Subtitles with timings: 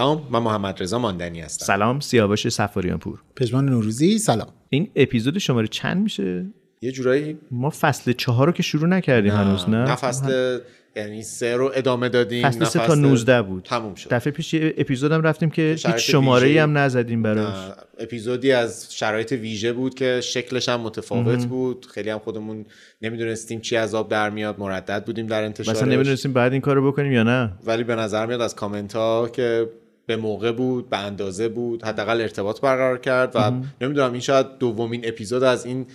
[0.00, 1.66] سلام من محمد رضا ماندنی هستم.
[1.66, 4.48] سلام سیاوش سفاریان پور پژمان نوروزی سلام.
[4.68, 6.46] این اپیزود شماره چند میشه؟
[6.82, 10.58] یه جورایی ما فصل چهار رو که شروع نکردیم هنوز نه؟ نه فصل
[10.96, 13.64] یعنی سه رو ادامه دادیم فصل سه تا 19 بود.
[13.64, 14.10] تموم شد.
[14.10, 16.58] دفعه پیش یه اپیزود هم رفتیم که هیچ شماره ای.
[16.58, 17.68] هم نزدیم براش.
[17.68, 21.86] نه، اپیزودی از شرایط ویژه بود که شکلش هم متفاوت بود.
[21.94, 22.66] خیلی هم خودمون
[23.02, 25.76] نمی‌دونستیم چی از آب در میاد مردد بودیم در انتشارش.
[25.76, 27.52] مثلا نمی‌دونستیم بعد این کارو بکنیم یا نه.
[27.66, 29.68] ولی به نظر میاد از کامنت ها که
[30.10, 35.00] به موقع بود به اندازه بود حداقل ارتباط برقرار کرد و نمی‌دونم این شاید دومین
[35.04, 35.86] اپیزود از این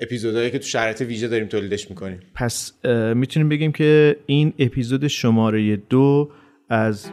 [0.00, 2.20] اپیزودهایی که تو شرایط ویژه داریم تولیدش می‌کنیم.
[2.34, 2.72] پس
[3.14, 6.30] می‌تونیم بگیم که این اپیزود شماره دو
[6.68, 7.10] از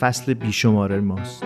[0.00, 1.42] فصل بیشماره ماست.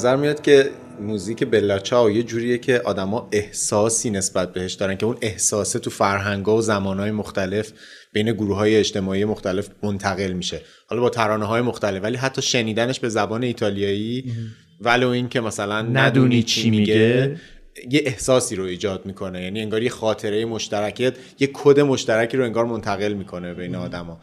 [0.00, 5.16] نظر میاد که موزیک بلاچاو یه جوریه که آدما احساسی نسبت بهش دارن که اون
[5.22, 7.72] احساسه تو فرهنگا و زمانهای مختلف
[8.12, 10.60] بین گروه های اجتماعی مختلف منتقل میشه.
[10.88, 14.32] حالا با ترانه های مختلف ولی حتی شنیدنش به زبان ایتالیایی
[14.80, 17.36] ولو این که مثلا ندونی چی میگه.
[17.90, 19.42] یه احساسی رو ایجاد می‌کنه.
[19.42, 24.20] یعنی انگار یه خاطره مشترکیت یه کد مشترکی رو انگار منتقل می‌کنه بین آدما.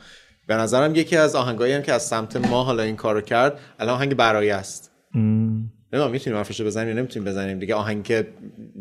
[0.47, 3.95] به نظرم یکی از آهنگایی هم که از سمت ما حالا این کارو کرد الان
[3.95, 4.86] آهنگ برای است.
[5.15, 7.75] نمی‌دونم می‌تونیم حرفشو بزنیم یا نمی‌تونیم بزنیم دیگه.
[7.75, 8.27] آهنگ که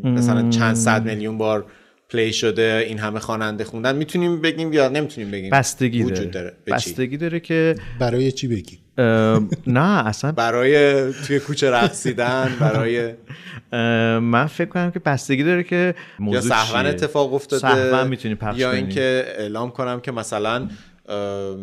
[0.04, 1.66] مثلا چند صد میلیون بار
[2.08, 6.56] پلی شده این همه خواننده خوندن می‌تونیم بگیم یا نمی‌تونیم بگیم؟ بستگی وجود داره, داره؟
[6.66, 8.78] بستگی داره که برای چی بگی
[9.66, 13.12] نه اصلا برای توی کوچه رقصیدن برای
[14.32, 16.86] من فکر کنم که بستگی داره که موضوع یا سهون.
[16.86, 18.72] اتفاق افتاده سهون می‌تونی پخش یا.
[18.72, 20.68] اینکه اعلام کنم که مثلا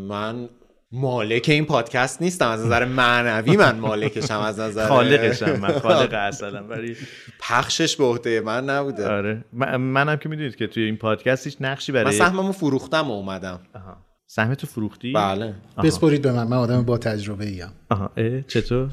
[0.07, 0.49] من
[0.95, 2.47] مالک این پادکست نیستم.
[2.49, 6.95] از نظر معنوی من مالکشم از نظر خالقشم من خالق اصلا ولی
[7.39, 9.07] پخشش به عهده من نبوده.
[9.07, 9.45] آره.
[9.53, 13.13] من- منم که می‌دونید که توی این پادکست هیچ نقشی من برای سهممو فروختم و
[13.13, 13.59] اومدم.
[13.75, 13.97] آها.
[14.27, 15.53] سهم تو فروختی؟ بله.
[15.83, 16.47] بسپرید به من.
[16.47, 18.11] من آدم با تجربه ایم آها.
[18.17, 18.89] اه، چطور؟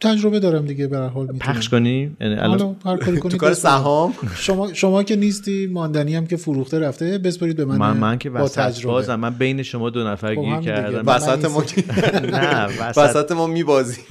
[0.00, 1.38] تجربه دارم دیگه به هر حال می‌تونم.
[1.54, 3.54] پخش کنی؟ یعنی الان هر کاری کنید تو کار.
[3.54, 8.18] سهام؟ شما شما که نیستی ماندنی هم که فروخته رفته بسپرید به من من من
[8.18, 8.92] که با وسط تجربه.
[8.92, 9.14] بازم.
[9.14, 10.60] من بین شما دو نفر خب گیر.
[10.60, 11.02] کردم.
[11.06, 11.64] وسط ما
[12.36, 12.66] نه
[12.96, 14.04] وسط ما میبازیم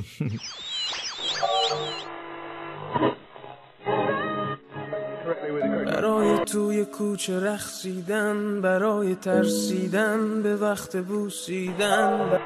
[5.85, 12.39] برای توی کوچه رخصیدن برای ترسیدن به وقت بوسیدن.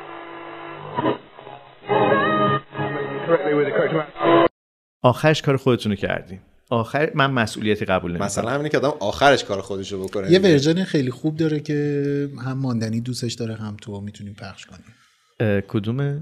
[5.02, 8.26] آخرش کار خودتون رو کردین آخر من مسئولیتی قبول نمی‌کنم.
[8.26, 10.32] مثلا همینه که آدم آخرش کار خودشو بکنه.
[10.32, 15.62] یه ورژن خیلی خوب داره که هم ماندنی دوستش داره هم تو می‌تونیم پخش کنیم.
[15.62, 16.22] کدومه؟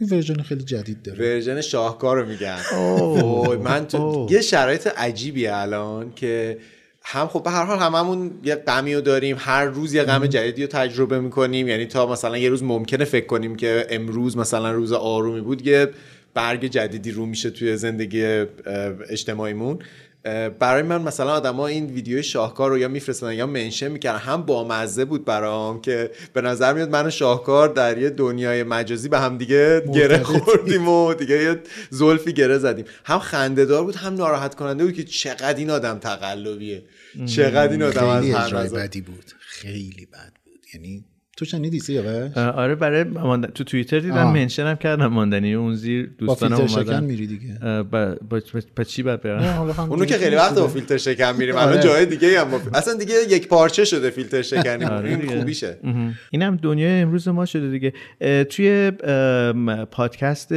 [0.00, 1.18] این version خیلی جدید داره.
[1.18, 2.58] version شاهکار رو میگن.
[2.72, 6.58] اوه، من تو یه شرایط عجیبیه الان که
[7.04, 10.62] هم خب به هر حال هممون یه غمی رو داریم هر روز یه غم جدیدی
[10.62, 11.68] رو تجربه می‌کنیم.
[11.68, 15.88] یعنی تا مثلا یه روز ممکنه فکر کنیم که امروز مثلا روز آرومی بود یه
[16.34, 18.24] برگ جدیدی رو میشه توی زندگی
[19.08, 19.78] اجتماعیمون.
[20.58, 24.18] برای من مثلا آدما این ویدیو شاهکار رو یا میفرستن یا منشن می‌کردن.
[24.18, 29.08] هم بامزه بود برام که به نظر میاد من و شاهکار در یه دنیای مجازی
[29.08, 30.22] به هم دیگه گره.
[30.22, 32.84] خوردیم و دیگه یه زلفی گره زدیم.
[33.04, 36.82] هم خندهدار بود هم ناراحت کننده بود که چقدر این آدم تقلبیه.
[37.26, 39.24] چقدر این آدم از هر بدی بود.
[39.38, 40.60] خیلی بد بود.
[40.74, 41.04] یعنی
[41.36, 43.52] تو شنیدی سیاوش آره برای ماند...
[43.52, 44.32] تو توییتر دیدم.
[44.32, 48.60] منشنم کردم ماندنی اون زیر با دوستانم فیلتر شکن اومدن میری دیگه با, با, با,
[48.76, 50.68] با چی باید برم اونو که خیلی وقت با.
[50.68, 51.66] فیلتر شکن میریم آره.
[51.66, 52.60] الان جای دیگه هم با...
[52.74, 55.38] اصلا دیگه یک پارچه شده فیلتر شکنی آره این.
[55.38, 56.14] خوبیشه مهم.
[56.30, 58.90] این هم دنیای امروز ما شده دیگه اه، توی
[59.90, 60.52] پادکست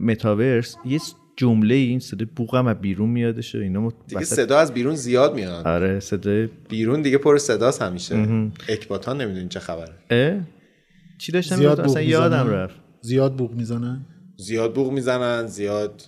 [0.00, 1.00] متاورس یه
[1.36, 5.34] جمله این صدای بوغم از بیرون میادش و اینا دیگه وسط- صدا از بیرون زیاد
[5.34, 5.66] میاد.
[5.66, 8.28] آره صدای بیرون دیگه پر صداست همیشه.
[8.68, 9.92] اکباتان نمی‌دونی چه خبره.
[10.10, 10.40] اه؟
[11.18, 12.52] چی داشتم زیاد اصلا یادم می‌زنن.
[12.58, 12.74] رفت.
[13.00, 14.06] زیاد بوق می‌زنن.
[14.36, 16.02] زیاد بوق می‌زنن زیاد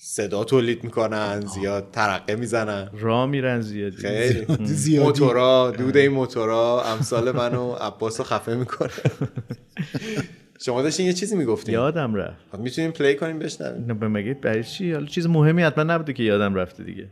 [0.00, 2.90] صدا تولید می‌کنن زیاد ترقه می‌زنن.
[3.00, 3.96] راه میرن زیادی.
[3.96, 4.46] خیلی.
[4.64, 5.04] زیادی.
[5.06, 8.90] موتورا دود این موتورا امثال منو عباس رو خفه می‌کنه.
[10.60, 11.74] شما داشتین یه چیزی می‌گفتین.
[11.74, 12.54] یادم رفت.
[12.58, 13.84] می‌تونیم پلی کنیم بشنویم.
[13.86, 17.10] نه به مگه برای چی؟ حالا چیز مهمی حتما نبوده که یادم رفته دیگه.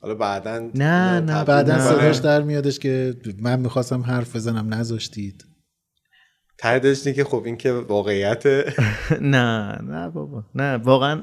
[0.00, 1.80] حالا بعدا نه، نه، بعدا نه.
[1.80, 5.44] صداش در میادش که من می‌خواستم حرف بزنم نذاشتید.
[6.58, 8.46] ته داشتین که خب این که واقعیت
[9.20, 10.44] نه نه بابا.
[10.54, 11.22] نه واقعا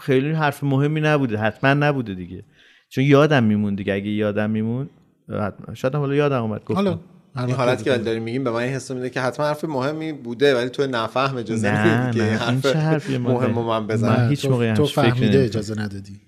[0.00, 2.44] خیلی حرف مهمی نبوده حتما نبوده دیگه.
[2.88, 4.88] چون یادم میمون دیگه اگه یادم میمون
[5.28, 5.74] حتما.
[5.74, 7.00] شاید حالا یادم اومد گفتم.
[7.38, 7.98] این حالت که.
[7.98, 11.36] داریم میگیم به من این حس میده که حتما حرف مهمی بوده ولی تو نفهم
[11.36, 14.28] اجازه نه نمیدی که این نه این چه حرف مهم من من بزنم.
[14.28, 15.42] هیچ تو- موقع تو فهمیده.
[15.44, 16.20] اجازه ندادی.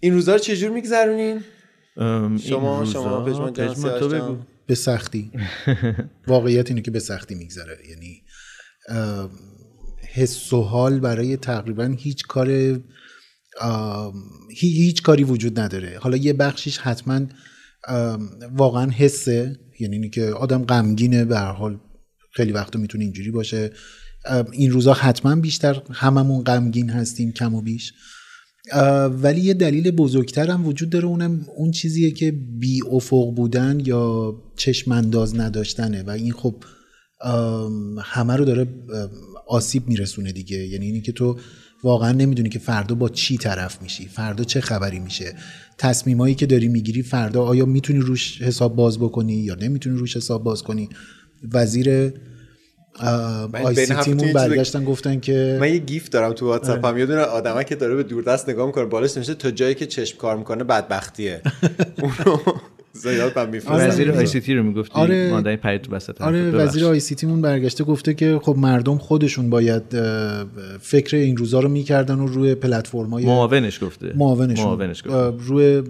[0.00, 1.40] این روزا رو چجور میگذرونین؟
[1.96, 3.52] شما- شما پژمان
[4.66, 5.30] به سختی.
[6.26, 7.78] واقعیت اینه که به سختی میگذره.
[7.90, 8.22] یعنی
[10.14, 12.78] حس و حال برای تقریبا هیچ کار
[14.60, 15.98] هیچ کاری وجود نداره.
[16.02, 17.20] حالا یه بخشیش حتما
[18.56, 19.56] واقعا حسه.
[19.80, 21.80] یعنی اینی که آدم غمگینه به هر حال
[22.32, 23.70] خیلی وقتا می‌تونه اینجوری باشه.
[24.52, 27.92] این روزا حتما بیشتر هممون غمگین هستیم کم و بیش.
[29.22, 34.34] ولی یه دلیل بزرگتر هم وجود داره اونم اون چیزیه که بی افق بودن یا
[34.56, 36.02] چشم انداز نداشتنه.
[36.02, 36.64] و این خب
[38.02, 38.66] همه رو داره
[39.48, 40.56] آسیب میرسونه دیگه.
[40.56, 41.36] یعنی اینی که تو
[41.82, 45.34] واقعا نمی‌دونی که فردا با چی طرف میشی فردا چه خبری میشه.
[45.78, 50.44] تصمیمایی که داری می‌گیری فردا آیا می‌تونی روش حساب باز بکنی یا نمی‌تونی روش حساب
[50.44, 50.88] باز کنی؟
[51.52, 52.12] وزیر
[53.52, 56.32] من آی بین سی هفته تیمون یه چیز- برگشتن گفتن که من یه گیف دارم
[56.32, 56.98] تو واتساپ هم.
[56.98, 60.16] یه دونه آدمه که داره به دوردست نگاه می‌کنه بالاش نمیشه تا جایی که چشم
[60.18, 61.42] کار می‌کنه بدبختیه.
[62.02, 62.38] اونو
[63.02, 63.88] زیاد من میفرستم.
[63.88, 64.18] وزیر آره.
[64.18, 65.30] آی سی تی رو می‌گفتی؟ آره.
[65.30, 66.50] مادر پرید تو وسط آره.
[66.50, 69.82] وزیر آی سی تیمون برگشته گفته که خب مردم خودشون باید
[70.80, 74.12] فکر این روزا رو می‌کردن و روی پلتفرم‌های معاونش گفته.
[74.16, 75.44] معاونشون معاونش گفته.
[75.44, 75.82] روی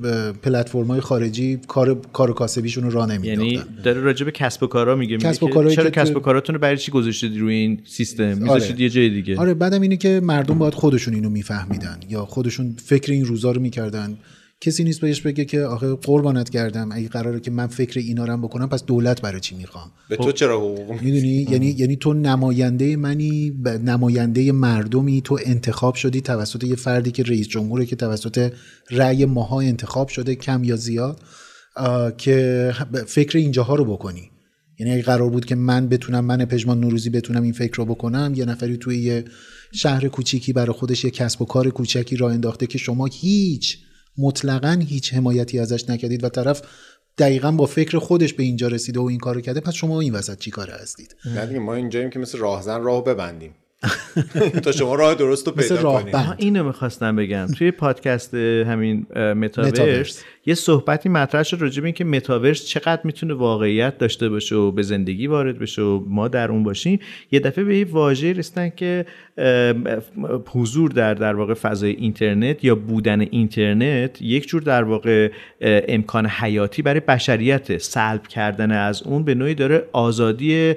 [0.43, 4.97] پلتفرم‌های خارجی کار کار کاسبیشون رو راه یعنی نمی‌دادن داره راجع به کسب و کارا
[4.97, 7.81] میگه میگه کسب و کارهایی چرا کسب و کاراتون رو برای چی گذاشتید روی این
[7.85, 9.37] سیستم؟ میذاشتید یه جای دیگه.
[9.37, 13.61] آره بعدم اینه که مردم باید خودشون اینو میفهمیدن یا خودشون فکر این روزا رو
[13.61, 14.17] می‌کردن.
[14.63, 18.33] کسی نیست بهش بگه که آخه قربانت کردم اگه قراره که من فکر اینا رو
[18.33, 22.13] هم بکنم پس دولت برای چی می‌خوام؟ به تو چرا حقوق؟ می‌دونی؟ یعنی یعنی تو
[22.13, 27.97] نماینده منی ب- نماینده مردمی تو انتخاب شدی توسط یه فردی که رئیس جمهوره که
[27.97, 28.53] توسط
[28.91, 31.21] رأی ماها انتخاب شده کم یا زیاد
[32.19, 32.73] که
[33.07, 34.31] فکر اینجاها رو بکنی.
[34.79, 38.33] یعنی اگه قرار بود که من بتونم من پژمان نوروزی بتونم این فکر رو بکنم
[38.37, 39.25] یه نفری توی یه
[39.73, 43.79] شهر کوچیکی برای خودش یه کسب و کار کوچکی راه انداخته که شما هیچ
[44.21, 46.63] مطلقا هیچ حمایتی ازش نکردید و طرف
[47.19, 50.39] دقیقا با فکر خودش به اینجا رسیده و این کارو کرده پس شما این وسط
[50.39, 53.55] چی کاره هستید؟ نه دیگه ما اینجاییم که مثل راهزن راهو ببندیم.
[54.65, 57.47] تا شما راه درست رو پیدا کنید اینو می‌خواستم بگم.
[57.47, 60.23] توی پادکست همین متاورس.
[60.47, 64.83] یه صحبتی مطرح شد راجع به اینکه متاورس چقدر می‌تونه واقعیت داشته باشه و به
[64.83, 66.99] زندگی وارد بشه و ما در اون باشیم.
[67.33, 69.07] یه دفعه به یه واژه رسیدن که
[70.47, 75.31] حضور در در واقع فضای اینترنت یا بودن اینترنت یک جور در واقع
[75.61, 80.75] امکان حیاتی برای بشریت سلب کردن از اون به نوعی داره آزادی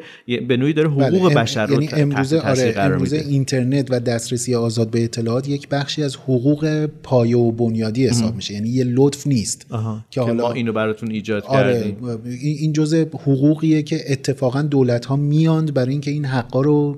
[0.48, 4.92] به نوعی داره حقوق بله، بشر رو یعنی امروزه آره امروزه اینترنت و دسترسی آزاد
[4.92, 8.54] به اطلاعات یک بخشی از حقوق پایه و بنیادی حساب میشه.
[8.54, 9.63] یعنی یه لطف نیست.
[9.70, 10.06] آها.
[10.10, 15.06] که که حالا ما اینو براتون ایجاد آره کردیم این جزء حقوقیه که اتفاقا دولت
[15.06, 16.98] ها میاند برای اینکه این حقا رو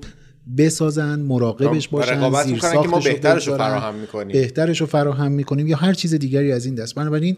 [0.58, 4.28] بسازن مراقبش باشن رقابت زیر می‌کنن که ما بهترش رو فراهم می‌کنیم.
[4.28, 7.38] بهترش رو فراهم می‌کنیم یا هر چیز دیگری از این دست بنابراین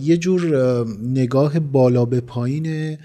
[0.00, 2.96] یه جور اه، نگاه بالا به پایین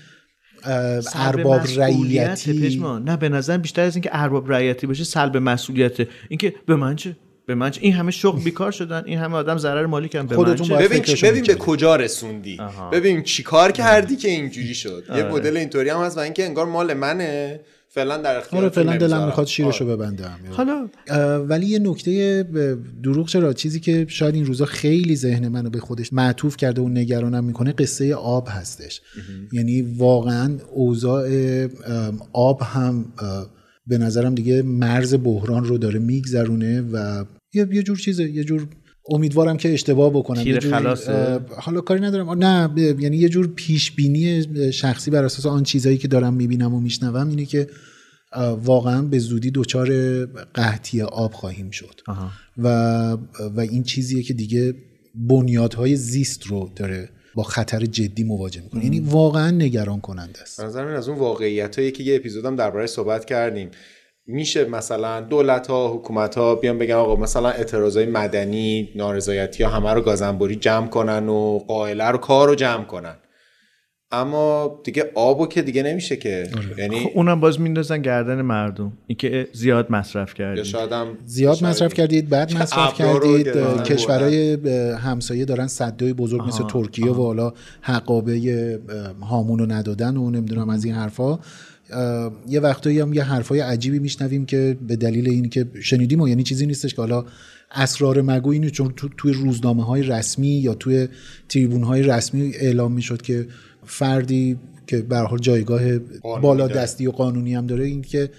[1.16, 2.82] ارباب رعیتی.
[3.06, 5.98] نه به نظر بیشتر از اینکه ارباب رعیتی باشه سلب مسئولیت
[6.30, 7.16] اینکه به من چه
[7.50, 10.44] به من این همه شغل بیکار شدن این همه آدم ضرر مالی کردن به من
[10.44, 11.56] خودتون ببین ببین به.
[11.56, 12.58] کجا رسوندی.
[12.91, 16.65] ببین چی کار کردی که اینجوری شد؟ یه مدل اینطوری هم هست و اینکه انگار
[16.65, 17.60] مال منه.
[17.88, 20.39] فعلا در اختیار آره فعلا دلم می‌خواد شیرشو ببندم.
[20.51, 20.89] حالا
[21.48, 22.46] ولی یه نکته
[23.03, 26.89] دروغ چرا؟ چیزی که شاید این روزا خیلی ذهن منو به خودش معطوف کرده و
[26.89, 29.01] نگرانم می‌کنه قصه آب هستش.
[29.51, 31.29] یعنی واقعا اوضاع
[32.34, 33.06] آب هم
[33.88, 38.68] به نظرم دیگه مرز بحران رو داره میگذرونه و یه یه جور چیزه یه جور
[39.10, 42.29] امیدوارم که اشتباه بکنم تیر یه جور، حالا کاری ندارم.
[42.29, 46.74] نه ب- یعنی یه جور پیش بینی شخصی بر اساس آن چیزایی که دارم می‌بینم
[46.74, 47.68] و میشنوم اینه که
[48.63, 52.01] واقعا به زودی دچار قحطی آب خواهیم شد.
[52.08, 52.32] آها.
[52.58, 52.68] و
[53.56, 54.74] و این چیزیه که دیگه
[55.15, 58.84] بنیادهای زیست رو داره با خطر جدی مواجه می‌کنه.
[58.84, 60.62] یعنی واقعا نگران کننده است.
[60.62, 63.70] به نظر من از اون واقعیت هایی که یه اپیزودم درباره صحبت کردیم.
[64.30, 69.94] میشه مثلا دولت ها حکومت ها بیان بگن آقا مثلا اعتراضای مدنی نارضایتی ها همه
[69.94, 73.16] رو گازنبوری جمع کنن و قائله رو کار رو جمع کنن.
[74.12, 76.50] اما دیگه آبو که دیگه نمیشه که.
[76.78, 78.94] یعنی خب اونم باز میندازن گردن مردم.
[79.08, 83.48] اینکه زیاد مصرف هم زیاد شاید- مصرف کردید بعد مصرف کردید.
[83.84, 84.54] کشورهای
[84.96, 88.80] همسایه دارن صدای بزرگ مثل ترکیه و حالا حقابه
[89.22, 91.40] هامون رو ندادن و نمی‌دونم از این حرفا.
[92.48, 96.43] یه وقتایی هم یه حرفای عجیبی میشنویم که به دلیل این که شنیدیم و یعنی
[96.43, 97.25] چیزی نیستش که حالا
[97.72, 101.08] اسرار مگو اینه چون تو توی روزنامه های رسمی یا توی
[101.50, 103.48] تریبون های رسمی اعلام می‌شد که
[103.86, 105.98] فردی که به هر حال جایگاه
[106.41, 106.67] بالا.
[106.67, 108.29] دستی و قانونی هم داره این که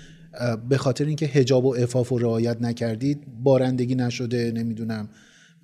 [0.69, 5.09] به خاطر اینکه حجاب و عفاف و رعایت نکردید بارندگی نشده نمی‌دونم.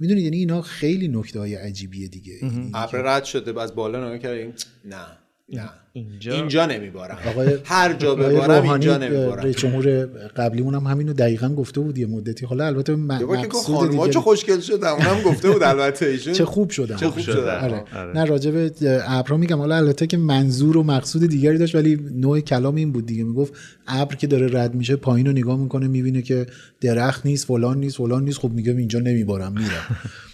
[0.00, 2.32] می‌دونید یعنی اینا خیلی نکته های عجیبیه دیگه.
[2.74, 4.52] ابر رد شده از بالا نگاه کردیم
[4.84, 5.25] نه.
[5.52, 5.70] نه.
[5.92, 7.18] اینجا- اینجا نمیبارم.
[7.26, 9.42] آقای هر جا ببارم اینجا نمیبارم.
[9.42, 12.46] رئیس جمهور قبلیمون هم همینو دقیقا گفته بود یه مدتی.
[12.46, 15.62] حالا البته م- یه بار که گفت مقصود دیگه چه خوشگل شدن اونم گفته بود
[15.62, 16.06] البته.
[16.06, 16.96] ایشون چه خوب شدن.
[16.96, 17.58] چه خوب شدن.
[17.64, 17.84] آره.
[17.96, 18.12] آره.
[18.12, 18.72] نه راجع به
[19.08, 19.58] ابرا میگم.
[19.58, 23.24] حالا البته که منظور و مقصود دیگری داشت ولی نوع کلام این بود دیگه.
[23.24, 23.52] می‌گفت
[23.86, 26.46] ابر که داره رد میشه پایین رو نگاه می‌کنه می‌بینه که
[26.80, 28.38] درخت نیست فلان نیست فلان نیست.
[28.38, 29.96] خب میگه اینجا نمیبارم میرم.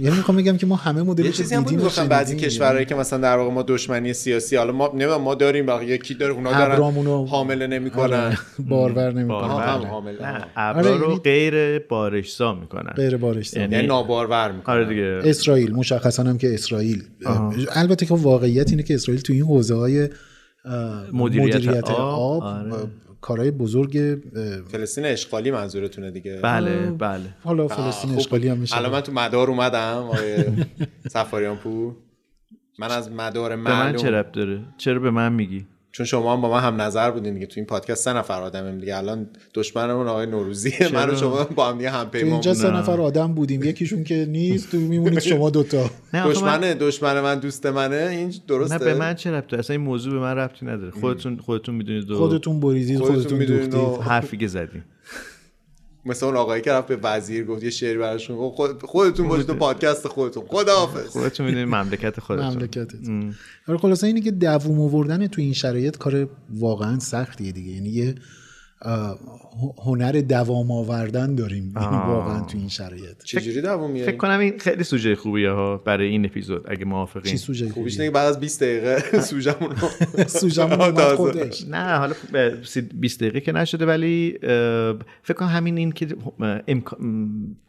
[0.00, 2.94] یعنی می‌خوام بگم که ما همه مدل یه چیزی هم بود گفتن بعضی کشورهایی که
[2.94, 6.52] مثلا در واقع ما دشمنی سیاسی حالا ما نمی‌دونم ما داریم بقیه کی داره؟ اونا
[6.52, 8.36] دارن حامله نمی‌کنن.
[8.58, 9.86] بارور بله.
[9.88, 10.46] حامله نه.
[10.56, 12.92] ابرا آره، رو یعنی- غیر بارشسا می‌کنن.
[12.96, 14.74] غیر بارش یعنی- یعنی نابارور می‌کنن.
[14.74, 15.20] آره دیگه.
[15.30, 17.02] اسرائیل مشخصا هم که اسرائیل.
[17.72, 20.08] البته که واقعیت اینه که اسرائیل تو این حوزه های
[21.12, 22.72] مدیریت آب، آب آره.
[23.20, 24.18] کارهای بزرگ
[24.72, 26.40] فلسطین اشغالی منظورتونه دیگه.
[26.42, 27.34] بله بله.
[27.44, 28.14] حالا فلسطین.
[28.16, 28.76] اشغالی هم میشه.
[28.76, 30.44] الان من تو مدار اومدم آقای
[31.14, 31.94] سفاریان پور.
[32.78, 36.32] من از مدار به من چه معلوم رب داره؟ چرا به من میگی؟ چون شما
[36.32, 37.46] هم با من هم نظر بودین دیگه.
[37.46, 38.96] تو این پادکست سه نفر آدمیم دیگه.
[38.96, 42.70] الان دشمنمون آقای نوروزیه من و شما با هم دیگه هم پیمان اینجا سه.
[42.70, 43.62] نفر آدم بودیم.
[43.62, 48.08] یکیشون که نیست تو میمونید شما دوتا دشمن دشمن من دوست منه.
[48.10, 48.78] این درسته.
[48.78, 50.90] نه به من چه ربطه اصلا این موضوع به من ربطی نداره.
[50.90, 54.06] خودتون خودتون می‌دونید خودتون بریدید خودتون می‌دونید دوختید.
[54.06, 54.84] حرفی که زدیم.
[56.04, 59.54] مثل اون آقایی که رفت به وزیر گفت یه شعری براشون خود- خودتون باشید تو
[59.54, 60.44] پادکست خودتون.
[60.48, 61.06] خداحافظ.
[61.06, 62.46] خودتون می‌دونید مملکت خودتون.
[62.46, 62.94] مملکتت
[63.68, 67.70] آره خلاصه اینه که دووم آوردن تو این شرایط کار واقعا سختیه دیگه.
[67.72, 68.14] یعنی یه
[69.84, 73.24] هنر دوام آوردن داریم یعنی واقعا تو این شرایط.
[73.24, 76.84] چجوری دووم فکر میاریم کنم این خیلی سوژه خوبیه ها برای این اپیزود اگه چی
[76.84, 79.70] موافقین سوژه خوبیش که بعد از 20 دقیقه سوژمون
[80.26, 80.92] سوژمون.
[81.16, 84.38] خودش نه حالا به سی- 20 دقیقه که نشده ولی
[85.22, 86.06] فکر کنم همین این که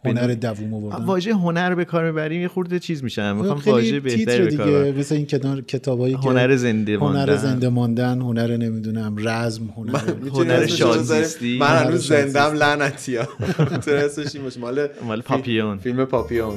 [0.05, 1.05] هنر دووم آوردن.
[1.05, 4.65] واژه هنر به کار می‌بریم یه خورده چیز میشن می‌خوام واژه بهتری تیتر به کار
[4.65, 4.99] دیگه ببرم.
[4.99, 7.35] مثل این کنار کتابایی که هنر زنده هنر ماندن.
[7.37, 9.99] زنده ماندن هنر نمی‌دونم رزم هنر
[10.33, 10.65] هنر
[11.07, 11.57] شادزیستی.
[11.57, 12.07] من هنوز.
[12.07, 13.25] زندم لعنتی ها.
[13.85, 14.59] تونستش این باشه.
[14.59, 15.77] مال مال پاپیون.
[15.77, 16.55] فیلم پاپیون.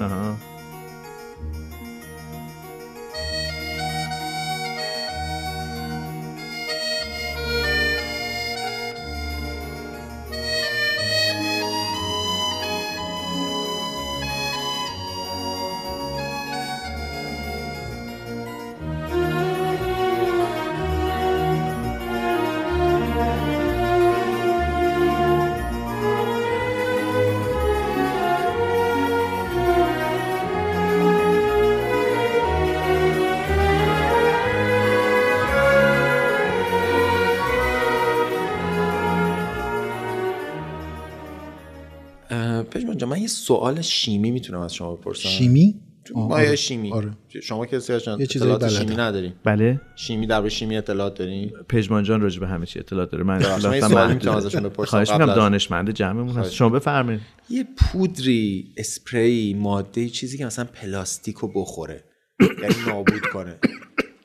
[42.96, 45.28] جان من یه سوال شیمی می‌تونم از شما بپرسم.
[45.28, 45.80] شیمی؟
[46.14, 46.50] ما آره.
[46.50, 46.92] یه شیمی.
[46.92, 47.10] آره.
[47.28, 48.68] شما یه چیزایی اطلاعات.
[48.68, 49.80] شیمی نداریم بله.
[49.96, 53.24] شیمی در شیمی اطلاعات داریم پژمان جان راجع به همه چی اطلاع داره.
[53.24, 56.52] من اطلاعاتم ازشون بپرسم خواهش می‌کنم دانشمند جمعمون هست.
[56.52, 57.20] شما بفرمایید.
[57.50, 62.04] یه پودری اسپری ماده چیزی که مثلا پلاستیک رو بخوره.
[62.40, 63.58] یعنی نابود کنه.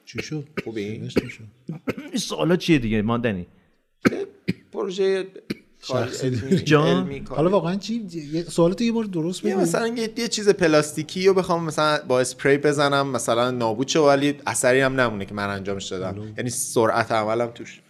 [0.06, 0.48] چی شد؟
[1.30, 1.44] شد؟
[1.98, 3.48] این سوالا چیه دیگه؟ ماندنی.
[4.72, 5.26] پروژه
[6.24, 7.22] علمی جان.
[7.30, 9.60] حالا واقعا چی؟ یه سوالات یه بار درست بگو.
[9.60, 14.36] مثلا یه, یه چیز پلاستیکی رو بخوام مثلا با اسپری بزنم مثلا نابود شه ولی
[14.48, 16.34] اثری هم نمونه که من انجامش دادم.
[16.38, 17.82] یعنی سرعت عملم توش.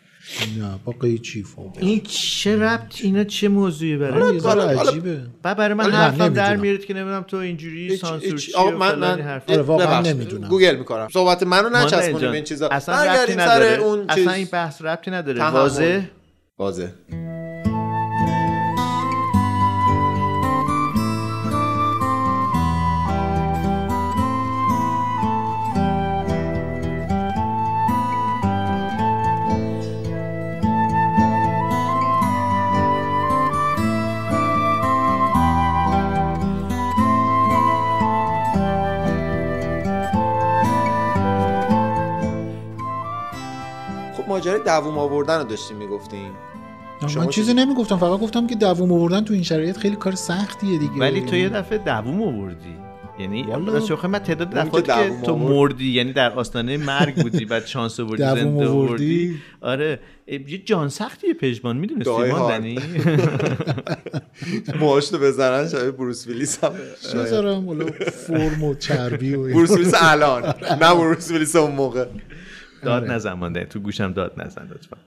[0.60, 5.22] نه با قیچی فوق این چه ربط اینا چه موضوعی برای حالا- عجیبه.
[5.43, 6.55] بعد برای من نه، حرفم در.
[6.55, 9.41] میارید که نمی‌دونم تو اینجوری سانسور و من من.
[9.48, 10.48] آره، واقعا نمی‌دونم.
[10.48, 11.08] گوگل می‌کنم.
[11.13, 12.67] صحبت منو نچسبونیم این چیزا.
[12.67, 13.81] اصلا ربطی نداره.
[13.81, 15.39] اون اصلا این بحث ربطی نداره.
[15.39, 16.01] تحمل.
[16.58, 16.88] واضح.
[44.59, 46.31] دووم آوردن رو داشتیم می‌گفتیم
[47.07, 50.15] شما من چیزی چی- نمی‌گفتم فقط گفتم که دووم آوردن تو این شرایط خیلی کار
[50.15, 50.93] سختیه دیگه.
[50.99, 52.75] ولی تو یه دفعه دووم آوردی.
[53.19, 53.45] یعنی.
[53.67, 55.35] راستش بخوای من تعداد اون که که تو.
[55.37, 59.35] مردی یعنی در آستانه مرگ بودی بعد شانس آوردی زنده آوردی.
[59.61, 62.59] آره یه جان سختیه پژمان ما هارد.
[62.61, 62.79] دنی؟
[64.79, 66.71] موهاش رو بزنن شبیه بروس ویلیس هم
[67.67, 67.85] حالا
[68.27, 70.43] فرم و چربی و بروس ویلیس الان.
[70.81, 72.05] نه بروس ویلیس اون موقع.
[72.83, 73.12] داد آره.
[73.12, 74.98] نزن مانده تو گوشم داد نزن لطفا.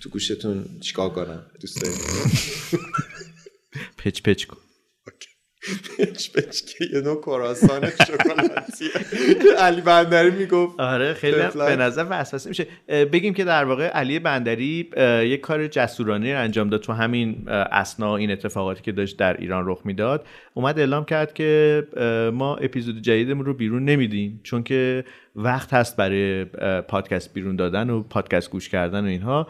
[0.00, 1.98] تو گوشتون چیکار کنم؟ دوست دارید
[3.98, 4.56] پچ پچ کن.
[5.98, 8.90] پچ پچ که یه نوع کراسان شکلاتیه
[9.58, 10.80] علی بندری می‌گفت.
[10.80, 11.36] آره خیلی.
[11.54, 12.66] به نظر وسوسه میشه.
[12.88, 14.90] بگیم که در واقع علی بندری
[15.24, 19.64] یک کار جسورانه رو انجام داد تو همین اسنا این اتفاقاتی که داشت در ایران
[19.66, 20.26] رخ می‌داد.
[20.54, 21.82] اومد اعلام کرد که
[22.34, 24.40] ما اپیزود جدیدمون رو بیرون نمیدیم.
[24.42, 25.04] چون که
[25.36, 26.44] وقت هست برای
[26.88, 29.48] پادکست بیرون دادن و پادکست گوش کردن و اینها.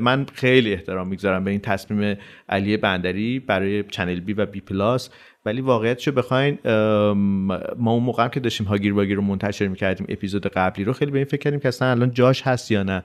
[0.00, 2.16] من خیلی احترام می‌گذارم به این تصمیم
[2.48, 5.10] علی بندری برای چنل بی و بی پلاس.
[5.44, 10.46] ولی واقعیتشو بخواین ام، ما اون موقع که داشتیم هاگیر واگیر رو منتشر می‌کردیم اپیزود
[10.46, 13.04] قبلی رو خیلی به این فکر کردیم که اصلا الان جاش هست یا نه.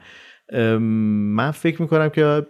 [0.51, 2.45] من فکر می‌کنم که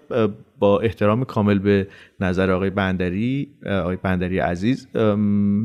[0.59, 1.87] با احترام کامل به
[2.19, 4.87] نظر آقای بندری آقای بندری عزیز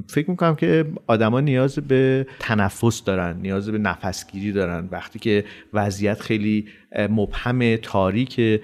[0.09, 4.88] فکر می‌کنم که آدما نیاز به تنفس دارن نیاز به نفسگیری دارن.
[4.93, 6.67] وقتی که وضعیت خیلی
[7.11, 8.61] مبهم تاریک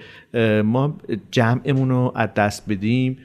[0.63, 0.97] ما
[1.31, 3.17] جمعمون رو از دست بدیم.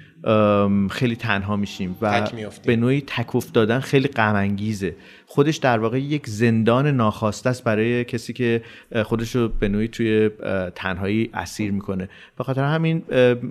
[0.90, 2.28] خیلی تنها میشیم و.
[2.66, 8.04] به نوعی تک افتادن خیلی غم انگیزه خودش در واقع یک زندان ناخواسته است برای
[8.04, 8.62] کسی که
[9.04, 10.30] خودش رو به نوعی توی
[10.74, 12.08] تنهایی اسیر می‌کنه.
[12.38, 13.02] به خاطر همین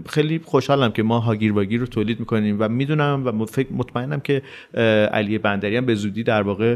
[0.10, 4.42] خیلی خوشحالم که ما هاگیر واگیر رو تولید می‌کنیم و می‌دونم و فکر مطمئنم که
[5.12, 6.76] علی بندری هم به زودی در واقع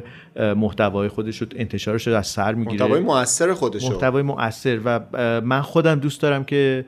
[0.56, 2.84] محتوای خودش رو انتشارش رو از سر می‌گیره.
[2.84, 5.00] محتوای موثر خودشو محتوای مؤثر و
[5.42, 6.86] من خودم دوست دارم که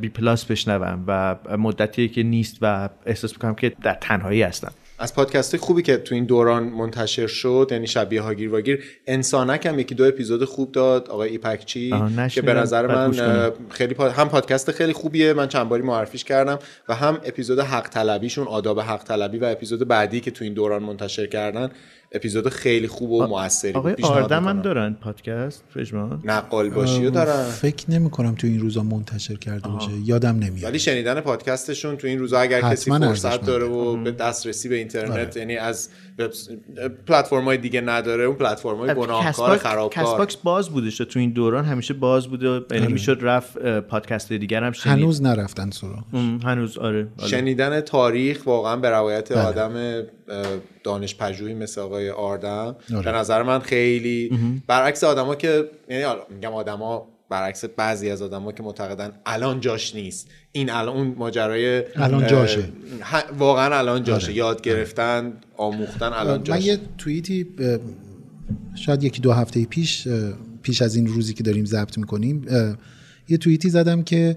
[0.00, 5.14] بی پلاس بشنوم و مدتی که نیست و احساس می‌کنم که در تنهایی هستم از
[5.14, 9.94] پادکست خوبی که تو این دوران منتشر شد یعنی شبیه هاگیر واگیر انسانک هم یکی
[9.94, 11.94] دو اپیزود خوب داد آقای ایپکچی
[12.30, 12.42] که.
[12.42, 13.12] به نظر من
[13.70, 14.12] خیلی پاد...
[14.12, 18.80] هم پادکست خیلی خوبیه من چند باری معرفیش کردم و هم اپیزود حق طلبیشون آداب
[18.80, 21.70] حق طلبی و اپیزود بعدی که تو این دوران منتشر کردن
[22.14, 23.72] اپیزود خیلی خوب و موثری.
[23.72, 24.62] آقای آردم هم.
[24.62, 27.44] دارن پادکست پژمان؟ نقال باشی رو دارن.
[27.44, 29.90] فکر نمی کنم تو این روزا منتشر کرده باشه.
[30.04, 30.64] یادم نمیاد.
[30.64, 33.46] ولی شنیدن پادکستشون تو این روزا اگر کسی فرصت.
[33.46, 35.88] داره و به دسترسی به اینترنت یعنی از
[37.06, 40.18] پلتفرم های دیگه نداره اون پلتفرم های گناهکار کس خرابکار.
[40.18, 41.64] باکس باز بوده شد تو این دوران.
[41.64, 44.98] همیشه باز بوده یعنی می‌شد رفت پادکست دیگر هم شنید.
[44.98, 46.04] هنوز نرفتن سراغ
[46.44, 47.28] هنوز آره آره.
[47.28, 49.42] شنیدن تاریخ واقعا به روایت بله.
[49.42, 50.02] آدم
[50.84, 53.02] دانش پژوهی مثل آقای آردم آره.
[53.02, 58.62] به نظر من خیلی برعکس آدما که یعنی میگم آدما برعکس بعضی از آدما که
[58.62, 62.68] معتقدن الان جاش نیست این الان اون ماجرای الان جاشه.
[63.38, 64.34] واقعا الان جاشه آره.
[64.34, 67.46] یاد گرفتن آموختن الان من جاشه یه توییتی
[68.74, 70.08] شاید یکی دو هفته پیش
[70.62, 72.46] پیش از این روزی که داریم ضبط می‌کنیم
[73.28, 74.36] یه توییتی زدم که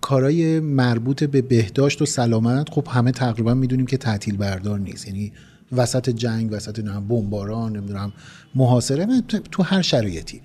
[0.00, 5.06] کارای مربوط به بهداشت و سلامت خب همه تقریبا می‌دونیم که تعطیل بردار نیست.
[5.06, 5.32] یعنی
[5.72, 8.12] وسط جنگ وسط نمی‌دونم بمباران نمی‌دونم
[8.54, 9.06] محاصره
[9.50, 10.40] تو هر شرایطی.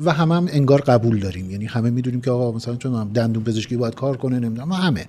[0.00, 1.50] و همه هم انگار قبول داریم.
[1.50, 5.06] یعنی همه می‌دونیم که آقا مثلا چون دندون پزشکی باید کار کنه نمی‌دونم همه.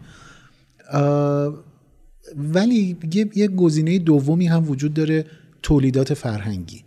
[2.38, 5.26] ولی یه, یه گزینه دومی هم وجود داره
[5.64, 6.84] تولیدات فرهنگی.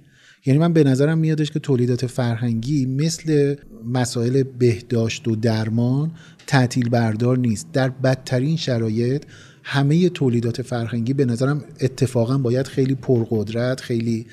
[0.46, 3.54] یعنی من به نظرم میادش که تولیدات فرهنگی مثل
[3.84, 6.10] مسائل بهداشت و درمان
[6.46, 7.72] تعطیل بردار نیست.
[7.72, 9.22] در بدترین شرایط
[9.62, 14.26] همه تولیدات فرهنگی به نظرم اتفاقا باید خیلی پرقدرت خیلی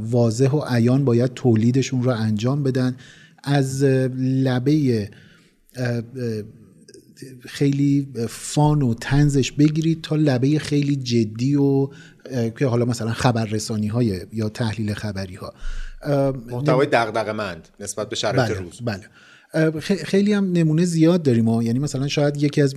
[0.00, 2.96] واضح و عیان باید تولیدشون رو انجام بدن.
[3.44, 3.84] از
[4.18, 5.08] لبه
[7.40, 11.88] خیلی فان و تنزش بگیرید تا لبه خیلی جدی و
[12.58, 15.54] که حالا مثلا خبررسانی های یا تحلیل خبری ها
[16.50, 18.80] محتوای دغدغه‌مند نسبت به شرایط بله روز.
[18.84, 19.02] بله.
[20.04, 22.74] خیلی هم نمونه زیاد داریم ها یعنی مثلا شاید یکی از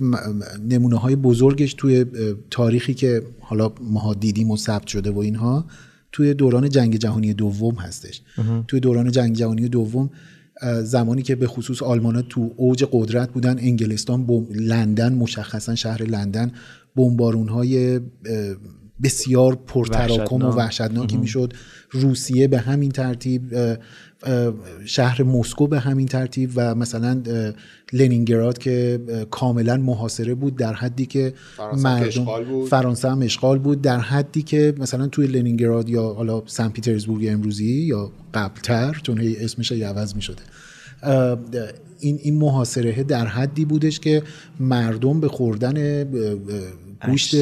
[0.68, 2.06] نمونه های بزرگش توی
[2.50, 5.66] تاریخی که حالا ما دیدیم و ثبت شده و اینها
[6.12, 8.22] توی دوران جنگ جهانی دوم هستش.
[8.68, 10.10] توی دوران جنگ جهانی دوم
[10.82, 16.52] زمانی که به خصوص آلمان تو اوج قدرت بودن انگلستان بوم، لندن مشخصا شهر لندن
[16.96, 18.00] بمبارون های
[19.02, 21.52] بسیار پرتراکم و وحشتناکی می‌شد.
[21.90, 23.42] روسیه به همین ترتیب
[24.84, 27.22] شهر مسکو به همین ترتیب و مثلا
[27.92, 31.32] لنینگراد که کاملا محاصره بود در حدی که
[31.76, 37.26] مردم فرانسه هم اشغال بود در حدی که مثلا توی لنینگراد یا حالا سن پیترزبورگ
[37.28, 40.42] امروزی یا قبلتر چون هی اسمش عوض می شده
[42.00, 44.22] این این محاصره در حدی بودش که
[44.60, 46.04] مردم به خوردن
[47.06, 47.34] گوشت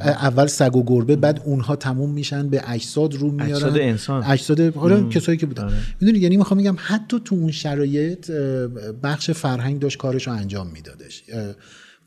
[0.00, 3.52] اول سگ و گربه بعد اونها تموم میشن به اجساد رو میارن.
[3.52, 4.22] اجساد انسان.
[4.22, 5.72] اجساد حالا کسایی که بودن.
[6.00, 8.30] می‌دونی یعنی می‌خوام بگم حتی تو اون شرایط
[9.02, 11.22] بخش فرهنگ داشت کارش رو انجام میدادش.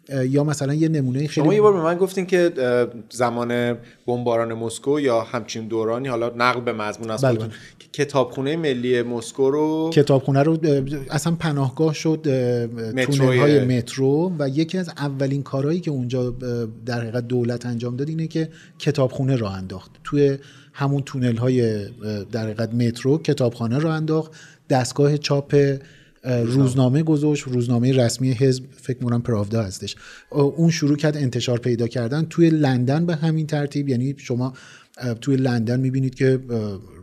[0.10, 2.52] یا مثلا یه نمونه خیلی شما یه بار به من گفتین که
[3.10, 7.50] زمان بمباران مسکو یا همچین دورانی حالا نقل به مضمون از بله
[7.94, 10.58] کتابخونه ملی مسکو رو کتابخونه رو
[11.10, 12.22] اصلا پناهگاه شد
[13.06, 16.30] تونل های مترو و یکی از اولین کارهایی که اونجا
[16.86, 19.91] در حقیقت دولت انجام داد اینه که کتابخونه را انداخت.
[20.04, 20.38] توی
[20.74, 21.88] همون تونل های
[22.32, 24.32] در حقیقت مترو کتابخانه را انداخت
[24.70, 25.78] دستگاه چاپ
[26.26, 27.04] روزنامه.
[27.04, 29.96] گذاشت روزنامه رسمی حزب فکر می‌کنم پراودا هستش.
[30.30, 32.26] اون شروع کرد انتشار پیدا کردن.
[32.30, 34.54] توی لندن به همین ترتیب یعنی شما
[35.22, 36.40] توی لندن می‌بینید که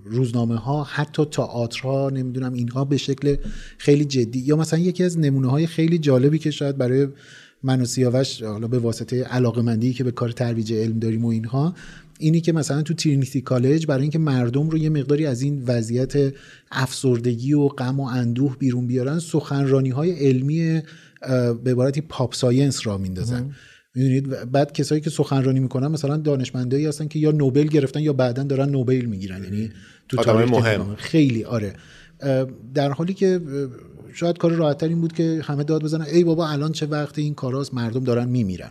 [0.04, 3.36] روزنامه ها حتی تئاترها نمی‌دونم اینها به شکل
[3.78, 7.08] خیلی جدی یا مثلا یکی از نمونه های خیلی جالبی که شاید برای
[7.62, 11.74] من و سیاوش حالا به واسطه علاقه که به کار ترویج علم داریم و اینها
[12.22, 16.34] اینی که مثلا تو ترینیتی کالج برای اینکه مردم رو یه مقداری از این وضعیت
[16.70, 20.82] افسردگی و غم و اندوه بیرون بیارن سخنرانی های علمی
[21.64, 23.50] به عبارتی pop science راه میندازن.
[23.94, 28.42] می‌دونید؟ بعد کسایی که سخنرانی می‌کنن مثلا دانشمندایی هستن که یا نوبل گرفتن یا بعدا
[28.42, 29.44] دارن نوبل می‌گیرن.
[29.44, 29.70] یعنی
[30.08, 30.94] تو تاریخ مهم.
[30.96, 31.72] خیلی آره.
[32.74, 33.40] در حالی که
[34.14, 37.34] شاید کار راحت این بود که همه داد بزنن ای بابا الان چه وقت این
[37.34, 38.70] کاراست؟ مردم دارن میمیرن.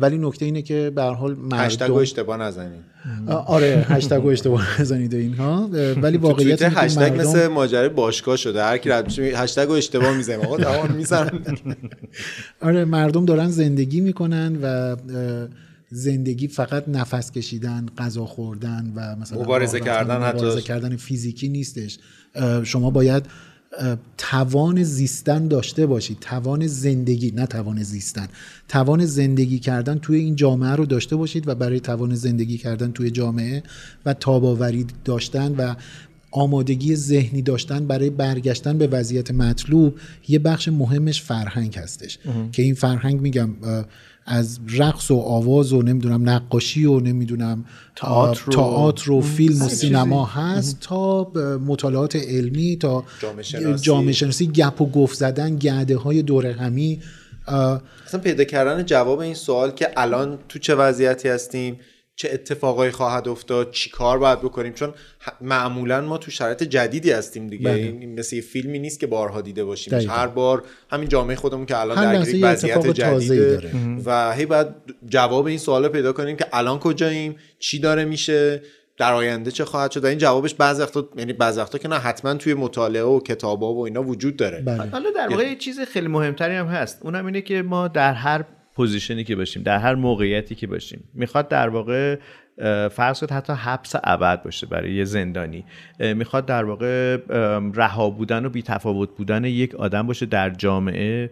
[0.00, 2.92] ولی نکته اینه که به حال مردم اشتباه نزنید
[3.28, 5.68] آره هشتگ اشتباه نزنید اینها.
[6.02, 7.16] ولی واقعیت هشتگ مردم...
[7.16, 8.62] مثل ماجرای باشگاه شده.
[8.62, 10.36] هر کی رد میشه هشتگ اشتباه می‌زنه.
[10.36, 11.30] آقا دوام می‌زنن
[12.62, 14.96] آره مردم دارن زندگی می‌کنن و
[15.90, 20.38] زندگی فقط نفس کشیدن غذا خوردن و مثلا مبارزه کردن حتی.
[20.38, 21.98] مبارزه کردن فیزیکی نیستش.
[22.64, 23.26] شما باید
[24.18, 28.28] توان زیستن داشته باشید توان زندگی نه توان زیستن.
[28.68, 33.10] توان زندگی کردن توی این جامعه رو داشته باشید و برای توان زندگی کردن توی
[33.10, 33.62] جامعه
[34.06, 35.74] و تاباوری داشتن و
[36.30, 39.94] آمادگی ذهنی داشتن برای برگشتن به وضعیت مطلوب
[40.28, 42.18] یه بخش مهمش فرهنگ هستش.
[42.52, 43.50] که این فرهنگ میگم
[44.26, 47.64] از رقص و آواز و نمی‌دونم نقاشی و نمی‌دونم
[47.96, 51.32] تئاتر و فیلم و سینما هست تا
[51.66, 53.04] مطالعات علمی تا
[53.82, 54.46] جامعه شناسی.
[54.46, 57.00] گپ و گفت زدن گرده های دور همی
[58.06, 61.76] اصلا پیدا کردن جواب این سوال که الان تو چه وضعیتی هستیم؟
[62.16, 64.94] چه اتفاقایی خواهد افتاد چی کار باید بکنیم؟ چون
[65.40, 67.64] معمولا ما تو شرایط جدیدی هستیم دیگه.
[67.64, 67.80] بله.
[67.80, 70.10] این مثل فیلمی نیست که بارها دیده باشیم.
[70.10, 73.70] هر بار همین جامعه خودمون که الان در یک وضعیت جدیده
[74.04, 74.66] و هی باید
[75.08, 78.62] جواب این سوال پیدا کنیم که الان کجاییم چی داره میشه
[78.98, 82.34] در آینده چه خواهد شد؟ این جوابش بعض وقتا یعنی بعض وقتا که نه حتما
[82.34, 84.60] توی مطالعه و کتابا و اینا وجود داره.
[84.60, 84.90] بله.
[84.90, 86.98] حالا در واقع یه چیز خیلی مهمتری هم هست.
[87.02, 91.48] اونم اینه که ما در هر پوزیشنی که باشیم در هر موقعیتی که باشیم می‌خواد
[91.48, 92.18] در واقع
[92.88, 95.64] فرض کنید حتی حبس ابد باشه برای یه زندانی.
[96.00, 97.18] می‌خواد در واقع
[97.74, 101.30] رها بودن و بیتفاوت بودن یک آدم باشه در جامعه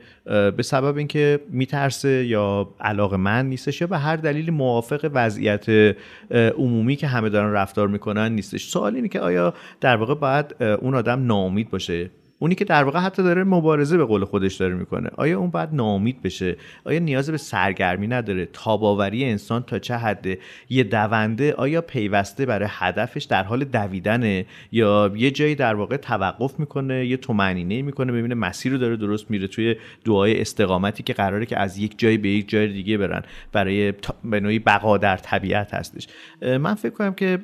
[0.56, 5.96] به سبب اینکه میترسه یا علاقه من نیستش یا به هر دلیل موافق وضعیت
[6.30, 8.64] عمومی که همه دارن رفتار می‌کنن نیستش.
[8.64, 12.10] سوال اینه که آیا در واقع باید اون آدم ناامید باشه؟
[12.42, 15.10] اونی که در واقع حتی داره مبارزه به قول خودش داره می‌کنه.
[15.16, 20.38] آیا اون باید ناامید بشه؟ آیا نیاز به سرگرمی نداره؟ تاباوری انسان تا چه حده
[20.68, 26.60] یه دونده آیا پیوسته برای هدفش در حال دویدنه؟ یا یه جایی در واقع توقف
[26.60, 31.46] می‌کنه یه تومنینه می‌کنه ببینه مسیر رو داره درست میره توی دعای استقامتی که قراره
[31.46, 33.22] که از یک جایی به یک جای دیگه برن
[33.52, 33.92] برای
[34.24, 36.08] به نوعی بقا در طبیعت هستش.
[36.42, 37.38] من فکر کنم که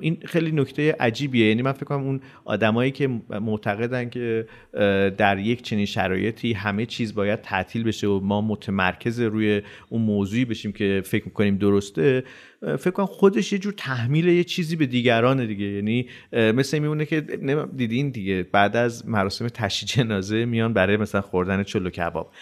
[0.00, 1.48] این خیلی نکته عجیبیه.
[1.48, 3.08] یعنی من فکر کنم اون آدمایی که
[3.40, 4.25] معتقدن که
[5.18, 10.44] در یک چنین شرایطی همه چیز باید تعطیل بشه و ما متمرکز روی اون موضوعی
[10.44, 12.24] بشیم که فکر می‌کنیم درسته.
[12.60, 15.64] فکر کنم خودش یه جور تحمیل یه چیزی به دیگران دیگه.
[15.64, 17.20] یعنی مثل میمونه که
[17.76, 22.32] دیدین دیگه بعد از مراسم تشییع جنازه میان برای مثلا خوردن چلو کباب.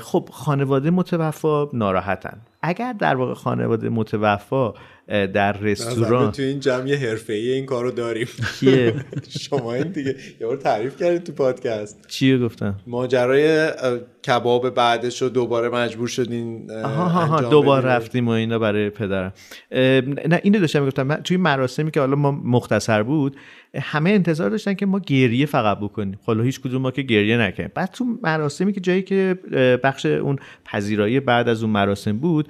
[0.00, 2.40] خب خانواده متوفا ناراحتن.
[2.62, 4.74] اگر در واقع خانواده متوفا
[5.08, 8.26] در رستوران تو این جمع یه حرفه‌ای این کارو داریم.
[8.60, 8.94] کیه؟
[9.48, 12.06] شما این دیگه یه بار تعریف کردید تو پادکست.
[12.08, 13.70] چیه گفتم؟ ماجرای
[14.26, 17.90] کباب بعدش رو دوباره مجبور شدین آها ها ها انجام دوبار بدید.
[17.90, 19.32] رفتیم و اینا برای پدرم.
[19.72, 21.02] نه اینو داشتم می‌گفتم.
[21.02, 23.36] من توی مراسمی که حالا ما مختصر بود
[23.80, 26.18] همه انتظار داشتن که ما گریه فقط بکنیم.
[26.24, 29.38] حالا هیچ کدوم ما که گریه نکنیم بعد تو مراسمی که جایی که
[29.82, 32.48] بخش اون پذیرایی بعد از اون مراسم بود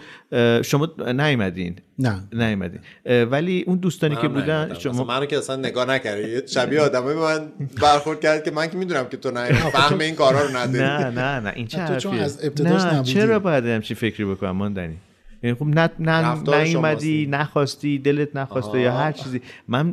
[0.63, 1.77] شما نیومدین.
[1.99, 2.21] نه.
[2.33, 6.29] نیومدین اه، ولی اون دوستانی که بودن شما منو که اصلا نگاه نکردی.
[6.29, 7.49] یه شبیه آدمه به من
[7.83, 9.53] برخورد کرد که من که می‌دونم که تو نه.
[9.53, 10.79] فهم این کارا رو نداری.
[10.79, 13.13] نه نه نه این چه تو چون حرفیه؟ از ابتداش نه نبودی.
[13.13, 14.97] چرا باید همچین فکری بکنم ماندنی؟
[15.45, 17.27] یعنی خب نه نه نیومدی.
[17.31, 19.41] نخواستی دلت نخواسته یا هر چیزی.
[19.69, 19.93] من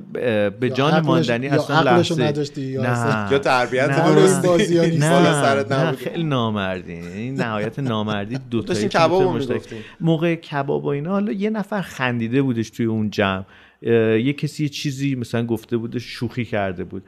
[0.59, 2.87] به جان ماندنی اصلا لحظه نداشتی یا نه.
[2.89, 3.89] اصلا- یا تربیت.
[3.89, 5.09] نه.
[5.09, 6.93] بالا سرت نبود خیلی نامردی.
[6.93, 9.41] این نهایت نامردی دو تایی کباب.
[9.99, 13.43] موقع کباب و اینا حالا یه نفر خندیده بودش توی اون جمع.
[14.17, 17.03] یه کسی یه چیزی مثلا گفته بوده شوخی کرده بود.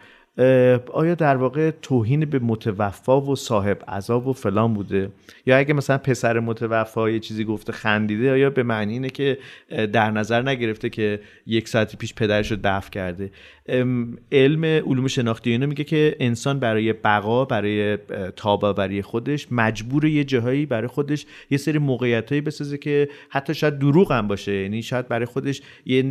[0.93, 5.09] آیا در واقع توهین به متوفا و صاحب عذاب و فلان بوده؟
[5.45, 9.37] یا اگه مثلا پسر متوفا یه چیزی گفته خندیده آیا به معنی اینه که
[9.69, 13.31] در نظر نگرفته که یک ساعت پیش پدرش رو دفن کرده؟
[14.31, 17.97] علم علوم شناختی اینو میگه که انسان برای بقا برای
[18.35, 24.11] تاباوری خودش مجبور یه جاهایی برای خودش یه سری موقعیتایی بسازه که حتی شاید دروغ
[24.11, 24.53] هم باشه.
[24.53, 26.03] یعنی شاید برای خودش یه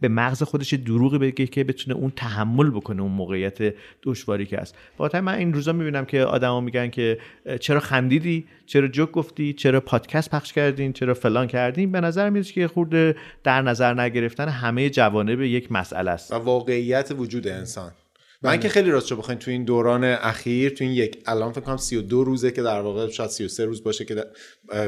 [0.00, 4.78] به مغز خودش دروغی بگه که بتونه اون تحمل بکنه اون موقعیت دشواری که هست.
[4.98, 7.18] واقعا من این روزا می‌بینم که آدما میگن که
[7.60, 12.46] چرا خندیدی؟ چرا جوک گفتی؟ چرا پادکست پخش کردین؟ چرا فلان کردین؟ به نظر میاد
[12.46, 16.32] که خورده در نظر نگرفتن همه جوانب یک مسئله است.
[16.32, 17.92] و واقعیت وجود انسان.
[18.42, 21.76] من که خیلی راست بخواین تو این دوران اخیر تو این یک الان فکر کنم
[21.76, 24.24] 32 روزه که در واقع شاید 33 روز باشه که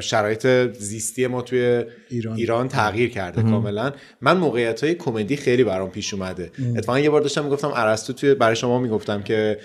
[0.00, 0.46] شرایط
[0.78, 2.68] زیستی ما توی ایران, ایران.
[2.68, 3.92] تغییر کرده کاملا.
[4.20, 6.50] من موقعیت های کمدی خیلی برام پیش اومده.
[6.76, 9.58] اتفاقا یه بار داشتم می‌گفتم ارسطو توی برای شما می‌گفتم که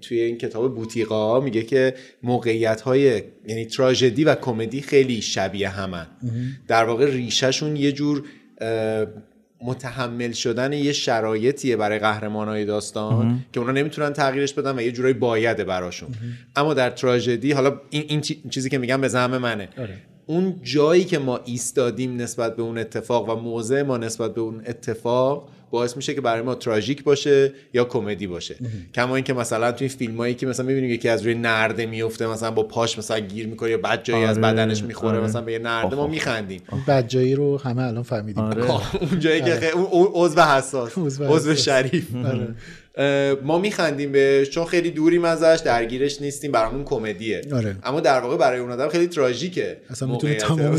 [0.00, 6.06] توی این کتاب بوتیقا میگه که موقعیت های یعنی تراژدی و کمدی خیلی شبیه همن.
[6.68, 8.22] در واقع ریشهشون یه جور
[9.60, 15.14] متحمل شدن یه شرایطیه برای قهرمانای داستان که اونا نمی‌تونن تغییرش بدن و یه جورایی
[15.14, 16.08] بایده براشون.
[16.56, 19.68] اما در تراژدی حالا این, این چی- چیزی که میگم به زعم منه.
[20.30, 24.62] اون جایی که ما ایستادیم نسبت به اون اتفاق و موضع ما نسبت به اون
[24.66, 28.56] اتفاق باعث میشه که برای ما تراژیک باشه یا کمدی باشه.
[28.94, 32.62] کما اینکه مثلا توی فیلمایی که مثلا می‌بینیم یکی از روی نرده میفته مثلا با
[32.62, 35.24] پاش مثلا گیر می‌کنه یا بد جایی از آره، بدنش می‌خوره آره.
[35.24, 36.62] مثلا به یه نرده ما میخندیم.
[36.72, 38.44] اون بدجایی رو همه الان فهمیدیم.
[38.44, 38.64] آره.
[39.10, 40.98] اون جایی که خیلی- اون عضو حساس.
[41.20, 41.54] عضو.
[41.54, 42.14] شریف.
[42.16, 42.54] آره.
[43.44, 47.76] ما میخندیم بهش چون خیلی دوریم ازش درگیرش نیستیم برامون کمدیه آره.
[47.84, 50.34] اما در واقع برای اون آدم خیلی تراژیکه اصلا می‌تونه.
[50.34, 50.78] تمام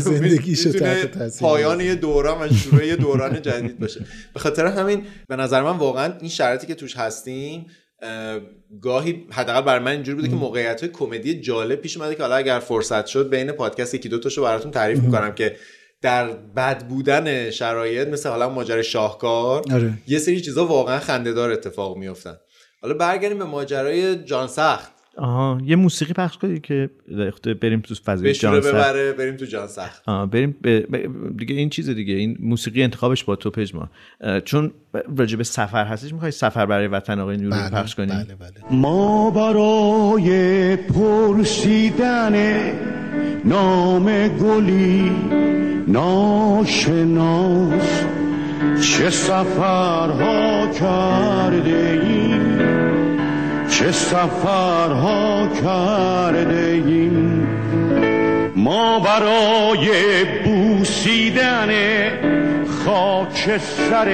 [1.06, 1.80] تاثیر پایان.
[1.80, 4.00] یه دوران و شروع یه دوران جدید باشه
[4.34, 7.66] به خاطر همین به نظر من واقعا این شرایطی که توش هستیم
[8.02, 8.40] اه،
[8.82, 12.34] گاهی حداقل برای من اینجوری بوده که موقعیت های کمدی جالب پیش اومده که حالا
[12.34, 15.56] اگر فرصت شد بین پادکست یکی دو تاشو براتون تعریف می‌کنم که
[16.02, 19.92] در بد بودن شرایط مثل حالا ماجرای شاهکار آره.
[20.06, 22.34] یه سری چیزا واقعا خندهدار اتفاق میفتن
[22.82, 24.92] حالا برگردیم به ماجرای جان سخت.
[25.16, 26.90] آها یه موسیقی پخش کنید که
[27.62, 28.70] بریم تو فضای جان سخت.
[28.74, 30.02] ببره بریم تو جان سخت.
[30.06, 31.08] آه بریم به- به-
[31.38, 33.90] دیگه این چیز دیگه این موسیقی انتخابش با تو پژما
[34.44, 34.72] چون
[35.16, 38.50] راجع به سفر هستش می‌خوای سفر برای وطن آقای نوری بله پخش کنی؟ بله بله.
[38.70, 42.34] ما برای پرسیدن
[43.44, 45.10] نام گلی
[45.88, 47.70] ناشناس
[48.82, 52.58] چه سفرها کرده ایم
[53.70, 57.46] چه سفرها کرده ایم
[58.56, 59.88] ما برای
[60.44, 61.68] بوسیدن
[62.84, 64.08] خاک سر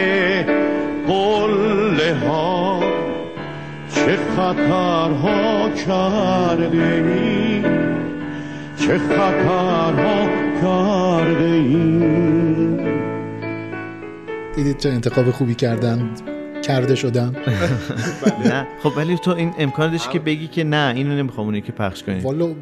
[1.09, 2.81] قله ها
[3.95, 7.56] چه خطرها کرده ای
[8.77, 10.29] چه خطرها
[10.63, 11.77] کرده ای
[14.57, 16.11] دیدید چه انتخاب خوبی کردن
[16.67, 17.37] کرده شدم.
[18.51, 18.67] نه.
[18.83, 22.03] خب ولی تو این امکان داشتی که بگی که نه اینو نمی‌خوام اونی که پخش
[22.03, 22.21] کنی.
[22.21, 22.55] والا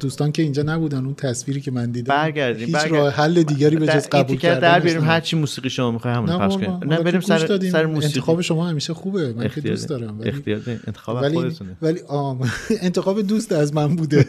[0.00, 3.86] دوستان که اینجا نبودن اون تصویری که من دیدم برگردیم هیچ راه حل دیگری به
[3.86, 7.20] جز قبول کردن در بریم هر چی موسیقی شما می‌خوای همون پخش کنیم نه بریم
[7.20, 8.06] سر سر موسیقی.
[8.06, 9.32] انتخاب شما همیشه خوبه.
[9.32, 9.88] من که دوست.
[9.88, 10.60] دارم ولی اختیار.
[10.86, 11.76] انتخاب خودتونه.
[11.82, 12.50] ولی آم
[12.82, 14.26] انتخاب دوست از من بوده.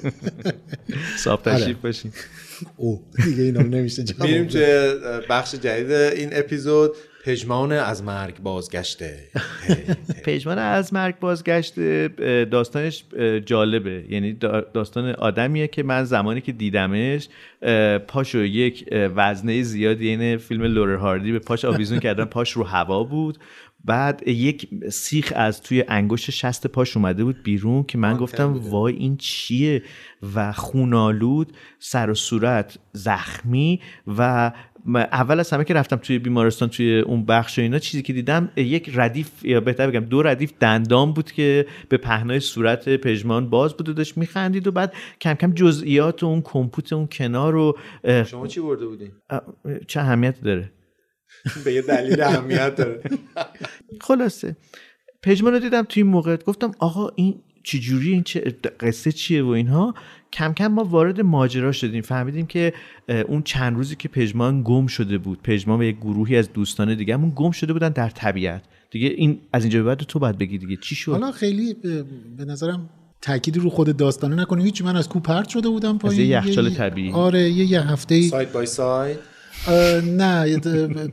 [1.23, 2.11] صاحب تشریف باشین.
[2.77, 4.51] او دیگه اینا رو نمیشه میریم داد.
[4.51, 6.91] توی بخش جدید این اپیزود.
[7.25, 9.19] پژمان از مرگ بازگشته.
[10.25, 13.03] پژمان از مرگ بازگشت اه، داستانش
[13.45, 14.05] جالبه.
[14.09, 17.27] یعنی دا- داستان آدمیه که من زمانی که دیدمش
[18.07, 22.25] پاشو یک وزنه زیادی این فیلم لورر هاردی به پاش آویزون کردن.
[22.35, 23.37] پاش رو هوا بود.
[23.85, 28.93] بعد یک سیخ از توی انگشت شست پاش اومده بود بیرون که من گفتم وای
[28.93, 29.83] این چیه؟
[30.35, 33.81] و خونالود سر و صورت زخمی
[34.17, 34.51] و
[34.95, 38.51] اول از همه که رفتم توی بیمارستان توی اون بخش و اینا چیزی که دیدم
[38.55, 43.73] یک ردیف یا بهتر بگم دو ردیف دندان بود که به پهنای صورت پژمان باز
[43.73, 47.77] بود و داشت میخندید و بعد کم کم جزئیات و اون کمپوت اون کنار رو
[48.25, 49.11] شما چی برده بودین؟
[49.87, 50.71] چه اهمیت داره؟
[51.65, 53.01] به یه دلیل اهمیت داره.
[54.07, 54.55] خلاصه.
[55.23, 59.47] پژمان رو دیدم توی این موقع گفتم آقا این چجوری این چه قصه چیه و
[59.47, 59.93] اینها؟
[60.33, 62.01] کم کم ما وارد ماجرا شدیم.
[62.01, 62.73] فهمیدیم که
[63.27, 67.31] اون چند روزی که پژمان گم شده بود پژمان و یک گروهی از دوستان دیگه‌مون
[67.35, 68.63] گم شده بودن در طبیعت.
[68.91, 72.05] دیگه این از اینجا به بعد تو باید بگی دیگه چی شد؟ حالا خیلی به,
[72.37, 72.89] به نظرم
[73.21, 74.65] تأکیدی رو خود داستانه نکنیم.
[74.65, 76.21] هیچ من از کو پرت شده بودم پایین.
[76.21, 77.11] یه یخچال طبیعی.
[77.11, 79.19] آره یه, یه هفته ساید بای ساید
[80.17, 80.59] نه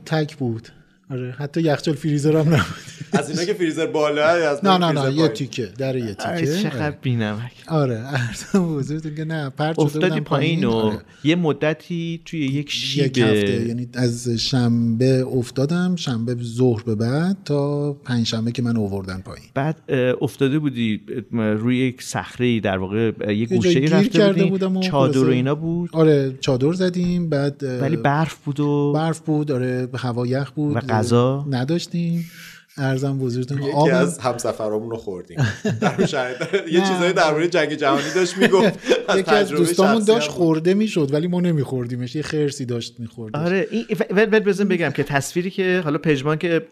[0.05, 0.69] تک بود.
[1.09, 2.98] آره حتی یخچال فریزر هم نبود.
[3.13, 5.27] از اینا که فریزر بالا از نه نه نه یه.
[5.27, 6.97] تیکه در یه آره، تیکه چقدر آره.
[7.01, 10.99] بی‌نمک آره ارزم حضورتون که نه پرت شده افتادی بودم پایین و آره.
[11.23, 17.37] یه مدتی توی یک شیب یک هفته یعنی از شنبه افتادم شنبه ظهر به بعد
[17.45, 19.91] تا پنج شنبه که من اووردن پایین بعد
[20.21, 25.19] افتاده بودی روی یک صخره در واقع یه جای گوشه رفته کرده بودم و چادر
[25.19, 30.27] و اینا بود آره چادر زدیم بعد ولی برف بود و برف بود آره هوا
[30.27, 32.25] یخ بود و غذا؟ نداشتیم
[32.79, 35.37] ارزم بزرگتون یکی آب از همسفرامون رو خوردیم.
[35.81, 35.95] در
[36.71, 38.79] یه چیزایی درباره جنگ جهانی داشت می‌گفت.
[39.17, 40.29] یکی از دوستامون داشت.
[40.29, 42.15] خورده می‌شد ولی ما نمیخوردیمش.
[42.15, 43.85] یه خرسی داشت می‌خورد آره این
[44.25, 46.65] بزن بگم که تصویری که حالا پژمان که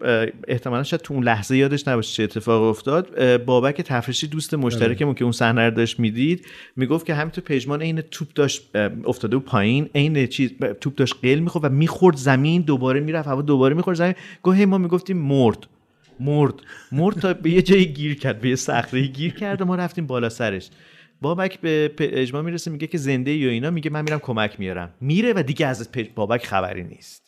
[0.47, 5.23] احتمالا شاید تو اون لحظه یادش نباشه چه اتفاق افتاد بابک تفریشی دوست مشترکمون که
[5.23, 9.89] اون صحنه رو داشت می‌دید می‌گفت که همینطور پژمان عین توپ داشت افتاده بود پایین
[9.95, 14.15] عین چیز توپ داشت قل می‌خورد و می‌خورد زمین دوباره می‌رفت هوا دوباره می‌خورد زمین.
[14.43, 15.57] گاهی ما می‌گفتیم مرد.
[16.19, 16.53] مرد.
[16.91, 20.07] مرد تا به یه جایی گیر کرد به یه صخره گیر کرد و ما رفتیم
[20.07, 20.69] بالا سرش.
[21.21, 24.89] بابک به اجماع می‌رسه میگه که زنده یا اینا میگه من میرم کمک میارم.
[25.01, 27.23] میره و دیگه از بابک خبری نیست.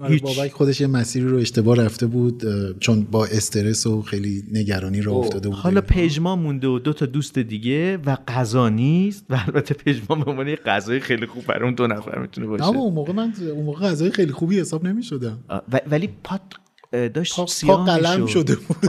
[0.00, 0.22] آره هیچ.
[0.22, 2.42] بابک خودش یه مسیری رو اشتباه رفته بود
[2.78, 5.58] چون با استرس و خیلی نگرانی رو افتاده بود.
[5.58, 10.30] حالا پژمان مونده و دو تا دوست دیگه و غذا نیست و البته پژمان به
[10.30, 13.32] عنوان یه غذای خیلی خوب برای اون دو نفر می‌تونه نه باشه اون موقع من
[13.54, 15.38] اون موقع غذای خیلی خوبی حساب نمی‌شدم.
[15.90, 16.40] ولی پات
[16.92, 18.26] داشت پا- پا سیاه قلم.
[18.26, 18.88] شده بود.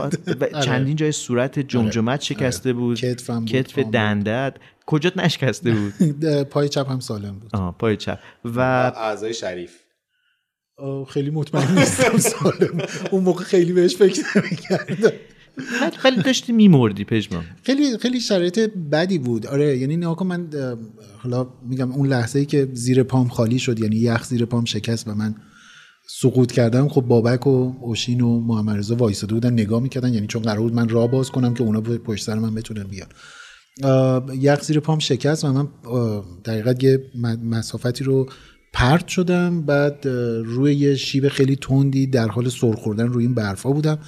[0.54, 0.62] آره.
[0.64, 2.98] چندین جای صورت جمجمت شکسته بود.
[2.98, 3.78] کتفم بود، کتف.
[3.78, 4.54] دندت.
[4.86, 7.50] کجات نشکسته بود؟ پای چپ هم سالم بود.
[7.56, 8.18] آه پای چپ.
[8.44, 9.70] و اعضای شریف.
[11.08, 12.86] خیلی مطمئن نیستم سالم.
[13.10, 14.94] اون موقع خیلی بهش فکر نمی‌کردم.
[15.82, 17.44] ولی- ولی داشتی میمردی پژمان.
[17.62, 18.58] خیلی خیلی شرایط
[18.92, 19.46] بدی بود.
[19.46, 20.48] آره یعنی نه کن من
[21.18, 25.08] حالا میگم اون لحظه ای که زیر پام خالی شد یعنی یخ زیر پام شکست
[25.08, 25.34] و من
[26.20, 30.42] سقوط کردم خب بابک و اوشین و محمد رضا وایساده بودن نگاه می‌کردن یعنی چون
[30.42, 33.08] قرار بود من راه باز کنم که اونا پشت سر من بتونن بیان.
[34.40, 37.00] یخ زیر پام شکست و من اه، دقیقا یه
[37.44, 38.28] مسافتی رو
[38.72, 40.06] پرت شدم بعد
[40.44, 43.98] روی یه شیب خیلی تندی در حال سر خوردن روی این برفا بودم.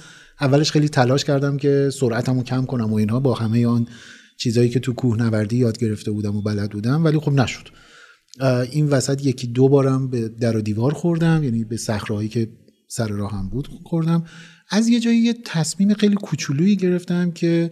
[0.41, 3.87] اولش خیلی تلاش کردم که سرعتمو کم کنم و اینها با همه آن
[4.37, 7.67] چیزایی که تو کوهنوردی یاد گرفته بودم و بلد بودم ولی خب نشد.
[8.71, 12.49] این وسط یکی دو بارم به در و دیوار خوردم یعنی به صخره‌هایی که
[12.87, 14.25] سر راهم بود خوردم.
[14.69, 17.69] از یه جایی یه تصمیم خیلی کوچولویی گرفتم که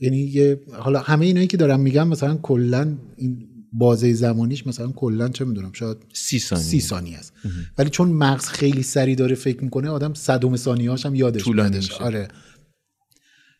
[0.00, 5.28] یعنی یه حالا همه اینایی که دارم میگم مثلا کلا این بازه زمانیش مثلا کلا
[5.28, 6.64] چه می‌دونم شاید سی ثانیه.
[6.64, 7.32] سی ثانیه است.
[7.78, 11.94] ولی چون مغز خیلی سری داره فکر می‌کنه آدم صدم ثانیه‌هاش هم یادش میشه.
[11.94, 12.28] آره.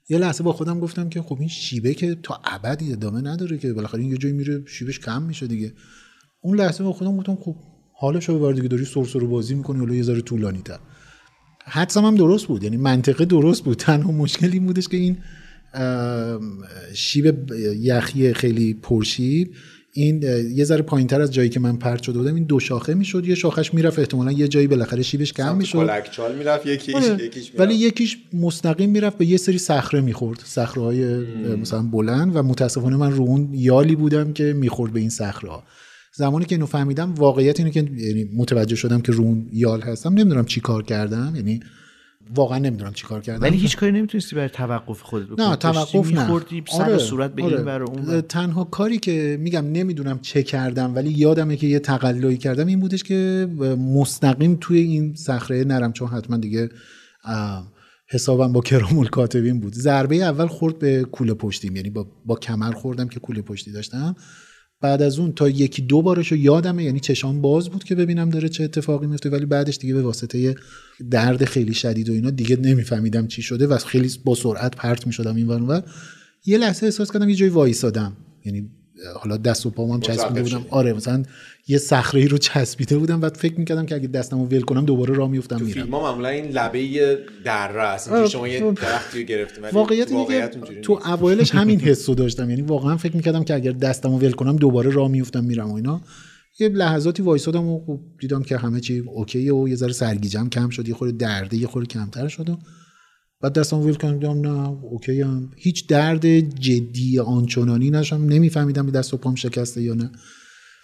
[0.09, 3.73] یه لحظه با خودم گفتم که خب این شیبه که تا ابدی ادامه نداره که
[3.73, 5.73] بالاخره این یه جایی میره شیبش کم میشه دیگه.
[6.43, 7.55] اون لحظه با خودم گفتم خب
[7.93, 10.79] حالش رو ببر دیگه داری سرسرو بازی می‌کنی حالا یه ذره طولانی تر.
[11.65, 13.77] حدسم هم درست بود یعنی منطقه درست بود.
[13.87, 15.17] تنها مشکلی این بودش که این
[16.95, 19.51] شیب یخی خیلی پرشیب
[19.93, 20.23] این
[20.55, 23.27] یه ذره پایینتر از جایی که من پرت شده بودم این دو شاخه می‌شد.
[23.27, 25.79] یه شاخش می‌رفت احتمالا یه جایی بالاخره شیبش کم می‌شد.
[25.79, 27.25] کلکچال می‌رفت یکیش آره.
[27.25, 27.61] یکیش می‌رفت.
[27.61, 30.41] ولی یکیش مستقیم می‌رفت به یه سری صخره می‌خورد.
[30.45, 31.05] صخره های
[31.57, 35.63] مثلا بلند و متاسفانه من رو اون یالی بودم که می‌خورد به این صخره ها
[36.21, 40.13] زمانی که اینو فهمیدم واقعیت اینه که یعنی متوجه شدم که رو اون یال هستم
[40.13, 41.61] نمی‌دونم چی کار کردم یعنی
[42.35, 43.43] واقعا نمی‌دونم چیکار کردم.
[43.43, 45.47] ولی هیچ کاری نمی‌تونستی برای توقف خودت بکنی.
[45.47, 46.43] نه توقف نه.
[46.69, 47.59] سر آره، صورت به آره.
[47.59, 48.21] این اون.
[48.21, 53.03] تنها کاری که میگم نمی‌دونم چه کردم ولی یادمه که یه تقلایی کردم این بودش
[53.03, 53.49] که
[53.95, 56.69] مستقیم توی این صخره نرم چون حتما دیگه
[58.09, 59.75] حسابم با کرام الکاتبین بود.
[59.75, 64.17] ضربه اول خورد به کوله پشتیم یعنی با, با کمر خوردم که کوله پشتی داشتم.
[64.81, 68.49] بعد از اون تا یکی دو بارشو یادمه یعنی چشام باز بود که ببینم داره
[68.49, 70.55] چه اتفاقی میفته ولی بعدش دیگه به واسطه
[71.11, 75.37] درد خیلی شدید و اینا دیگه نمیفهمیدم چی شده و خیلی با سرعت پرت می‌شدم
[75.37, 75.83] این ور.
[76.47, 78.71] یه لحظه احساس کردم یه جایی وایسادم یعنی
[79.21, 80.67] حالا دست و پامم چسبیده بودم.
[80.71, 81.23] آره مثلا
[81.69, 85.15] یه صخره ای رو چسبیده بودم بعد فکر می‌کردم که اگه دستمو ول کنم دوباره
[85.15, 85.73] راه میافتم میرم.
[85.73, 88.09] فیلم معمولا این لبه دره است.
[88.09, 91.01] اینجوری شما یه درختی رو گرفتیم واقعیت اینه واقعیت اونجوری تو.
[91.07, 92.51] اوایلش همین حسو داشتم.
[92.51, 96.01] یعنی واقعا فکر می‌کردم که اگر دستمو ول کنم دوباره راه میفتم میرم و اینا.
[96.61, 100.69] یه لحظاتی وایسادم و خب دیدم که همه چی اوکیه و یه ذره سرگیجم کم
[100.69, 102.59] شد یه خورده درده یه خورده کمتر شد و
[103.43, 105.51] بعد دستمو ول کردم دیدم نه اوکی هم.
[105.57, 110.11] هیچ درد جدی آنچنانی نشم نمیفهمیدم این دست و پام شکسته یا نه.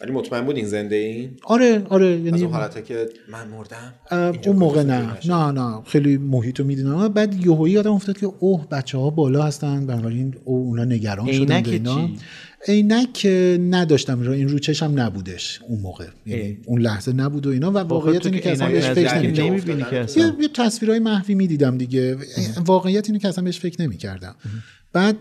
[0.01, 3.93] ولی مطمئن بود این زنده این آره آره از یعنی اون حالته که من مردم
[4.47, 5.83] اون موقع نه؟ نه نه.
[5.87, 9.87] خیلی محیط رو می‌دونم بعد یهویی یادم افتاد که اوه بچه ها بالا هستن.
[9.87, 11.95] بنابراین او اونا نگران شدن اینا.
[11.95, 12.19] چی؟
[12.69, 13.27] عینک
[13.71, 16.07] نداشتم را این رو چشم نبودش اون موقع.
[16.27, 20.21] یعنی اون لحظه نبود و اینا و واقعیت اینه که اصلا بهش فکر نمی‌کردم.
[20.21, 22.17] یه, یه تصویرهای محوی می‌دیدم دیگه.
[22.65, 24.35] واقعیت اینه که اصلا بهش فکر نمی‌کردم.
[24.93, 25.19] بعد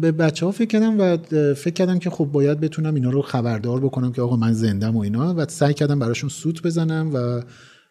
[0.00, 1.16] به بچه ها فکر کردم و
[1.54, 5.00] فکر کردم که خب باید بتونم اینا رو خبردار بکنم که آقا من زندم و
[5.00, 7.42] اینا و سعی کردم براشون سوت بزنم و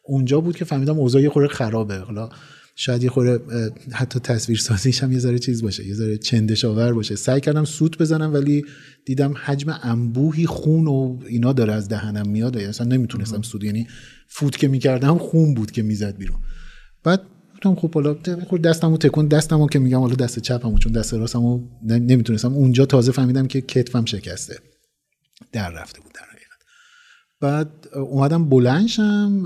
[0.03, 1.97] اونجا بود که فهمیدم اوضاع یه خورده خرابه.
[1.97, 2.29] حالا
[2.76, 6.65] شاید یه خورده اه، حتی تصویر سازیش هم یه ذره چیز باشه یه ذره چندش
[6.65, 7.15] آور باشه.
[7.15, 8.65] سعی کردم سوت بزنم ولی
[9.05, 13.88] دیدم حجم انبوهی خون و اینا داره از دهنم میاد و اصلا نمی‌تونستم سود یعنی
[14.28, 16.38] فوت که می‌کردم خون بود که می‌زد بیرون.
[17.03, 17.21] بعد
[17.53, 18.17] گفتم خب حالا
[18.47, 22.53] خود دستمو تکون دستمو که میگم حالا دست چپمو چون دست راستمو نمی‌تونستم.
[22.53, 24.59] اونجا تازه فهمیدم که کتفم شکسته.
[25.51, 26.59] در رفته بود در حقیقت.
[27.41, 29.43] بعد اومدم بلنشم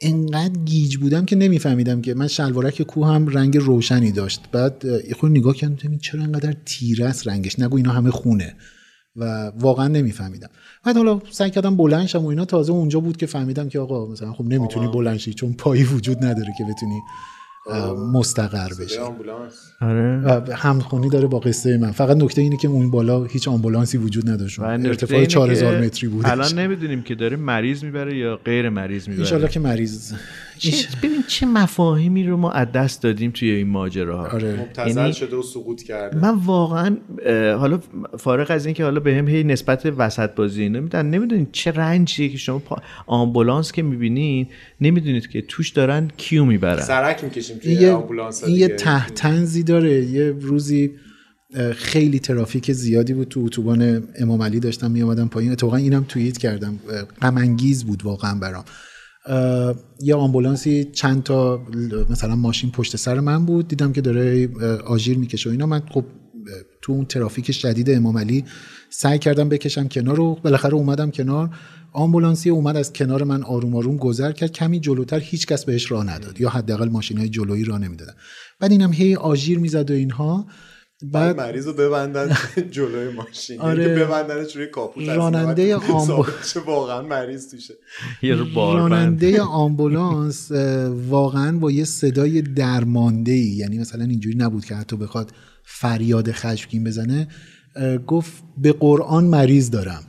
[0.00, 4.40] انقدر گیج بودم که نمیفهمیدم که من شلوارک کوهم رنگ روشنی داشت.
[4.52, 7.58] بعد یه خورده نگاه کردم چرا انقدر تیره است رنگش.
[7.58, 8.54] نگو اینا همه خونه.
[9.16, 10.48] و واقعا نمیفهمیدم.
[10.84, 12.44] بعد حالا سعی کردم بلند شم و اینا.
[12.44, 16.24] تازه اونجا بود که فهمیدم که آقا مثلا خب نمی‌تونی بلند شی چون پایی وجود
[16.24, 17.00] نداره که بتونی
[18.12, 18.68] مستقر
[19.06, 19.72] آمبولانس.
[19.80, 20.54] آره.
[20.54, 21.90] همخونی داره با قصه من.
[21.90, 24.60] فقط نکته اینه که اون بالا هیچ آمبولانسی وجود نداشت.
[24.60, 26.26] ارتفاع اینه 4000 که متری بود.
[26.26, 29.24] الان نمی‌دونیم که داره مریض می‌بره یا غیر مریض می‌بره.
[29.24, 30.12] انشالله که مریض.
[30.60, 34.26] چه ببین چه مفاهیمی رو ما از دست دادیم توی این ماجراها.
[34.28, 34.60] آره.
[34.60, 36.18] مبتزل یعنی- شده و سقوط کرده.
[36.18, 36.96] من واقعا
[37.58, 37.80] حالا
[38.18, 42.38] فارغ از اینکه حالا به هم هی نسبت وسط بازی نمیدن نمی‌دونید چه رنجیه که
[42.38, 44.46] شما پا- آمبولانس که می‌بینین
[44.80, 46.82] نمی‌دونید که توش دارن کیو می‌برن.
[46.82, 50.04] سرک می‌کشیم توی یه, آمبولانس این یه تحتنزی داره.
[50.04, 50.90] یه روزی
[51.74, 55.52] خیلی ترافیک زیادی بود تو اتوبان امام علی داشتم می اومدم پایین.
[55.52, 56.78] اتفاقا اینم توییت کردم.
[57.22, 58.64] غم انگیز بود واقعا برام.
[60.00, 61.60] یه آمبولانسی چند تا
[62.10, 63.68] مثلا ماشین پشت سر من بود.
[63.68, 64.48] دیدم که داره
[64.86, 65.66] آژیر می‌کشه و اینا.
[65.66, 66.04] من خب
[66.82, 68.44] تو اون ترافیک شدید امام علی
[68.90, 71.50] سعی کردم بکشم کنار و بالاخره اومدم کنار.
[71.92, 74.52] آمبولانسی اومد از کنار من آروم آروم گذر کرد.
[74.52, 78.12] کمی جلوتر هیچ کس بهش راه نداد یا حداقل ماشین های جلویی راه نمی‌دادن.
[78.60, 80.46] بعد اینم هی آژیر می‌زد و اینها.
[81.02, 82.36] بعد مریض رو ببندن
[82.70, 83.60] جلوی ماشین.
[83.60, 83.84] آره.
[83.84, 84.04] آره.
[84.04, 87.74] ببندنش روی کاپوت راننده این بعد آمبو- ثابت شه واقعا مریض توشه.
[88.56, 90.50] راننده آمبولانس
[91.08, 95.32] واقعا با یه صدای درمانده ای یعنی مثلا اینجوری نبود که حتی بخواد
[95.64, 97.28] فریاد خشمگین بزنه
[98.06, 100.02] گفت به قرآن مریض دارم.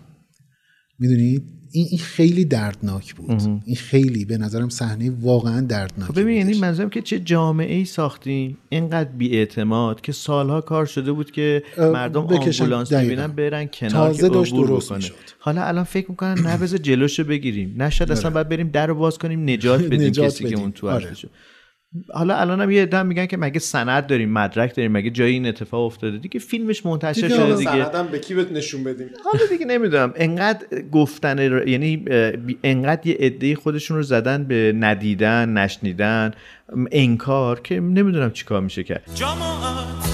[1.00, 6.38] می‌دونید؟ این این خیلی دردناک بود این خیلی به نظرم صحنه واقعا دردناک خب ببین
[6.38, 6.59] یعنی.
[6.59, 12.22] منظورم که چه جامعه ای ساختیم اینقدر بیاعتماد که سالها کار شده بود که مردم.
[12.22, 12.93] آمبولانس.
[12.93, 14.91] ببینن برن کنار تازه که داشت درست.
[14.91, 15.13] می‌شد.
[15.39, 18.95] حالا الان فکر می‌کنن نه بذار جلوشو بگیریم نه شاید اصلا باید بریم در رو
[18.95, 20.55] باز کنیم نجات بدیم نجات کسی که.
[20.55, 21.13] اون تو آره.
[22.14, 25.34] حالا الان هم یه عده هم میگن که مگه سند داریم مدرک داریم مگه جایی
[25.34, 27.72] این اتفاق افتاده؟ دیگه فیلمش منتشر دیگه شده دیگه.
[27.86, 30.14] سندم به کی بهت نشون بدیم؟ حالا دیگه نمی‌دونم.
[30.16, 32.06] انقدر گفتن ر- یعنی
[32.64, 36.32] انقدر یه عده خودشون رو زدن به ندیدن نشنیدن
[36.92, 39.04] انکار که نمی‌دونم چیکار میشه کرد.
[39.16, 40.11] جماعت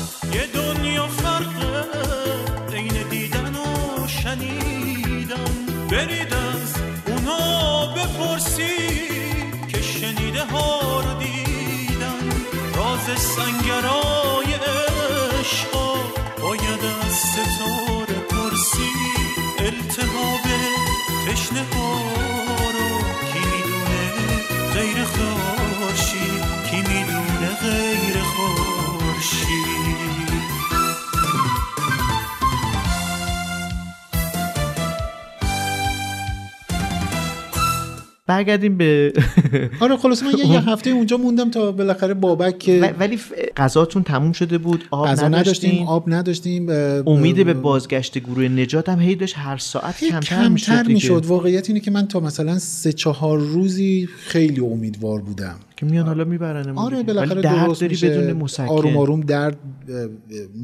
[38.28, 39.14] برگردیم به
[39.80, 43.20] آره خلاص من یه, یه هفته اونجا موندم تا بالاخره بابک که ولی
[43.58, 46.70] غذاتون تموم شده بود آب نداشتیم نداشتیم آب نداشتیم
[47.08, 50.88] امید به بازگشت گروه نجات هم هی داشت هر ساعت کمتر می‌شد.
[50.88, 51.26] می‌شد.
[51.26, 55.56] واقعیت اینه که من تا مثلا سه چهار روزی خیلی امیدوار بودم.
[55.78, 58.64] که میان حالا می‌برن آره بالاخره درد داری بدون مسکن.
[58.68, 59.58] آروم آروم درد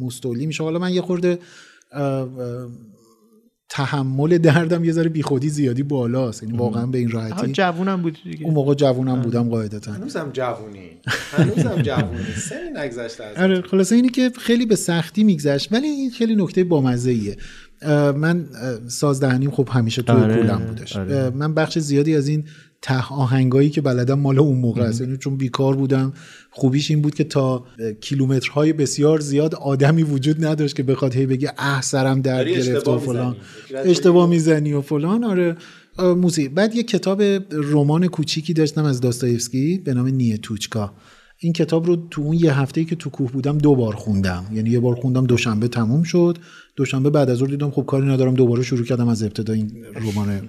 [0.01, 0.63] مستولی میشه.
[0.63, 1.39] حالا من یه خورده
[3.69, 6.43] تحمل دردم یه ذره بیخودی زیادی بالاست.
[6.43, 7.51] یعنی واقعا به این راحتی.
[7.51, 8.45] جوونم بودی دیگه.
[8.45, 9.91] اون موقع جوونم بودم قاعدتا.
[9.91, 10.89] هنوزم جوونی.
[11.37, 12.23] هنوزم جوونی.
[12.49, 16.63] سنی نگذشته از آره خلاصه اینی که خیلی به سختی میگذشت ولی این خیلی نکته
[16.63, 17.37] بامزه ایه
[18.15, 18.45] من
[18.87, 20.95] سازدهنیم خب همیشه توی آره، پولم بودش.
[20.97, 21.29] آره.
[21.29, 22.43] من بخش زیادی از این
[22.85, 25.01] ته آهنگایی که بلدم مال اون موقع است.
[25.01, 26.13] یعنی چون بیکار بودم
[26.51, 27.65] خوبیش این بود که تا
[28.01, 32.97] کیلومترهای بسیار زیاد آدمی وجود نداشت که بخواد هی بگه اه سرم درد گرفته و
[32.97, 33.35] فلان.
[33.75, 35.23] اشتباه می‌زنی و فلان.
[35.23, 35.55] آره
[35.99, 37.21] موزیک بعد یه کتاب
[37.51, 40.93] رمان کوچیکی داشتم از داستایفسکی به نام نیه توچکا.
[41.39, 44.45] این کتاب رو تو اون یه هفته که تو کوه بودم دو بار خوندم.
[44.53, 46.37] یعنی یه بار خوندم دوشنبه تموم شد.
[46.75, 50.41] دوشنبه بعد از ظهر دیدم خب کاری ندارم دوباره شروع کردم از ابتدا این رمان.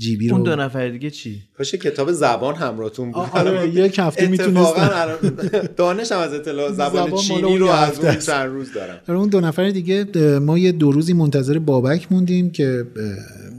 [0.00, 3.26] جیبی رو اون دو نفر دیگه چی؟ پاشه کتاب زبان همراهتون بود.
[3.32, 5.68] آره، یک هفته اتفاقا می‌تونستم.
[5.76, 8.16] دانش هم از اطلاع زبان زبان چینی رو از اون.
[8.16, 9.00] چند روز دارم.
[9.08, 10.06] آره، اون دو نفر دیگه
[10.38, 12.86] ما یه دو روزی منتظر بابک موندیم که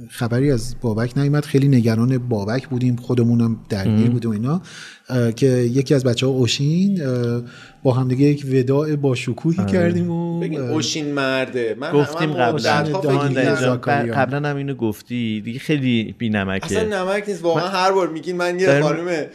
[0.10, 1.46] خبری از بابک نیومد.
[1.46, 4.62] خیلی نگران بابک بودیم خودمونم درگیر بودیم و اینا.
[5.36, 7.02] که یکی از بچه ها اوشین
[7.84, 11.76] با همدیگه یک وداع با شکوهی کردیم و اوشین مرده.
[11.80, 12.84] من گفتیم قبلا.
[14.14, 15.42] قبلا هم اینو گفتی.
[15.42, 17.44] دیگه خیلی بی نمکه اصلا نمک نیست.
[17.44, 19.26] واقعا هر بار میگین من یه خانم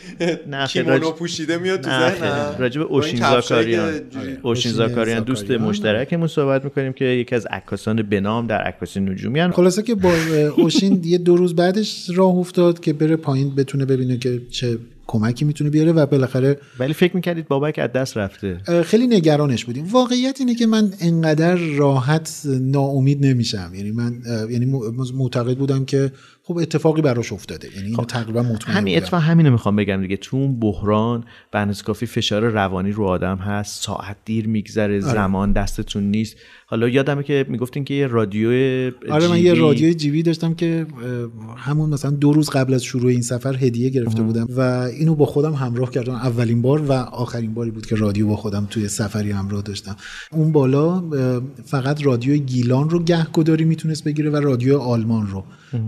[0.67, 2.55] کیمونو پوشیده میاد تو ذهنم.
[2.59, 3.93] راجب اوشین زاکاریان.
[4.11, 5.21] جوری- اوشین زاکاریان.
[5.25, 5.51] دوست.
[5.51, 9.51] مشترکمون صحبت می‌کنیم که یکی از عکاسان به نام در عکاسی نجومی هن.
[9.51, 10.13] خلاصه که با
[10.57, 15.45] اوشین یه دو روز بعدش راه افتاد که بره پایین بتونه ببینه که چه کمکی
[15.45, 18.61] می‌تونه بیاره و بالاخره ولی فکر می‌کردید بابک از دست رفته.
[18.85, 19.85] خیلی نگرانش بودیم.
[19.85, 23.73] واقعیت اینه که من انقدر راحت ناامید نمیشم.
[23.75, 24.67] یعنی من یعنی
[25.15, 26.13] معتقد بودم که
[26.49, 27.69] خب اتفاقی براش افتاده.
[27.77, 28.97] یعنی اینو تقریبا مطمئن همین.
[28.97, 30.17] اتفاق همینو می‌خوام بگم دیگه.
[30.17, 36.03] تو اون بحران اندازه کافی فشار روانی رو آدم هست ساعت دیر میگذره زمان دستتون
[36.03, 36.37] نیست.
[36.67, 38.49] حالا یادمه که می‌گفتین که یه رادیو
[39.11, 40.87] آره من یه رادیوی جیبی داشتم که
[41.57, 45.27] همون مثلا دو روز قبل از شروع این سفر هدیه گرفته بودم و اینو با
[45.27, 46.15] خودم همراه کردم.
[46.15, 49.97] اولین بار و آخرین باری بود که رادیو با خودم توی سفری همراه داشتم.
[50.33, 51.05] اون بالا
[51.65, 55.45] فقط رادیو گیلان رو گهگداری می‌تونست بگیره و رادیو آلمان رو.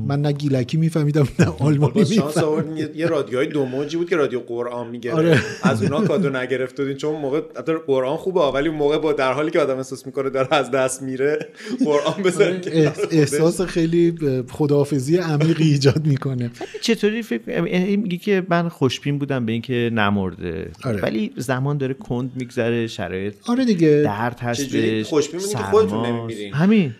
[0.08, 4.40] من نه گیلکی میفهمیدم نه آلمانی شانس آوردین یه- رادیوهای دو موجی بود که رادیو
[4.40, 5.40] قرآن می‌گرفت آره.
[5.62, 9.32] از اونا کادو نگرفته بودین چون موقع البته قرآن خوبه ولی اون موقع با در
[9.32, 11.38] حالی که آدم احساس می‌کنه داره از دست میره
[11.84, 13.12] قرآن احس- خودش.
[13.12, 14.14] احساس خیلی
[14.50, 17.60] خداحافظی عمیقی ایجاد می‌کنه چطوری فکر
[17.96, 21.00] میگی که من خوشبین بودم به اینکه نمرده آره.
[21.00, 26.06] ولی زمان داره کند میگذره شرایط آره دیگه درد هستش خوشبین که خودتون.
[26.06, 26.94] نمی‌میرین؟ همین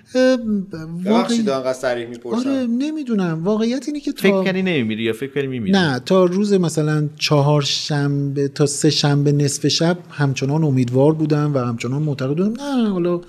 [1.55, 5.47] انقدر صریح می‌پرسم آره نمی‌دونم واقعیت اینه که فکر تا کنی نمیمیری یا فکر کنی
[5.47, 11.55] میمیری؟ نه تا روز مثلا چهار شنبه تا سه شنبه نصف شب همچنان امیدوار بودم
[11.55, 13.20] و همچنان معتقد بودم نه حالا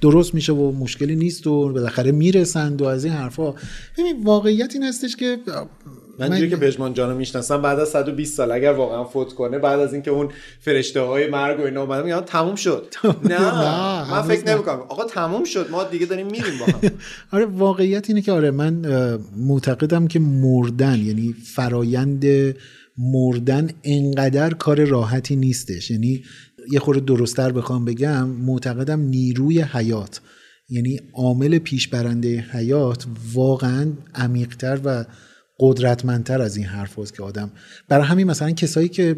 [0.00, 3.50] درست میشه و مشکلی نیست و بالاخره می‌رسند و از این حرفا.
[3.98, 5.38] ببین واقعیت این هستش که
[6.18, 9.80] من جوری که پژمان جانو می‌شناسم بعد از 120 سال اگر واقعا فوت کنه بعد
[9.80, 10.28] از اینکه اون
[10.60, 12.94] فرشته های مرگ و اینا اومدن میگن تموم شد.
[13.24, 14.54] نه من فکر.
[14.54, 14.80] نمی‌کنم.
[14.80, 16.90] آقا تموم شد ما دیگه داریم میریم با هم.
[17.32, 18.86] آره واقعیت اینه که آره من
[19.36, 22.24] معتقدم که مردن یعنی فرایند
[22.98, 25.90] مردن انقدر کار راحتی نیستش.
[25.90, 26.22] یعنی
[26.72, 30.20] یه خورده درستتر بخوام بگم معتقدم نیروی حیات
[30.68, 35.04] یعنی عامل پیش برنده حیات واقعا عمیقتر و
[35.60, 37.50] قدرتمندتر از این حرف هست که آدم
[37.88, 39.16] برای همین مثلا کسایی که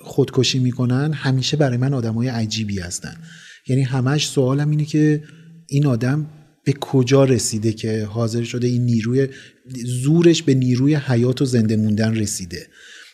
[0.00, 3.16] خودکشی می‌کنن همیشه برای من آدمای عجیبی هستن.
[3.68, 5.22] یعنی همش سوالم اینه که
[5.68, 6.26] این آدم
[6.64, 9.28] به کجا رسیده که حاضر شده این نیروی
[9.84, 12.66] زورش به نیروی حیات و زنده موندن رسیده.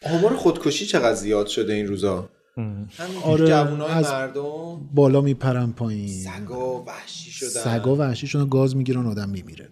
[0.07, 4.91] آمار خودکشی چقدر زیاد شده این روزا؟ همین آره، از- مردم.
[4.95, 6.25] بالا میپرن پایین.
[6.25, 7.49] سگا وحشی شدن.
[7.49, 9.69] سگا وحشی شدن گاز می‌گیرن آدم میمیره.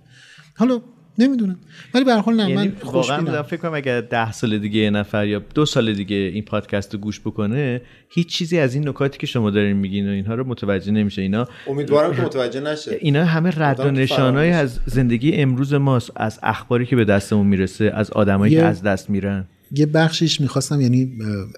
[0.57, 0.81] حالا
[1.19, 1.59] نمی‌دونم.
[1.95, 4.91] ولی به هر حال نه یعنی من واقعا فکر کنم اگر ده سال دیگه یه
[4.91, 9.19] نفر یا دو سال دیگه این پادکست رو گوش بکنه هیچ چیزی از این نکاتی
[9.19, 11.23] که شما دارین میگین و اینها رو متوجه نمیشه.
[11.23, 12.99] اینا امیدوارم که متوجه نشه.
[13.01, 14.73] اینا همه رد و آدم که نشانهای فراموش.
[14.73, 19.11] از زندگی امروز ماست از اخباری که به دستمون می‌رسه از آدمایی که از دست
[19.11, 19.45] میرن.
[19.73, 21.13] یه بخشش می‌خواستم یعنی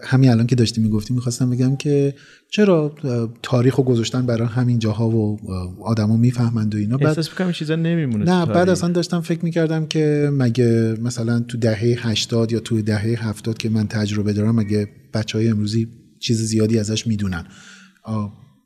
[0.05, 2.15] همین الان که داشتی می‌گفتی می‌خواستم بگم که
[2.51, 2.95] چرا
[3.43, 5.39] تاریخ رو گذاشتن برای همین جاها و
[5.83, 6.97] آدما می‌فهمند و اینا.
[6.97, 11.59] بعد احساس می‌کنم چیزا نمیمونه نه بعد اصلا داشتم فکر می‌کردم که مگه مثلا تو
[11.59, 15.89] دهه 80 یا تو دهه 70 که من تجربه دارم مگه بچه های امروزی
[16.19, 17.45] چیز زیادی ازش می‌دونن؟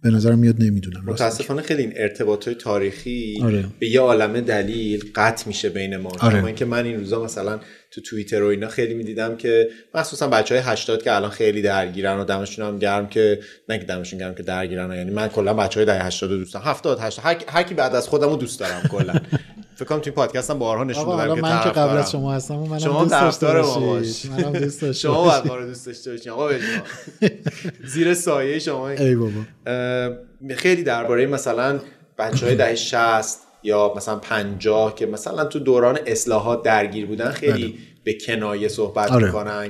[0.02, 3.64] به نظرم میاد نمی‌دونن راست متاسفانه خیلی این ارتباط های تاریخی آره.
[3.78, 6.12] به یه عالمه دلیل قطع میشه بین ما.
[6.20, 6.44] آره.
[6.44, 7.60] اینکه من این روزا مثلا
[7.94, 12.18] تو توییتر و اینا خیلی می‌دیدم که مخصوصا بچه های 80 که الان خیلی درگیرن
[12.18, 15.80] و دمشون هم گرم که نه که دمشون گرم که درگیرن یعنی من کلا بچه
[15.80, 18.36] های دهه 80 رو دوست دارم 70 80 هر, هر کی بعد از خودم رو
[18.36, 19.14] دوست دارم کلا
[19.76, 21.96] فکر کنم تو این پادکست هم بارها نشون دادم که من که قبل.
[21.96, 24.30] از شما هستم و منم شما دوست داشته باشید.
[24.30, 24.44] باش.
[24.44, 25.46] منم دوست داشته شما باشید.
[25.46, 26.50] ما رو دوست داشته باشین آقا.
[27.94, 29.40] زیر سایه شما ای بابا
[30.56, 31.80] خیلی درباره مثلا
[32.18, 37.74] بچه های دهه 60 یا مثلا 50 که مثلا تو دوران اصلاحات درگیر بودن خیلی
[38.04, 39.26] به کنایه صحبت آره.
[39.26, 39.68] می‌کنن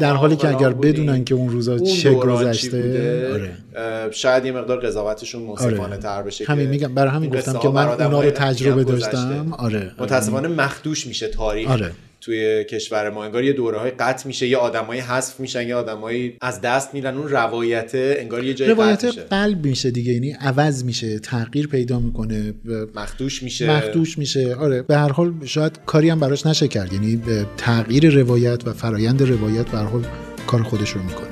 [0.00, 0.92] در حالی که اگر بودین.
[0.92, 4.10] بدونن که اون روزا اون چه گذشته آره.
[4.10, 8.20] شاید یه مقدار قضاوتشون منصفانه تر بشه همین میگم برای همین گفتم که من اونا
[8.20, 8.84] رو تجربه.
[8.84, 11.90] داشتم آره متاسفانه مخدوش میشه تاریخ آره.
[12.24, 16.36] توی کشور ما انگار یه دوره های قطع میشه یه آدمایی حذف میشن یه آدمایی
[16.40, 19.20] از دست میرن اون روایت انگار یه جایی روایت میشه.
[19.20, 22.54] قلب میشه دیگه یعنی عوض میشه تغییر پیدا می‌کنه
[22.94, 23.70] مخدوش میشه.
[23.70, 24.54] مخدوش میشه.
[24.54, 28.72] آره به هر حال شاید کاری هم براش نشه کرد یعنی به تغییر روایت و
[28.72, 30.04] فرایند روایت به هر حال
[30.46, 31.28] کار خودش رو می‌کنه.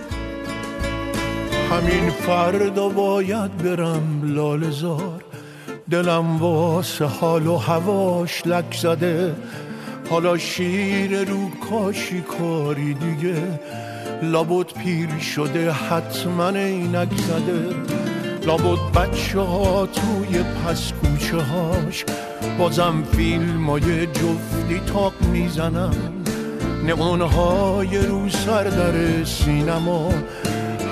[1.70, 5.24] همین فردا باید برم لال زار
[5.91, 9.34] دلم واسه حال و هواش لک زده.
[10.11, 13.42] حالا شیر رو کاشی کاری دیگه.
[14.22, 17.76] لابد پیر شده حتما اینک زده.
[18.46, 22.04] لابد بچه ها توی پس کوچه هاش.
[22.58, 25.94] بازم فیلم های جفتی تاق می‌زنن.
[26.86, 30.12] نمانهای رو سر در سینما.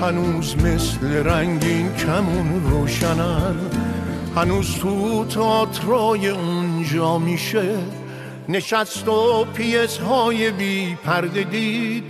[0.01, 3.55] هنوز مثل رنگین کمون روشنن.
[4.35, 7.75] هنوز تو تاترای اونجا میشه.
[8.49, 12.03] نشست و پیس های بی پرده دید.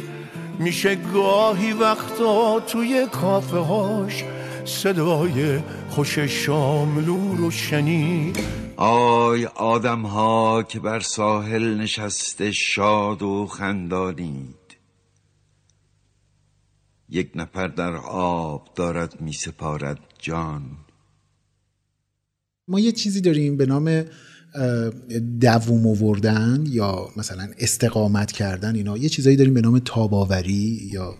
[0.59, 4.23] میشه گاهی وقتا توی کافه هاش
[4.65, 5.59] صدای
[5.89, 8.39] خوش شاملو رو شنید.
[8.77, 14.55] آی آدم ها که بر ساحل نشسته شاد و خندانید.
[17.09, 20.61] یک نفر در آب دارد می سپارد جان.
[22.67, 24.05] ما یه چیزی داریم به نام
[25.41, 31.13] دووم آوردن یا مثلا استقامت کردن اینا یه چیزایی داریم به نام تاباوری یا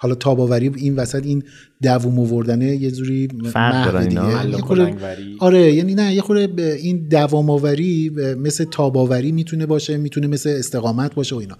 [0.00, 1.42] حالا تاباوری این وسط این
[1.82, 4.74] دووم آوردنه یه جوری فرق اینا؟ دیگه.
[4.74, 5.36] رنگوری.
[5.38, 10.50] آره یعنی نه یه خورده به این دوام آوری مثل تاباوری می‌تونه باشه می‌تونه مثل
[10.50, 11.56] استقامت باشه و اینا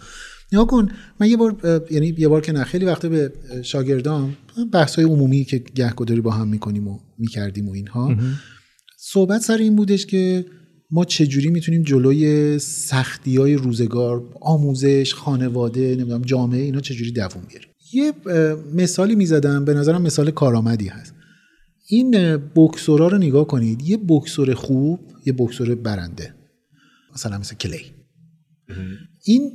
[0.52, 0.88] نگاه کن
[1.20, 3.32] من یه بار یعنی یه بار که نه خیلی وقت به
[3.62, 4.36] شاگردام
[4.72, 8.16] بحث های عمومی که گهگداری با هم می‌کنیم و می‌کردیم و اینها
[8.96, 10.44] صحبت سر این بودش که
[10.90, 17.68] ما چجوری می‌تونیم جلوی سختی های روزگار آموزش خانواده نمی‌دونم جامعه اینا چجوری دووم بیاریم؟
[17.92, 18.12] یه
[18.74, 21.14] مثالی می‌زدم به نظرم مثال کارآمدی هست.
[21.88, 23.82] این بکسورا رو نگاه کنید.
[23.82, 26.34] یه بکسور خوب یه بکسور برنده.
[27.14, 27.80] مثلا مثل کلی.
[29.24, 29.50] این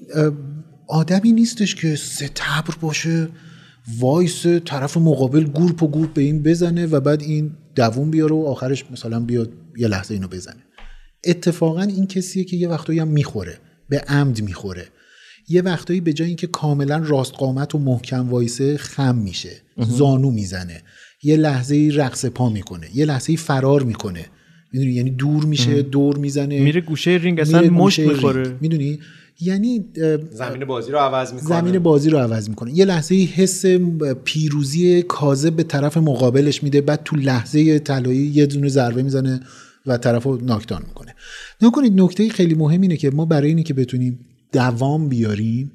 [0.88, 3.28] آدمی نیستش که ستبر باشه
[4.00, 8.46] وایس طرف مقابل گرپ و گرپ به این بزنه و بعد این دووم بیاره و
[8.48, 10.64] آخرش مثلا بیاد یه لحظه اینو بزنه.
[11.26, 13.57] اتفاقا این کسیه که یه وقتایی هم می‌خوره
[13.89, 14.86] به عمد می‌خوره.
[15.49, 20.82] یه وقتایی به جای اینکه کاملا راست قامت و محکم وایسه خم میشه زانو می‌زنه.
[21.24, 24.26] یه لحظه ای رقص پا می‌کنه یه لحظه ای فرار می‌کنه.
[24.74, 26.59] می‌دونی؟ یعنی دور میشه دور می‌زنه.
[26.59, 28.57] میره گوشه رینگ اصلا میره مشت می‌خوره رینگ.
[28.61, 28.99] می‌دونی؟
[29.41, 29.86] یعنی
[30.32, 31.49] زمین بازی رو عوض می‌کنه.
[31.49, 32.78] زمین بازی رو عوض می‌کنه.
[32.78, 33.65] یه لحظه ای حس
[34.24, 39.39] پیروزی کاذب به طرف مقابلش میده بعد تو لحظه طلایی یه دونه ضربه می‌زنه.
[39.86, 41.16] و طرف رو knockdown می‌کنه.
[41.62, 45.72] نگاه کنید نکته خیلی مهم اینه که ما برای اینی که بتونیم دوام بیاریم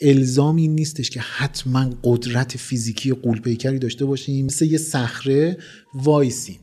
[0.00, 4.46] الزام این نیستش که حتما قدرت فیزیکی غول‌پیکری داشته باشیم.
[4.46, 5.58] مثل یه صخره
[5.94, 6.58] وایسیم.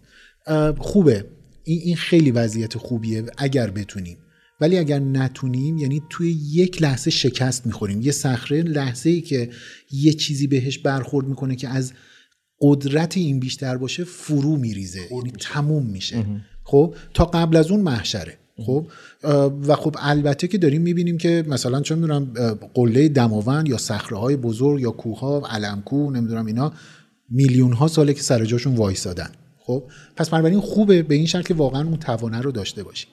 [0.47, 1.25] اه، خوبه.
[1.63, 4.17] این این خیلی وضعیت خوبیه اگر بتونیم.
[4.61, 8.01] ولی اگر نتونیم یعنی توی یک لحظه شکست می‌خوریم.
[8.01, 9.49] یه صخره لحظه ای که
[9.91, 11.93] یه چیزی بهش برخورد می‌کنه که از
[12.61, 15.01] قدرت این بیشتر باشه فرو میریزه.
[15.11, 16.25] یعنی تموم میشه.
[16.69, 18.37] خب تا قبل از اون محشره.
[18.57, 18.87] خب
[19.67, 22.33] و خب البته که داریم می‌بینیم که مثلا چه می‌دونم
[22.73, 26.73] قله دماوند یا صخره های بزرگ یا کوه ها علمکو نمی‌دونم اینا
[27.29, 29.83] میلیون ها ساله که سر جاشون وایسادن خب
[30.15, 33.09] پس بنابراین خوبه به این شرط که واقعا اون توانه رو داشته باشیم.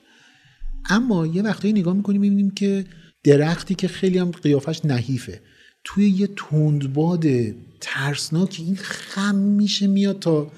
[0.88, 2.84] اما یه وقتایی نگاه می‌کنیم می‌بینیم که
[3.24, 5.40] درختی که خیلی هم قیافش نحیفه
[5.84, 7.24] توی یه تندباد
[7.80, 10.50] ترسناک این خم میشه میاد تا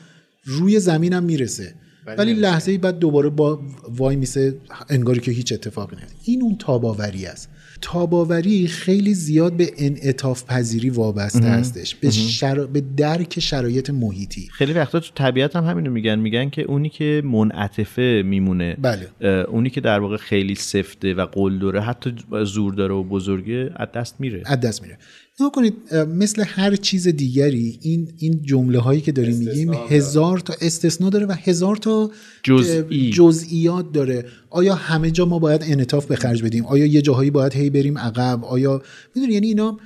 [0.45, 1.75] روی زمینم می‌رسه.
[2.19, 4.57] ولی لحظه ای بعد دوباره با وای میسه
[4.89, 7.51] انگاری که هیچ اتفاقی نیفته این اون تاباوری است.
[7.81, 11.95] تاباوری خیلی زیاد به انعطاف پذیری وابسته هستش.
[11.95, 12.67] به, شرا...
[12.67, 14.49] به درک شرایط محیطی.
[14.53, 16.19] خیلی وقتا تو طبیعت هم همینو میگن.
[16.19, 18.77] میگن که اونی که منعطفه میمونه.
[18.83, 19.09] بله.
[19.49, 23.89] اونی که در واقع خیلی سفته و قول داره حتی زور داره و بزرگه از
[23.95, 24.43] دست میره.
[24.47, 24.99] از دست میره.
[25.41, 30.55] نگاه کنید مثل هر چیز دیگری این این جمله هایی که داریم میگیم هزار تا
[30.61, 32.11] استثنا داره و هزار تا
[32.43, 33.11] جزئی.
[33.11, 34.25] جزئیات داره.
[34.51, 37.99] آیا همه جا ما باید انعطاف به خرج بدیم؟ آیا یه جاهایی باید هی بریم
[37.99, 38.83] عقب؟ آیا
[39.15, 39.79] می‌دونی یعنی اینا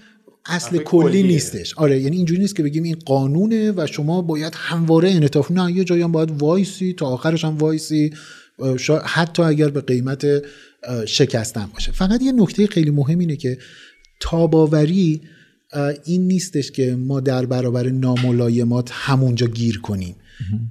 [0.46, 1.22] اصل کلی.
[1.22, 1.74] نیستش.
[1.74, 5.84] آره یعنی اینجوری نیست که بگیم این قانونه و شما باید همواره انعطاف نه یه
[5.84, 8.10] جایی هم باید وایسی تا آخرش هم وایسی.
[9.04, 10.26] حتی اگر به قیمت
[11.06, 13.58] شکستن باشه فقط یه نکته خیلی مهم اینه که
[14.20, 15.20] تاب‌آوری
[16.04, 20.14] این نیستش که ما در برابر ناملایمات همونجا گیر کنیم.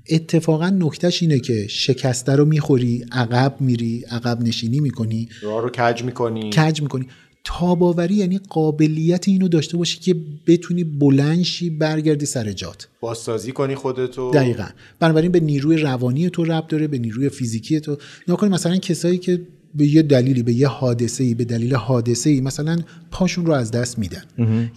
[0.10, 5.30] اتفاقا نکتهش اینه که شکست رو می‌خوری عقب میری عقب نشینی می‌کنی.
[5.42, 6.50] راه رو کج می‌کنی.
[6.50, 7.08] کج می‌کنی.
[7.44, 10.16] تاباوری یعنی قابلیت اینو داشته باشی که
[10.48, 12.88] بتونی بلنشی برگردی سر جات.
[13.00, 14.68] بازسازی کنی خودتو دقیقا.
[15.00, 17.98] بنابراین به نیروی روانی تو ربط داره به نیروی فیزیکی تو.
[18.28, 19.42] نگاه کنید مثلا کسایی که
[19.76, 22.78] به یه دلیلی به یه حادثه ای به دلیل حادثه ای مثلا
[23.12, 24.24] پاشون رو از دست میدن.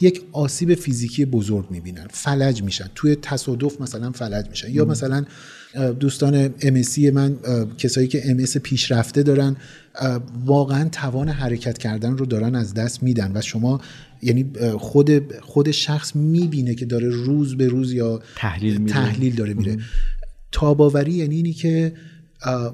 [0.01, 2.91] یک آسیب فیزیکی بزرگ می‌بینن فلج میشن.
[2.95, 4.71] توی تصادف مثلا فلج میشن.
[4.71, 5.25] یا مثلا
[6.01, 7.37] دوستان MSC من
[7.79, 9.57] کسایی که MS پیشرفته دارن
[10.45, 13.81] واقعا توان حرکت کردن رو دارن از دست میدن و شما
[14.23, 14.47] یعنی
[14.79, 18.87] خود خود شخص می‌بینه که داره روز به روز یا تحلیل.
[18.87, 19.79] تحلیل داره میره.
[20.53, 21.93] تاباوری یعنی اینی که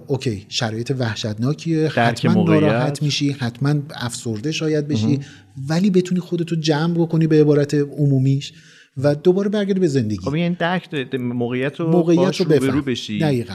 [0.06, 1.82] اوکی شرایط وحشتناکیه.
[1.82, 2.44] درک حتما.
[2.44, 5.20] ناراحت میشی حتما افسرده شاید بشی
[5.68, 8.52] ولی بتونی خودتو جمع بکنی به عبارت عمومیش
[8.96, 10.18] و دوباره برگردی به زندگی.
[10.18, 11.18] خب این درک داره.
[11.18, 12.80] موقعیت رو موقعیت رو بفهم.
[12.80, 13.18] بشی.
[13.18, 13.54] دقیقا.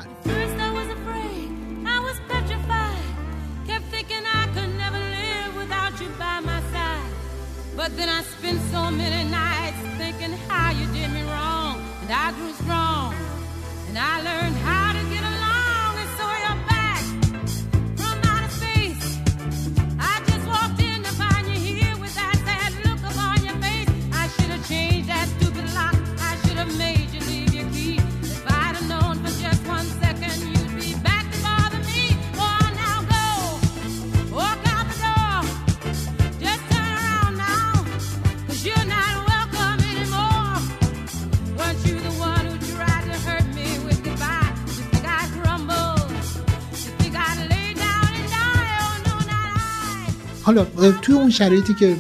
[50.46, 50.66] حالا
[51.02, 51.96] توی اون شرایطی که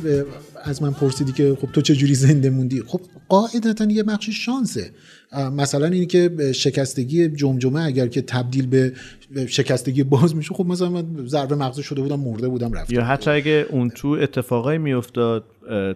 [0.63, 4.91] از من پرسیدی که خب تو چجوری زنده موندی؟ خب قاعدتا یه بخش شانسه.
[5.57, 8.93] مثلا اینی که شکستگی جمجمه اگر که تبدیل به
[9.47, 13.31] شکستگی باز میشه خب مثلا من ضربه مغزی شده بودم مرده بودم رفتم یا حتی
[13.31, 15.43] اگه اون تو اتفاقایی میافتاد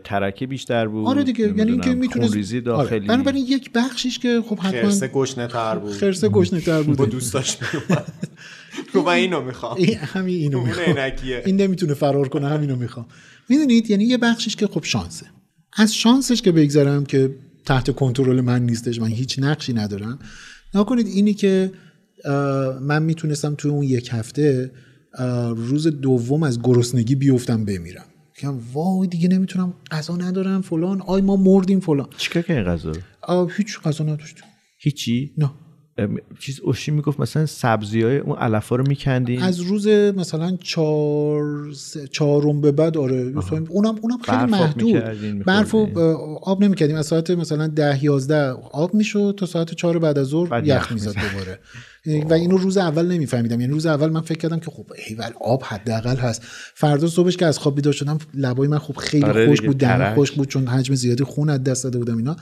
[0.03, 2.65] ترکه بیشتر بود آره دیگه یعنی اینکه می‌تونست خونریزی آره.
[2.65, 3.07] داخلی.
[3.07, 5.91] بنابراین یک بخشیش که خب خرسه حتما گشنه تر بود.
[5.91, 7.57] خرسه گشنه تر با بوده دوستاش
[8.93, 9.75] تو من اینو می‌خوام.
[9.77, 10.97] این همین اینو می‌خوام.
[11.45, 13.05] این نمی‌تونه فرار کنه همینو می‌خوام.
[13.49, 15.25] می‌دونید؟ یعنی یه بخشش که خب شانسه.
[15.73, 17.35] از شانسش که بگذرم که
[17.65, 20.19] تحت کنترل من نیستش من هیچ نقشی ندارم
[20.73, 21.71] نکنید اینی که
[22.81, 24.71] من می‌تونستم توی اون یک هفته
[25.55, 28.05] روز دوم از گرسنگی بیفتم بمیرم.
[28.37, 32.07] میگم وای دیگه نمی‌تونم غذا ندارم فلان آی ما مردیم فلان.
[32.17, 32.91] چیکار که این غذا
[33.57, 34.45] هیچ غذا نداشتم.
[34.79, 35.51] هیچی؟ نه.
[36.39, 41.71] چیز اوشی می‌گفت مثلا سبزی های اون علفا رو میکندین؟ از روز مثلا چهار
[42.11, 43.33] چهارم به بعد آره
[43.69, 45.03] اونم اونم خیلی محدود.
[45.45, 45.75] برف؟
[46.43, 46.95] آب نمی‌کردیم.
[46.95, 51.13] از ساعت مثلا ده یازده آب می‌شد تا ساعت چهار بعد از ظهر یخ می‌زد
[51.13, 51.59] دوباره.
[52.29, 53.61] و اینو روز اول نمیفهمیدم.
[53.61, 56.41] یعنی روز اول من فکر کردم که خب ایول آب حداقل هست.
[56.73, 60.15] فردا صبحش که از خواب بیدار شدم لبای من خب خیلی آره خوش بود ترک.
[60.15, 62.35] خوش بود چون حجم زیادی خون از دست داده بودم اینا.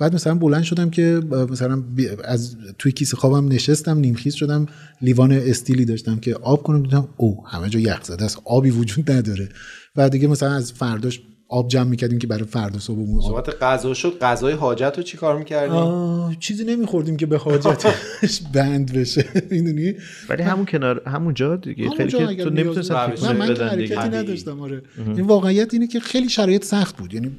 [0.00, 1.20] بعد مثلا بلند شدم که
[1.50, 1.82] مثلا
[2.24, 4.66] از توی کیسه خوابم نشستم نیمخیز شدم
[5.02, 9.10] لیوان استیلی داشتم که آب کنم دیدم او همه جا یخ زده است آبی وجود
[9.10, 9.48] نداره.
[9.96, 14.18] و دیگه مثلا از فرداش آب جمع می‌کردیم که برای فردا صبحمون صحبت غذا شد
[14.18, 19.94] غذای حاجت رو چی کار می‌کردیم؟ چیزی نمیخوردیم که به حاجتش بند بشه می‌دونی؟
[20.28, 23.10] ولی همون کنار همون جا دیگه خیلی که تو نیاز نمی‌تونست بود.
[23.10, 24.82] روش نه من بدن حرکتی نداشتم آره.
[24.98, 27.14] این واقعیت اینه که خیلی شرایط سخت بود.
[27.14, 27.30] یعنی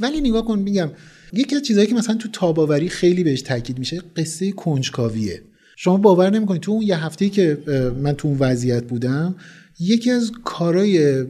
[0.00, 0.90] ولی نگاه کن میگم
[1.32, 5.42] یکی از چیزهایی که مثلا تو تاباوری خیلی بهش تاکید میشه قصه کنجکاویه.
[5.76, 7.58] شما باور نمی‌کنید تو اون یه هفته که
[8.02, 9.34] من تو اون وضعیت بودم
[9.80, 11.24] یکی از کارهای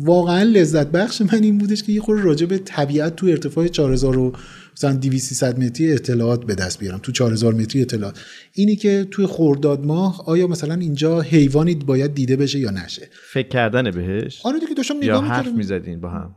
[0.00, 4.18] واقعا لذت بخش من این بودش که یه خورده راجع به طبیعت تو ارتفاع 4000
[4.18, 4.32] و
[4.76, 8.18] مثلا 2300 متری اطلاعات به دست بیارم تو 4000 متری اطلاعات.
[8.52, 13.48] اینی که توی خرداد ماه آیا مثلا اینجا حیوانی باید دیده بشه یا نشه؟ فکر
[13.48, 15.56] کردن بهش؟ آره دیگه داشتم یا نگاه حرف می‌کردم.
[15.56, 16.34] می‌زدین با هم؟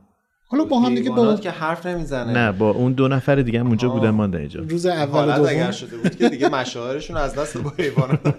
[0.48, 2.32] حالا با هم دیگه با که حرف نمی‌زنه.
[2.32, 4.62] نه با اون دو نفر دیگه هم اونجا بودن ماندن اینجا.
[4.70, 8.36] روز اول حالت اگر دوم شده بود که دیگه مشاعرشون از دست با حیوانات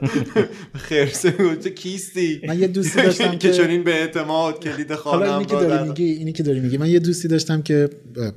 [0.74, 1.60] خرسه بود.
[1.60, 5.44] تو کیستی؟ من یه دوستی داشتم که که چنین به اعتماد کلید خانه حالا اینی
[5.46, 5.88] که داری.
[5.88, 6.78] میگی اینی که داری میگی.
[6.78, 7.90] من یه دوستی داشتم که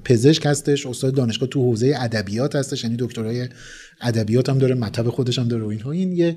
[0.06, 3.48] پزشک هستش استاد دانشگاه تو حوزه ادبیات هستش یعنی دکترای
[4.02, 5.92] ادبیات هم داره مطب خودش هم داره و اینها.
[5.92, 6.36] این یه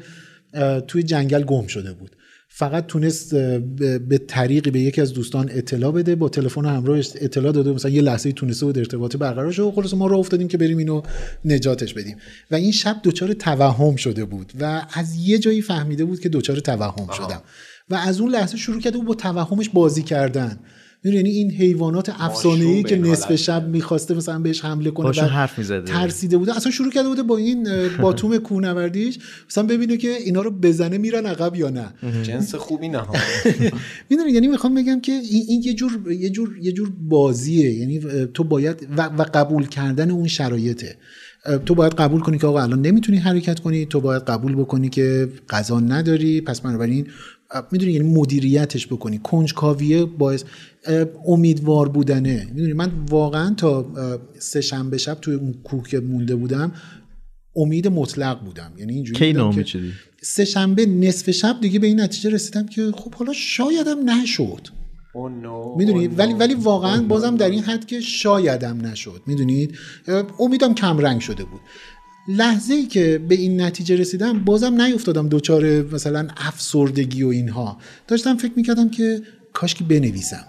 [0.89, 2.17] توی جنگل گم شده بود.
[2.55, 7.73] فقط تونست به طریقی به یکی از دوستان اطلاع بده با تلفن همراهش اطلاع داده
[7.73, 10.79] مثلا یه لحظه تونسته بود ارتباطی برقرار شه و خلاص ما راه افتادیم که بریم
[10.79, 11.03] اینو
[11.45, 12.17] نجاتش بدیم.
[12.51, 16.61] و این شب دچار توهم شده بود و از یه جایی فهمیده بود که دچار
[16.61, 17.43] توهم شدم.
[17.91, 20.59] و از اون لحظه شروع کرده بود با توهمش بازی کردن.
[21.05, 25.93] یعنی این حیوانات افسانه‌ای که نصف شب می‌خواسته مثلا بهش حمله کنه حرف می‌زده.
[25.93, 26.57] ترسیده بوده.
[26.57, 27.69] اصلا شروع کرده بوده با این
[28.03, 29.19] باتوم کوهنوردیش.
[29.49, 31.95] مثلا ببینه که اینا رو بزنه میرن عقب یا نه.
[32.23, 33.03] جنس خوبی نه.
[34.11, 37.73] می‌دونی؟ یعنی می‌خوام بگم که این, این یه جور یه جور یه جور بازیه.
[37.73, 38.01] یعنی
[38.35, 40.97] تو باید و, و قبول کردن اون شرایطه.
[41.67, 43.87] تو باید قبول کنی که آقا الان نمی‌تونی حرکت کنی.
[43.87, 46.41] تو باید قبول بکنی که غذا نداری.
[46.41, 47.07] پس بنابراین
[47.73, 49.19] می‌دونی یعنی مدیریتش بکنی.
[49.19, 50.45] کنجکاویه باعث
[51.27, 52.47] امیدوار بودنه.
[52.55, 53.87] می‌دونی من واقعا تا
[54.39, 56.73] سه شنبه شب توی اون کوه که مونده بودم
[57.57, 58.73] امید مطلق بودم.
[58.79, 59.81] یعنی اینجوری کی ناامید که-
[60.23, 64.69] سه شنبه نصف شب دیگه به این نتیجه رسیدم که خب حالا شایدم نشد.
[65.15, 66.19] Oh no, می‌دونی؟ Oh no.
[66.19, 69.23] ولی ولی واقعا بازم در این حد که شایدم نشد.
[69.27, 69.79] می‌دونید؟
[70.41, 71.61] امیدم کم رنگ شده بود.
[72.29, 77.79] لحظه ای که به این نتیجه رسیدم بازم نیفتادم دوچار مثلا افسردگی و اینها.
[78.09, 80.45] داشتم فکر می‌کردم که کاش که بنویسم.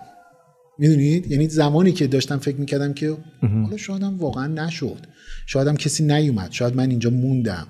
[0.80, 5.00] می‌دونید یعنی زمانی که داشتم فکر می‌کردم که حالا شایدم واقعا نشد.
[5.46, 6.52] شایدم کسی نیومد.
[6.52, 7.68] شاید من اینجا موندم.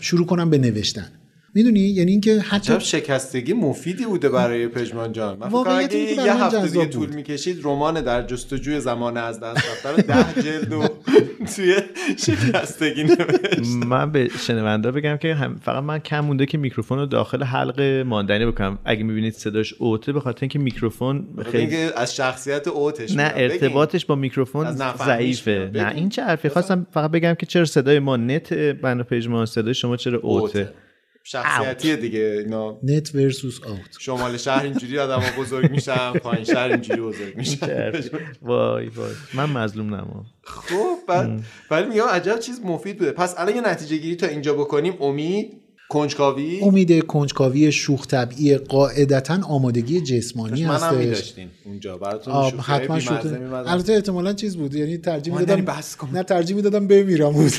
[0.00, 1.08] شروع کنم به نوشتن.
[1.54, 6.66] می‌دونی یعنی اینکه حتی شکستگی مفیدی بوده برای پژمان جان من فکر اگه یه هفته
[6.66, 7.08] دیگه طول.
[7.08, 10.88] می‌کشید رمان در جستجوی زمان از دست رفته رو ده جلد و
[11.56, 11.76] توی
[12.18, 17.06] شکستگی نوشت من به شنوندا بگم که هم فقط من کم مونده که میکروفون رو
[17.06, 22.68] داخل حلقه ماندنی بکنم اگه می‌بینید صداش اوته به خاطر اینکه میکروفون خیلی از شخصیت
[22.68, 23.32] اوتش نه.
[23.36, 24.76] ارتباطش با میکروفون
[25.06, 25.70] ضعیفه.
[25.74, 25.92] نه.
[25.94, 29.96] این چه حرفی خواستم فقط بگم که چرا صدای ما نت بنا پژمان صدای شما
[29.96, 30.87] چرا اوته اوته.
[31.30, 32.78] شخصیتی دیگه اینا.
[32.82, 37.92] نت ورسوس آوت شمال شهر اینجوری آدم ها بزرگ میشن پایین شهر اینجوری بزرگ میشن.
[38.42, 39.12] وای وای.
[39.34, 40.26] من مظلوم نمام.
[40.42, 43.12] خب بعد ولی میگم عجب چیز مفید بوده.
[43.12, 45.02] پس الان یه نتیجه گیری تا اینجا بکنیم.
[45.02, 50.98] امید؟ کنجکاوی؟ امید کنجکاوی شوخ طبعی قاعدتا آمادگی جسمانی منم هستش.
[50.98, 51.98] میداشتین اونجا.
[51.98, 53.52] براتون حتما می‌مدن.
[53.52, 55.64] البته احتمالا چیز بود یعنی ترجیح می‌دادم
[55.98, 56.10] کن.
[56.12, 57.32] نه ترجیح می‌دادم بمیرم.
[57.34, 57.52] بود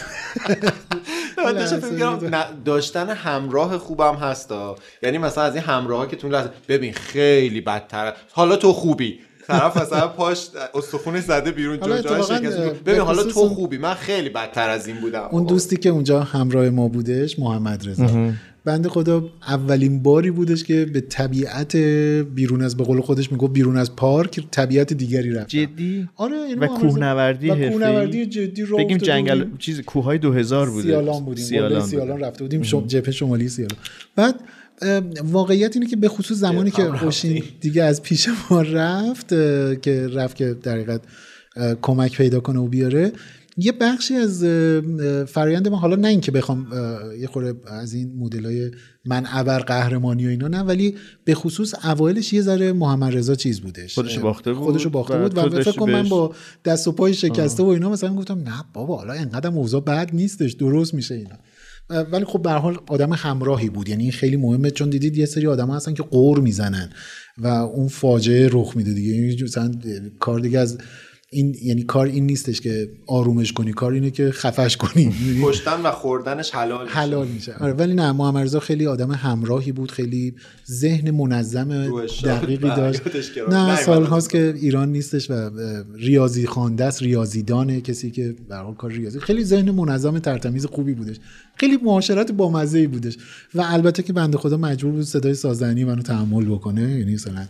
[2.66, 4.76] داشتن همراه خوبم هستا.
[5.04, 8.14] یعنی مثلا از این همراه که تو لحظه ببین خیلی بدتر.
[8.32, 9.20] حالا تو خوبی.
[9.50, 12.62] طرف مثلا پاش استخونش زده بیرون شکسته.
[12.62, 13.78] اه، ببین حالا تو اون- خوبی.
[13.78, 15.28] من خیلی بدتر از این بودم.
[15.32, 18.32] اون دوستی که اونجا همراه ما بودش محمد رضا.
[18.66, 21.76] بنده خدا اولین باری بودش که به طبیعت
[22.36, 25.48] بیرون از به قول خودش می‌گفت بیرون از پارک طبیعت دیگری رفت.
[25.48, 29.58] جدی؟ آره یعنی و کوهنوردی و؟ کوهنوردی جدی راه بگیم جنگل بودیم.
[29.58, 30.84] چیز کوههای 2000 بوده.
[30.88, 32.20] سیالان بودیم سیالان, سیالان.
[32.20, 32.88] رفته بودیم شم...
[32.88, 33.78] جبهه شمالی سیالان.
[34.16, 34.36] بعد
[35.24, 39.30] واقعیت اینه که به خصوص زمانی که خوشین دیگه از پیش ما رفت
[39.82, 41.02] که رفت که در حقیقت
[41.82, 43.12] کمک پیدا کنه و بیاره.
[43.58, 44.44] یه بخشی از
[45.28, 46.68] فرایند ما حالا نه اینکه بخوام
[47.20, 48.72] یه خورده از این مدلای
[49.06, 53.62] من ابر قهرمانی و اینا نه ولی به خصوص اوایلش یه ذره محمد رضا چیز
[53.62, 53.96] بودش.
[53.96, 57.14] خودشو اه، باخته بود خودشو باخته بود و فکر کنم من با دست و پای
[57.14, 61.36] شکسته و اینا مثلا گفتم نه بابا حالا انقدر اوضاع بد نیستش درست میشه اینا.
[61.90, 63.90] ولی خب به حال آدم همراهی بود.
[63.90, 64.72] یعنی این خیلی مهمه.
[64.72, 66.90] چون دیدید یه سری آدم هستن که قور می‌زنن
[67.38, 69.14] و اون فاجعه رخ میده دیگه.
[69.14, 69.72] یعنی مثلا
[70.20, 70.78] کار دیگه از
[71.32, 75.14] این یعنی کار این نیستش که آرومش کنی کار اینه که خفش کنی؟
[75.46, 76.88] کشتن و خوردنش حلال.
[76.88, 80.36] حلال میشه آره ولی نه محمد رضا خیلی آدم همراهی بود خیلی
[80.72, 82.02] ذهن منظم.
[82.24, 83.02] دقیقی داشت.
[83.50, 85.50] نه سال هاست که ایران نیستش و
[85.96, 90.94] ریاضی خوانده است ریاضیدانه کسی که به حال کار ریاضی خیلی ذهن منظم ترتمیز خوبی
[90.94, 91.16] بودش
[91.56, 93.18] خیلی معاشرت بامزه ای بودش
[93.56, 97.48] و البته که بنده خدا مجبور بود صدای سازنی منو تحمل بکنه یعنی مثلا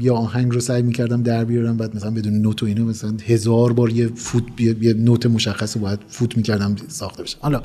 [0.00, 3.72] یا آهنگ رو سعی می‌کردم در بیارم بعد مثلا بدون نوت و اینو مثلا هزار
[3.72, 7.36] بار یه فوت یه, نوت مشخص رو باید فوت می‌کردم ساخته بشه.
[7.40, 7.62] حالا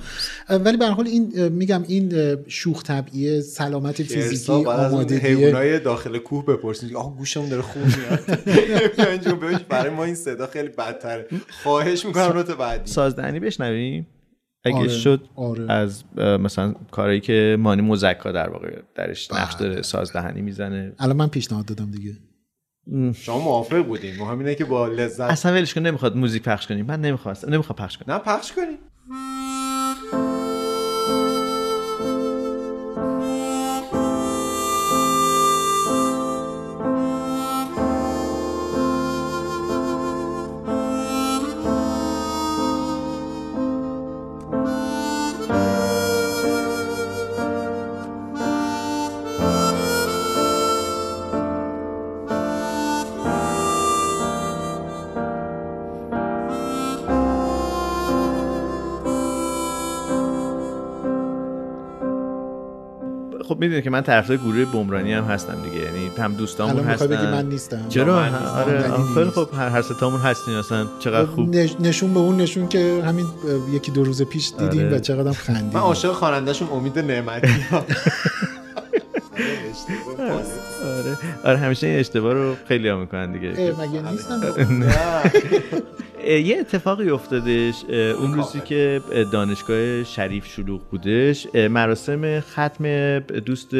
[0.49, 6.45] ولی به هر حال این میگم این شوخ طبعیه سلامت فیزیکی آمادگی حیوانای داخل کوه
[6.45, 8.39] بپرسید آها گوشمون داره خون میاد.
[9.69, 11.27] برای ما این صدا خیلی بدتره.
[11.63, 12.91] خواهش می‌کنم نوت بعدی.
[12.91, 14.07] سازدهنی بشنویم.
[14.65, 15.71] اگه آره، شد آره.
[15.71, 20.93] از مثلا کاری که مانی مزکا در واقع درش نقش داره سازدهنی می‌زنه.
[20.99, 22.17] الان من پیشنهاد دادم دیگه.
[23.13, 24.15] شما موافق بودین.
[24.17, 26.85] مهم اینه که با لذت اصلا ولش کن نمی‌خواد موزیک پخش کنیم.
[26.85, 28.15] من نمی‌خواستم نمی‌خوام پخش کنم.
[28.15, 28.77] نه پخش کنیم.
[63.85, 65.85] که من طرفدار گروه بمرانی هم هستم دیگه.
[65.85, 67.85] یعنی هم دوستامون هستن بگی من نیستم.
[67.89, 68.45] چرا؟ من نیستم.
[68.45, 69.29] آره دلیلی آه، خیلی.
[69.29, 71.55] خب هر هر ستامون هستین اصلا چقدر خوب.
[71.55, 73.25] نش- نشون به اون نشون که همین
[73.71, 74.95] یکی دو روز پیش دیدیم آره.
[74.95, 75.69] و چقدر خندیدیم.
[75.73, 77.47] من عاشق خوانندهشون امید نعمتی
[80.19, 83.49] آره آره همیشه این اشتباه رو خیلی ها می‌کنن دیگه.
[83.49, 84.41] مگه نیستم
[86.27, 87.83] یه اتفاقی افتادش
[88.19, 93.73] اون روزی که اه، دانشگاه شریف شلوغ بودش مراسم ختم دوست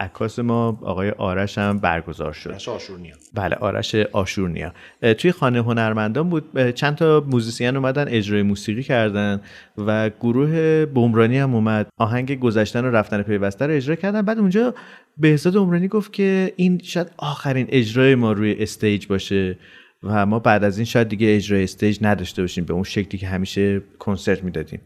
[0.00, 2.50] عکاس ما آقای آرش هم برگزار شد.
[2.68, 3.14] آشورنیا.
[3.34, 4.72] بله آرش آشورنیا.
[5.18, 9.40] توی خانه هنرمندان بود چند تا موزیسین اومدن اجرای موسیقی کردن
[9.78, 11.88] و گروه بمرانی هم اومد.
[11.96, 14.22] آهنگ گذشتن و رفتن پیوسته رو اجرا کردن.
[14.22, 14.74] بعد اونجا
[15.18, 19.58] بهزاد عمرانی گفت که این شاید آخرین اجرای ما روی stage باشه.
[20.06, 23.26] و ما بعد از این شاید دیگه اجرای stage نداشته باشیم به اون شکلی که
[23.26, 24.80] همیشه کنسرت می‌دادیم.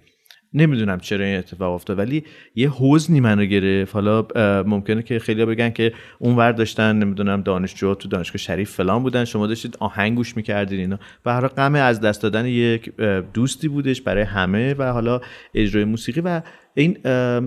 [0.54, 3.94] نمی‌دونم چرا این اتفاق افتاد ولی یه حزنی منو گرفت.
[3.94, 4.26] حالا
[4.62, 9.24] ممکنه که خیلی بگن که اون ور داشتن نمی‌دونم دانشجو تو دانشگاه شریف فلان بودن
[9.24, 10.98] شما داشتید آهنگ گوش می‌کردین اینا.
[11.26, 12.92] و هر غم از دست دادن یک
[13.34, 15.20] دوستی بودش برای همه و حالا
[15.54, 16.42] اجرای موسیقی و
[16.74, 16.98] این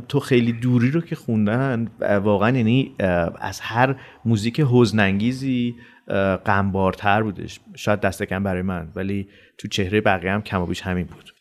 [0.10, 1.88] تو خیلی دوری رو که خوندن
[2.24, 2.96] واقعا یعنی
[3.42, 3.96] از هر
[4.26, 5.76] موزیک حزنانگیزی
[6.08, 7.60] اه، غمبارتر بودش.
[7.76, 9.28] شاید دست کم برای من ولی
[9.58, 11.34] تو چهره بقیه هم کم و بیش همین بود.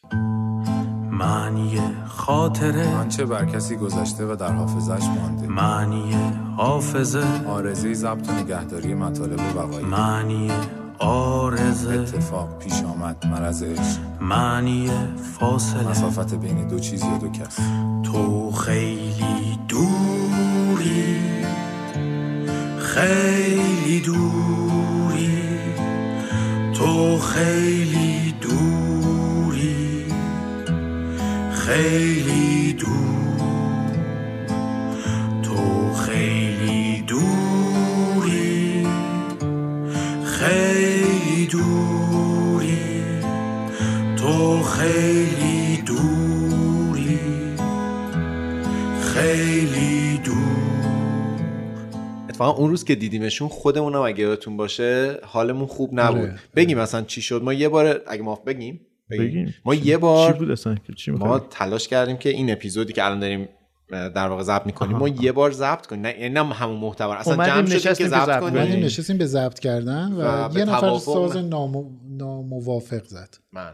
[1.10, 2.88] معنی خاطره.
[2.88, 5.46] آنچه بر کسی گذشته و در حافظش مانده.
[5.46, 6.14] معنی
[6.56, 7.46] حافظه.
[7.46, 10.50] آرزه ضبط و نگهداری مطالب بقایی معنی
[10.98, 12.00] آرزه.
[12.00, 14.90] اتفاق پیش آمد مرض عشق معنی
[15.38, 15.88] فاصله.
[15.88, 17.58] مسافت بین دو چیز یا دو کس.
[18.04, 21.31] تو خیلی دوری.
[22.94, 25.38] خیلی دوری
[26.74, 30.04] تو خیلی دوری
[31.52, 33.92] خیلی دور
[35.42, 38.86] تو خیلی دوری
[40.24, 42.78] خیلی دوری
[44.16, 47.18] تو خیلی دوری
[49.14, 49.91] خیلی
[52.32, 56.20] اتفاقا اون روز که دیدیمشون خودمونم اگه یادتون باشه حالمون خوب نبود.
[56.20, 56.38] آره.
[56.56, 58.80] بگیم مثلا چی شد؟ ما یه بار اگه ما بگیم؟
[59.10, 59.54] بگیم.
[59.64, 63.04] ما یه چی بار بود اصلا؟ که چی ما؟ تلاش کردیم که این اپیزودی که
[63.04, 63.48] الان داریم
[63.88, 66.02] در واقع ضبط می‌کنیم ما یه بار ضبط کنیم.
[66.02, 67.14] نه یعنی نه همون محتوا.
[67.14, 68.84] اصلا جمع شدیم که ضبط کنیم.
[68.84, 71.36] نشستیم به ضبط کردن و, و یه نفر ساز.
[71.36, 71.90] نامو...
[72.18, 73.36] ناموافق زد.
[73.52, 73.72] من.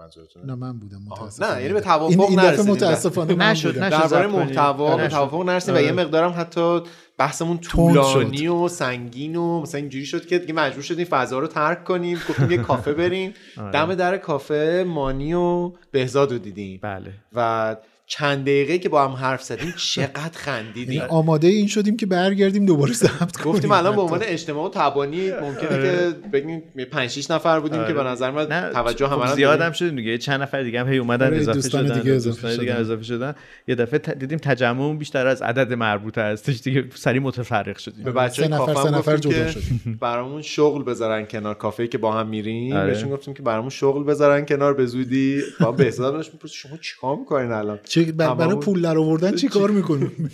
[0.00, 0.98] منظورتونه نه من بودم.
[1.06, 2.72] متاسفانه نه یعنی به توافق این, این دفعه نرسیدیم.
[2.72, 3.84] متاسفانه من نشد، بودم.
[3.84, 3.96] نشد.
[3.96, 4.26] درباره.
[4.26, 5.08] محتوا به.
[5.08, 5.86] توافق نرسیدیم و آره.
[5.86, 6.80] یه مقدارم حتی
[7.18, 11.84] بحثمون طولانی و سنگین و مثلا اینجوری شد که دیگه مجبور شدیم فضا رو ترک
[11.84, 13.70] کنیم گفتیم یه کافه بریم آره.
[13.70, 17.76] دم در کافه مانی و بهزاد رو دیدیم بله و
[18.12, 20.92] چند دقیقه که با هم حرف زدیم چقدر خندیدیم.
[20.92, 23.54] یعنی آماده این شدیم که برگردیم دوباره ضبط کنیم.
[23.54, 24.00] گفتیم الان به.
[24.00, 28.70] عنوان اجتماع و تبانی ممکنه که بگیم 5 6 نفر بودیم که به نظر من
[28.72, 29.60] توجه خب رو زیاد.
[29.60, 30.18] هم شدیم دیگه.
[30.18, 32.80] چند نفر دیگه هم هی اومدن آره، اضافه شدن دیگه اضافه دوستان دیگه شدن.
[32.80, 33.34] اضافه شدن.
[33.68, 36.84] یه دفعه دیدیم تجمع بیشتر از عدد مربوطه هستش دیگه.
[36.94, 38.04] سری متفرق شدیم.
[38.04, 39.98] به بچه نفر کافه سه هم نفر جدا که شدیم.
[40.00, 42.76] برامون شغل بذارن کنار کافه که با هم میریم.
[42.76, 42.86] آره.
[42.86, 47.16] بهشون گفتیم که برامون شغل بذارن کنار به زودی با بهزاد بهش می‌پرسید شما چیکار
[47.16, 50.30] می‌کنین الان؟ چه برای پول در آوردن چی کار می‌کنیم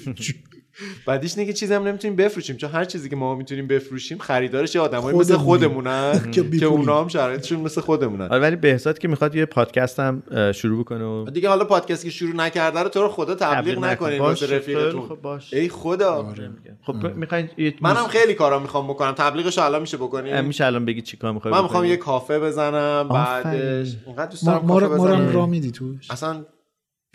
[1.06, 2.56] بعدیش که چیزی هم نمی‌تونیم بفروشیم.
[2.56, 5.36] چون هر چیزی که ما می‌تونیم بفروشیم خریدارش یه آدمایی مثل.
[5.36, 6.20] خودمونن
[6.58, 6.66] که.
[6.66, 8.24] اونا هم شرایطشون مثل خودمونن.
[8.28, 12.10] آره ولی بهزاد که می‌خواد یه پادکست هم شروع بکنه و دیگه حالا پادکست که
[12.10, 13.86] شروع نکرده رو تو رو خدا تبلیغ تبلیغ نکن.
[13.86, 15.40] نکنین واسه خیلی رفیقتون.
[15.52, 16.34] ای خدا.
[16.82, 17.48] خب می‌خواین
[17.80, 19.12] منم خیلی کارا می‌خوام بکنم.
[19.12, 23.08] تبلیغش الان میشه بکنیم میشه الان بگی چیکار می‌خوای من می‌خوام یه کافه بزنم.
[23.08, 26.44] بعدش اینقدر دوست دارم ما, کافه رو- راه میدی توش؟ اصلا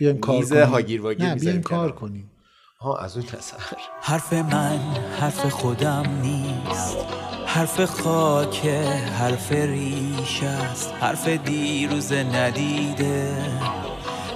[0.02, 0.64] بیایم کار کنیم.
[0.64, 1.92] هاگیر واگیر نه می‌ذاریم بیایم کار.
[1.92, 2.32] کنیم.
[2.80, 3.58] ها از اون نظر.
[4.02, 4.80] حرف من
[5.20, 6.98] حرف خودم نیست.
[7.46, 8.66] حرف خاک
[9.20, 10.94] حرف ریش است.
[11.02, 13.36] حرف دیروز ندیده.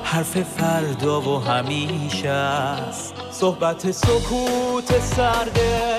[0.04, 3.14] حرف فردا و همیشه است.
[3.32, 5.98] صحبت سکوت سرده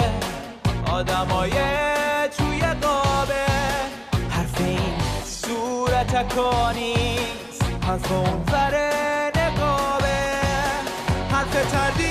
[0.92, 1.50] آدمای
[2.36, 3.46] توی قابه.
[4.28, 6.14] حرف این صورت
[6.76, 8.44] نیست حرف اون
[11.56, 12.05] حرف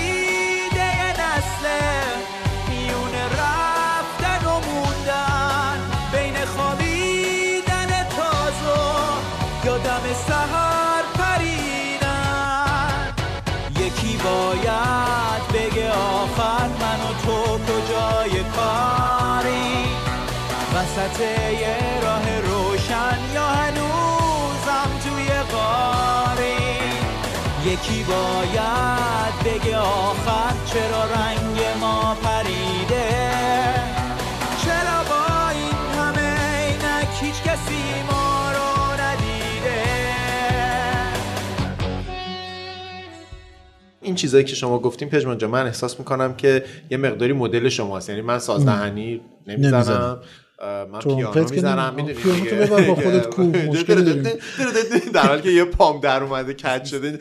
[27.76, 33.10] یکی باید بگه آخر چرا رنگ ما پریده؟
[34.66, 39.84] چرا با این همه اینک هیچ کسی ما رو ندیده؟
[44.02, 48.10] این چیزایی که شما گفتیم پژمان من احساس می‌کنم که یه مقداری مدل شماست.
[48.10, 50.20] یعنی من سازدهنی نمی‌زنم.
[50.62, 53.52] من پیانو می‌زنم می‌دونی پیانو با خودت کو،
[53.88, 54.24] داریم.
[55.14, 57.20] در حالی که یه پام در اومده کج شده.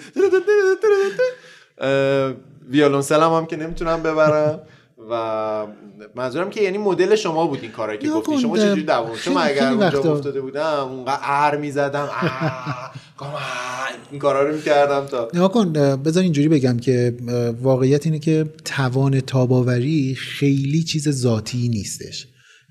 [2.71, 4.61] ویولونسل هم, هم که نمی‌تونم ببرم.
[5.11, 5.67] و
[6.15, 8.39] منظورم که یعنی مدل شما بود این کارایی که گفتی.
[8.39, 12.09] شما چجوری خیلی- من اگر اونجا افتاده بودم اونقدر ار می‌زدم
[14.11, 17.15] این کارا رو می‌کردم تا نگاه کن بذار اینجوری بگم که
[17.63, 22.27] واقعیت اینه که توان تاباوری خیلی چیز ذاتی نیستش.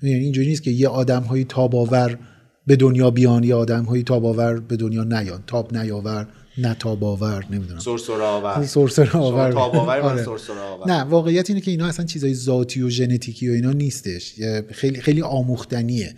[0.08, 2.18] یعنی اینجوری نیست که یه آدم های تاباور
[2.66, 5.42] به دنیا بیان یا آدم های تاباور به دنیا نیان.
[5.46, 6.28] تاب نیاور
[6.58, 7.80] نه تاباور نمی‌دونم.
[7.80, 10.26] سرسره آور سرسره آور تاباور من آره.
[10.72, 14.34] آور نه واقعیت اینه که اینا اصلا چیزای ذاتی و ژنتیکی و اینا نیستش.
[14.70, 16.14] خیلی خیلی آموختنیه.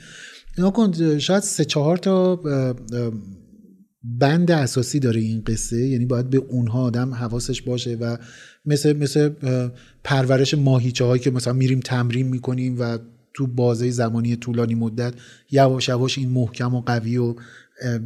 [0.59, 2.41] نگاه کن شاید سه چهار تا
[4.03, 5.87] بند اساسی داره این قصه.
[5.89, 8.17] یعنی باید به اونها آدم حواسش باشه و
[8.65, 9.31] مثل مثل
[10.05, 12.99] پرورش ماهیچه هایی که مثلا میریم تمرین می‌کنیم و
[13.37, 15.15] تو بازه زمانی طولانی مدت
[15.51, 17.35] یواش یواش این محکم و قوی و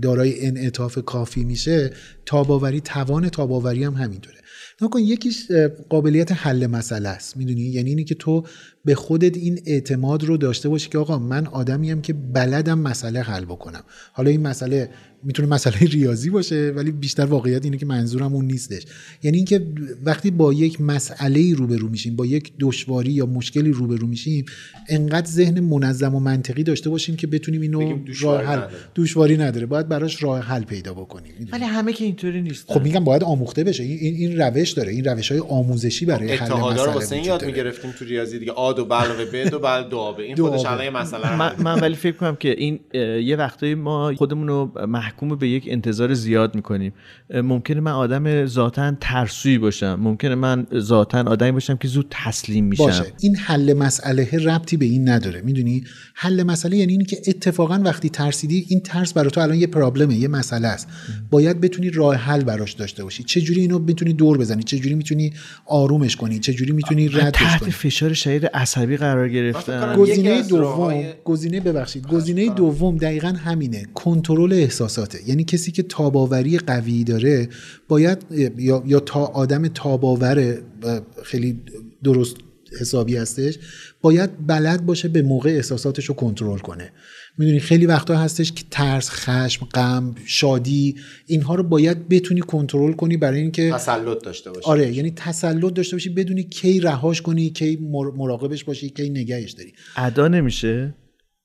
[0.03, 1.93] دارای انعطاف کافی میشه
[2.27, 4.37] تاباوری توان تاباوری هم همینطوره.
[4.81, 5.51] نگاه کن یکیش
[5.89, 7.37] قابلیت حل مسئله است.
[7.37, 8.45] می‌دونی؟ یعنی اینی که تو
[8.85, 13.45] به خودت این اعتماد رو داشته باشی که آقا من آدمیم که بلدم مسئله حل
[13.45, 13.83] بکنم.
[14.13, 14.91] حالا این مسئله
[15.23, 18.83] می‌تونه مسئله ریاضی باشه ولی بیشتر واقعیت اینه که منظورم اون نیستش.
[19.23, 19.67] یعنی اینکه
[20.05, 24.45] وقتی با یک مسئله روبرو میشیم با یک دشواری یا مشکلی روبرو میشیم
[24.89, 28.73] انقدر ذهن منظم و منطقی داشته باشیم که بتونیم اینو راه حل نداره.
[28.95, 29.67] دشواری نداره.
[29.67, 33.65] باید براش راه حل پیدا بکنیم؟ ولی همه که اینطوری نیست خب میگم باید آموخته
[33.65, 33.83] بشه.
[33.83, 34.93] این این, روش داره.
[34.93, 37.45] این روش های آموزشی برای حل مسئله واسه این یاد.
[37.45, 38.53] می‌گرفتیم تو ریاضی دیگه.
[38.53, 40.67] آد و بل و بد و بل دو این خودش.
[40.67, 42.81] الان مسئله من, ولی فکر کنم که این
[43.27, 44.73] یه وقتایی ما خودمون رو
[45.11, 46.93] محکوم به یک انتظار زیاد می‌کنیم.
[47.35, 49.99] ممکنه من آدم ذاتا ترسویی باشم.
[50.03, 52.85] ممکنه من ذاتا آدمی باشم که زود تسلیم میشم.
[52.85, 53.05] باشه.
[53.21, 55.43] این حل مسئله ربطی به این نداره.
[55.43, 55.85] می‌دونی؟
[56.15, 60.15] حل مسئله یعنی اینی که اتفاقا وقتی ترسیدی این ترس برای تو الان یه پرابلمه
[60.15, 60.89] یه مسئله است.
[61.31, 63.23] باید بتونی راه حل براش داشته باشی.
[63.23, 65.33] چه جوری اینو می‌تونی دور بزنی؟ چه جوری می‌تونی
[65.67, 69.53] آرومش کنی؟ چه جوری می‌تونی ردش تحت کنی؟ فشار شدید عصبی قرار یکی
[69.97, 72.07] گزینه دوم گزینه ببخشید.
[72.07, 73.87] گزینه دوم دقیقا همینه.
[73.95, 74.53] کنترل
[75.01, 77.49] احساساته یعنی کسی که تاباوری قوی داره
[77.89, 78.19] باید
[78.59, 80.59] یا, یا تا آدم تاباور
[81.23, 81.61] خیلی
[82.05, 82.37] درست
[82.81, 83.59] حسابی هستش
[84.03, 86.91] باید بلد باشه به موقع احساساتش رو کنترل کنه.
[87.39, 90.95] می‌دونی خیلی وقتا هستش که ترس خشم غم شادی
[91.27, 95.97] اینها رو باید بتونی کنترل کنی برای اینکه تسلط داشته باشه آره یعنی تسلط داشته
[95.97, 99.73] باشی بدونی کی رهاش کنی کی مر- مراقبش باشی کی نگهش داری.
[99.97, 100.95] ادا نمیشه؟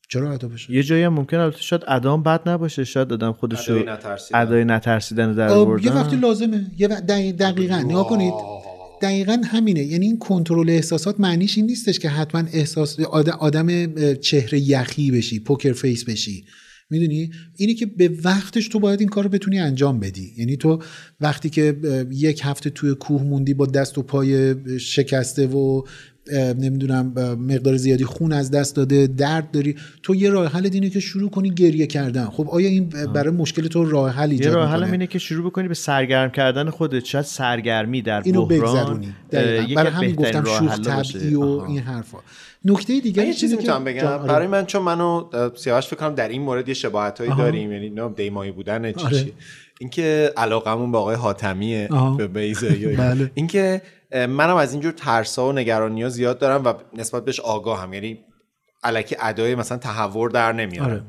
[0.10, 3.32] چرا ادا بشه؟ یه جایی هم ممکن البته شاید ادا هم بد نباشه شاید آدم
[3.32, 4.40] خودش رو ادای نترسیدن.
[4.40, 5.84] ادای نترسیدن در آوردن.
[5.84, 8.34] یه وقتی لازمه یه دقیقا نگاه کنید.
[9.02, 9.84] دقیقا همینه.
[9.84, 15.40] یعنی این کنترل احساسات معنیش این نیستش که حتما احساس آد- آدم چهره یخی بشی
[15.40, 16.46] poker face بشی.
[16.90, 20.34] می‌دونی؟ اینی که به وقتش تو باید این کار رو بتونی انجام بدی.
[20.38, 20.82] یعنی تو
[21.20, 21.78] وقتی که
[22.12, 25.82] یک هفته توی کوه موندی با دست و پای شکسته و
[26.34, 31.00] نمی‌دونم مقدار زیادی خون از دست داده درد داری تو یه راه حل اینه که
[31.00, 34.70] شروع کنی گریه کردن خب آیا این برای مشکل تو راه حل یه ایجاد راه
[34.70, 38.64] حلم می‌کنه اینه که شروع بکنی به سرگرم کردن خودت شاید سرگرمی در اینو بحران
[38.66, 39.14] بگذرونی
[39.76, 40.80] برای همین گفتم راه شوخ.
[40.80, 41.42] طبعی و.
[41.42, 42.18] این حرفا
[42.66, 44.28] نکته دیگه یه چیزی می‌تونم بگم آره.
[44.28, 47.44] برای من چون منو سیاوش فکر کنم در این مورد یه شباهت هایی آها.
[47.44, 49.32] داریم یعنی نه دیمایی بودن چی آره.
[49.80, 52.16] اینکه علاقمون به آقای حاتمیه آها.
[52.16, 53.32] به بیزه یا بله.
[53.34, 53.82] اینکه
[54.12, 58.26] منم از اینجور ترسا و نگرانی ها زیاد دارم و نسبت بهش آگاهم یعنی
[58.84, 61.04] علکی ادای مثلا تحور در نمیارم آره.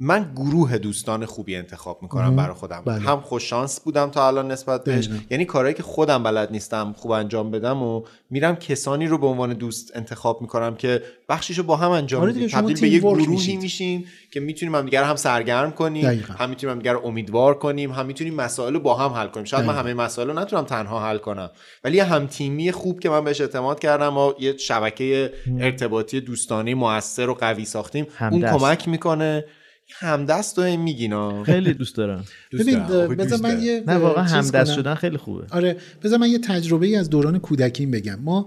[0.00, 2.36] من گروه دوستان خوبی انتخاب می‌کنم.
[2.36, 2.98] برای خودم بله.
[2.98, 5.08] هم خوش شانس بودم تا الان نسبت بهش.
[5.30, 9.52] یعنی کارهایی که خودم بلد نیستم خوب انجام بدم و میرم کسانی رو به عنوان
[9.52, 13.26] دوست انتخاب می‌کنم که بخشیشو با هم انجام آره میدیم تبدیل به یه ورک گروهی
[13.26, 13.62] میشید.
[13.62, 16.34] میشیم که می‌تونیم هم دیگر هم سرگرم کنیم دقیقاً.
[16.34, 19.64] هم می‌تونیم هم دیگر امیدوار کنیم هم می‌تونیم مسائل رو با هم حل کنیم شاید
[19.64, 19.90] من دقیقاً.
[19.90, 21.50] همه مسائل رو نتونم تنها حل کنم
[21.84, 26.74] ولی یه هم تیمی خوب که من بهش اعتماد کردم و یه شبکه ارتباطی دوستانه
[26.74, 28.58] موثر و قوی ساختیم اون.
[28.58, 29.44] کمک می‌کنه
[29.92, 32.24] همدست رو میگینا خیلی دوست دارم.
[32.60, 32.78] ببین
[33.16, 34.74] بذار من یه نه واقعا همدست.
[34.74, 35.44] شدن خیلی خوبه.
[35.50, 38.18] آره بذار من یه تجربه ای از دوران کودکیم بگم.
[38.20, 38.46] ما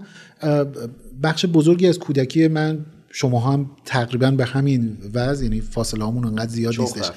[1.22, 2.78] بخش بزرگی از کودکی من
[3.10, 7.10] شما هم تقریبا به همین وضع یعنی فاصله همون انقدر زیاد نیستش.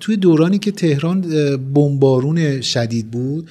[0.00, 1.20] توی دورانی که تهران
[1.56, 3.50] بمبارون شدید بود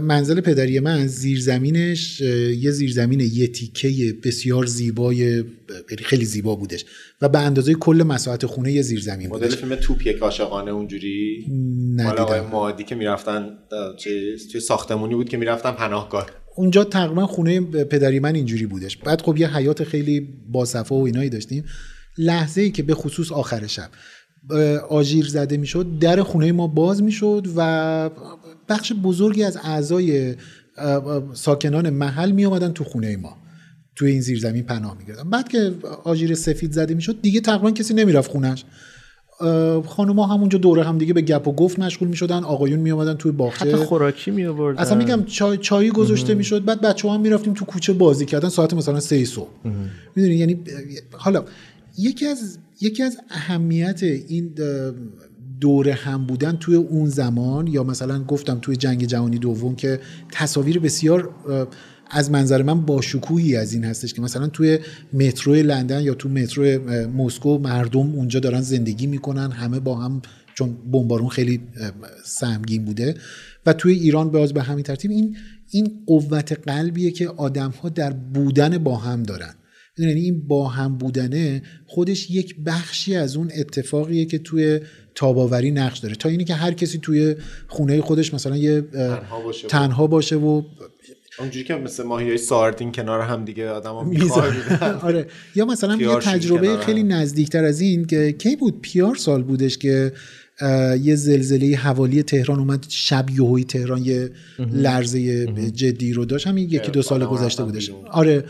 [0.00, 6.84] منزل پدری من زیرزمینش یه زیرزمین یه تیکه بسیار زیبای یعنی خیلی زیبا بودش
[7.20, 9.56] و به اندازه کل مساحت خونه یه زیرزمین مدل بودش.
[9.56, 11.46] فیلم توپ یک عاشقانه اونجوری؟
[12.18, 13.50] آقای مادی که می‌رفتن
[14.52, 16.26] توی ساختمونی بود که می‌رفتن پناهگاه.
[16.56, 18.96] اونجا تقریبا خونه پدری من اینجوری بودش.
[18.96, 21.64] بعد خب یه حیات خیلی باصفا و اینایی داشتیم.
[22.18, 23.90] لحظه ای که به خصوص آخر شب.
[24.88, 28.10] آژیر زده می‌شد در خونه ما باز می‌شد و
[28.68, 30.34] بخش بزرگی از اعضای
[31.32, 33.36] ساکنان محل می آمدن تو خونه ما
[33.96, 35.74] توی این زیرزمین پناه میگردن بعد که
[36.04, 38.64] آژیر سفید زده می‌شد دیگه تقریبا کسی نمی‌رفت خونش.
[39.86, 43.32] خانوما همونجا دوره هم دیگه به گپ و گفت مشغول می‌شدن آقایون می اومدن توی
[43.32, 43.64] باغچه.
[43.64, 47.64] حتی خوراکی می آوردن اصلا میگم چای چایی گذاشته می‌شد بعد بچه هم می‌رفتیم تو
[47.64, 49.50] کوچه بازی کردن ساعت مثلا سه صبح.
[50.16, 50.60] می‌دونی یعنی
[51.12, 51.44] حالا
[51.98, 54.92] یکی از یکی از اهمیت این اه،
[55.60, 60.00] دوره هم بودن توی اون زمان یا مثلا گفتم توی جنگ جهانی دوم که
[60.32, 61.34] تصاویر بسیار
[62.10, 64.78] از منظر من با شکوهی از این هستش که مثلا توی
[65.12, 66.64] مترو لندن یا تو مترو
[67.08, 70.22] مسکو مردم اونجا دارن زندگی می‌کنن همه با هم
[70.54, 71.60] چون بمبارون خیلی
[72.24, 73.14] سهمگین بوده
[73.66, 75.36] و توی ایران باز به همین ترتیب این
[75.70, 79.54] این قوت قلبیه که آدم ها در بودن با هم دارن.
[79.98, 84.80] یعنی این با هم بودنه خودش یک بخشی از اون اتفاقیه که توی
[85.14, 86.14] تاباوری نقش داره.
[86.14, 87.34] تا اینی که هر کسی توی
[87.68, 89.68] خونه خودش مثلا یه تنها باشه.
[89.68, 90.62] تنها باشه و
[91.38, 93.90] اونجوری که مثل ماهی های ساردین کنار هم دیگه آدم
[95.02, 95.26] آره.
[95.54, 96.76] یا مثلا یه تجربه.
[96.76, 100.12] خیلی نزدیکتر از این که کی بود پیار سال بودش که
[101.00, 106.46] یه زلزله حوالی تهران اومد شب یهویی تهران یه لرزه جدی رو داشت.
[106.46, 107.90] همین یکی دو سال گذشته بودش.
[108.10, 108.44] آره.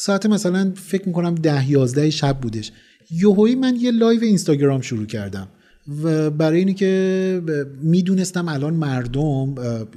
[0.00, 2.72] ساعت مثلا فکر می‌کنم ده یازده شب بودش.
[3.10, 5.48] یهویی من یه لایو اینستاگرام شروع کردم
[6.02, 7.42] و برای اینی که
[7.82, 9.54] می‌دونستم الان مردم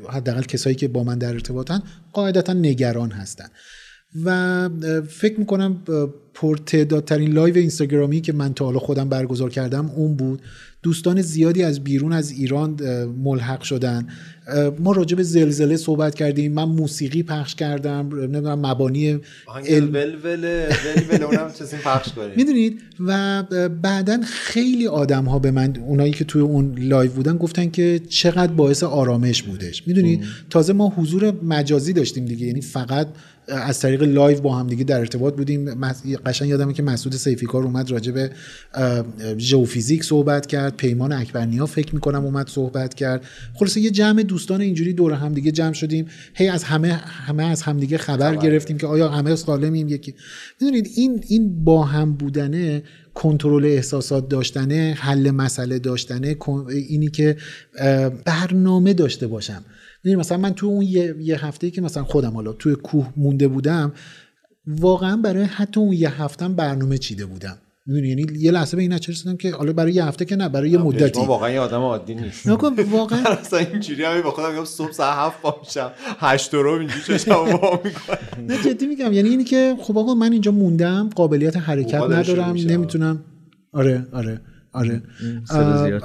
[0.10, 1.84] حداقل کسایی که با من در ارتباطن
[2.14, 3.46] قاعدتا نگران هستن.
[4.26, 4.70] و
[5.10, 5.82] فکر می‌کنم
[6.34, 10.42] پرتعدادترین لایو اینستاگرامی که من تا حالا خودم برگزار کردم اون بود.
[10.84, 12.80] دوستان زیادی از بیرون از ایران
[13.24, 14.08] ملحق شدن.
[14.80, 16.54] ما راجع به زلزله صحبت کردیم.
[16.54, 22.32] من موسیقی پخش کردم نمی‌دونم مبانی آهنگ علم- ولول ولول اونم چیزی پخش کنیم.
[22.36, 23.44] می‌دونید؟ و
[23.82, 28.54] بعدا خیلی آدم ها به من اونایی که توی اون لایو بودن گفتن که چقدر
[28.54, 29.88] باعث آرامش بودش.
[29.88, 32.48] می‌دونید؟ تازه ما حضور مجازی داشتیم دیگه.
[32.48, 33.08] یعنی فقط
[33.48, 35.92] از طریق live با هم دیگه در ارتباط بودیم.
[36.26, 38.32] قشنگ یادمه که مسعود سیفیکار اومد راجع به
[39.38, 40.78] ژئوفیزیک صحبت کرد.
[40.78, 43.26] پیمان اکبرنیا فکر می‌کنم اومد صحبت کرد.
[43.54, 46.06] خلاصه یه جمع دوستان اینجوری دور هم دیگه جمع شدیم.
[46.34, 50.16] هی از همه همه از همدیگه خبر گرفتیم که آیا همه سالمیم یکی.
[50.62, 56.36] می‌دونید این این با هم بودنه کنترل احساسات داشتنه حل مسئله داشتنه
[56.70, 57.38] اینی که
[58.26, 59.64] برنامه داشته باشم.
[60.04, 63.48] می‌دونی مثلا من تو اون یه, یه هفته که مثلا خودم حالا توی کوه مونده
[63.48, 63.94] بودم
[64.68, 67.58] واقعا برای حتی اون یه هفتم برنامه چیده بودم.
[67.86, 70.50] می‌دونی؟ یعنی یه لحظه به این نتیجه رسیدم که حالا برای یه هفته که نه
[70.50, 71.20] برای یه مدتی.
[71.26, 72.48] واقعا یه آدم عادی نیست.
[72.48, 73.20] نکن واقعا.
[73.42, 77.80] اصلا اینجوری همین با خودم میگم صبح ساعت هفت پا میشم هشت رو اینجوری وا
[77.84, 78.46] می‌کنم.
[78.48, 82.56] نه جدی میگم یعنی اینی که خب آقا من اینجا موندم قابلیت حرکت ندارم.
[82.56, 83.24] نمی‌تونم.
[83.74, 84.42] آره آره.
[84.74, 85.02] آره.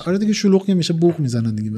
[0.06, 1.70] آره دیگه شلوغ که میشه بوق می‌زنن دیگه.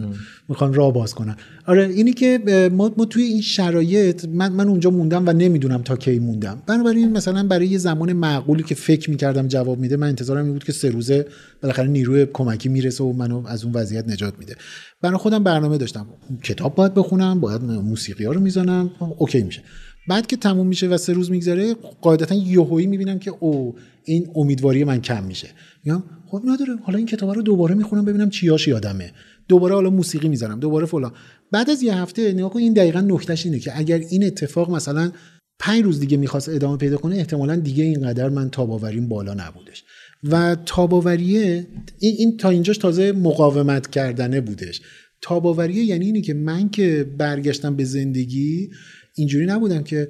[0.48, 1.36] می‌خوان راه باز کنن.
[1.66, 5.97] آره اینی که ما, ما توی این شرایط من, من اونجا موندم و نمی‌دونم تا
[5.97, 6.62] کی موندم.
[6.66, 10.65] بنابراین مثلا برای یه زمان معقولی که فکر می‌کردم جواب میده من انتظارم این بود
[10.65, 11.27] که سه روزه
[11.62, 14.56] بالاخره نیروی کمکی می‌رسه و منو از اون وضعیت نجات میده.
[15.02, 16.06] برای خودم برنامه داشتم.
[16.43, 18.90] کتاب باید بخونم باید موسیقی ها رو می‌زنم.
[19.19, 19.62] اوکی میشه.
[20.09, 23.74] بعد که تموم میشه و سه روز میگذره قاعدتا یهویی می‌بینم که او
[24.05, 25.48] این امیدواری من کم میشه.
[25.85, 29.12] میگم خب نداره حالا این کتاب رو دوباره می‌خونم ببینم چیاش یادمه.
[29.48, 31.12] دوباره حالا موسیقی می‌زنم دوباره فلان.
[31.52, 35.12] بعد از یه هفته نگاه کن این دقیقا نکتهش اینه که اگر این اتفاق مثلا
[35.59, 39.85] پنج روز دیگه می‌خواست ادامه پیدا کنه احتمالا دیگه اینقدر من تاباوریم بالا نبودش.
[40.24, 41.66] و تاباوریه
[41.98, 44.80] این, این تا اینجاش تازه مقاومت کردنه بودش.
[45.22, 48.70] تاباوریه یعنی اینی که من که برگشتم به زندگی
[49.19, 50.09] اینجوری نبودم که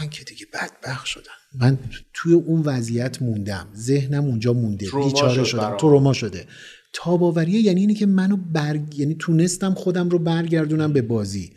[0.00, 1.32] من که دیگه بدبخت شدم.
[1.60, 1.78] من
[2.14, 3.66] توی اون وضعیت موندم.
[3.76, 4.86] ذهنم اونجا مونده.
[5.04, 5.60] بیچاره شد شدم.
[5.60, 5.76] برام.
[5.76, 6.46] تروما شده.
[6.92, 8.98] تاباوریه یعنی اینی که منو برگ...
[8.98, 11.52] یعنی تونستم خودم رو برگردونم به بازی.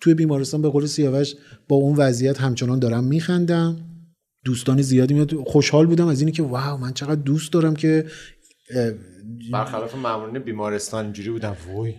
[0.00, 1.34] توی بیمارستان به قول سیاوش
[1.68, 3.76] با اون وضعیت همچنان دارم میخندم.
[4.44, 5.34] دوستان زیادی میاد.
[5.34, 8.06] خوشحال بودم از اینی که واو من چقدر دوست دارم که
[9.52, 11.56] برخلاف معمولین بیمارستان اینجوری بودم.
[11.74, 11.94] وای.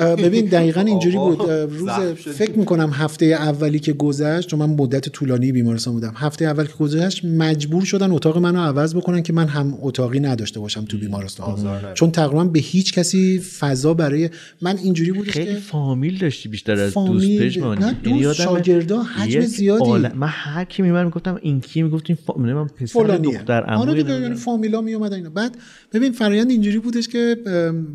[0.00, 1.50] ببین دقیقا اینجوری بود.
[1.50, 1.90] روز.
[2.14, 6.12] فکر می‌کنم هفته اولی که گذشت چون من مدت طولانی بیمارستان بودم.
[6.16, 10.60] هفته اول که گذشت مجبور شدن اتاق منو عوض بکنن که من هم اتاقی نداشته
[10.60, 11.58] باشم تو بیمارستان.
[11.94, 14.30] چون تقریبا به هیچ کسی فضا برای
[14.62, 17.84] من اینجوری بود خیلی که فامیل داشتی بیشتر از دوست فامیل، پژمانی.
[17.84, 19.90] نه، دوست، شاگردا، حجم زیادی.
[20.14, 22.34] من هر کی میمد می‌گفتم این کی می‌گفت این فا...
[22.34, 25.30] من پسر دختر آره عموی دیگه یعنی فامیلا می اومدن اینا.
[25.30, 25.56] بعد
[25.92, 27.36] ببین فرایند اینجوری بودش که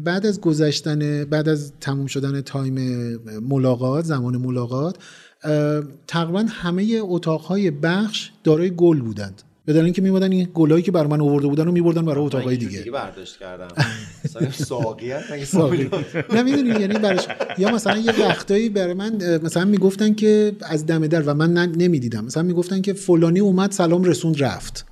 [0.03, 2.75] بعد از گذشتن بعد از تموم شدن تایم
[3.41, 4.97] ملاقات زمان ملاقات
[6.07, 9.41] تقریبا همه اتاقهای بخش دارای گل بودند.
[9.67, 12.77] بدن اینکه میمدن این گلایی که بر من آورده بودن رو میبردن برای یه دیگه.
[12.77, 13.67] دیگه برداشت کردم؟
[16.35, 17.27] نه می‌دونی یعنی براش
[17.57, 22.25] یا مثلا یه وقتایی برای من مثلا می‌گفتن که از دم در و من نمی‌دیدم.
[22.25, 24.88] مثلا می‌گفتن که فلانی اومد سلام رسوند رفت.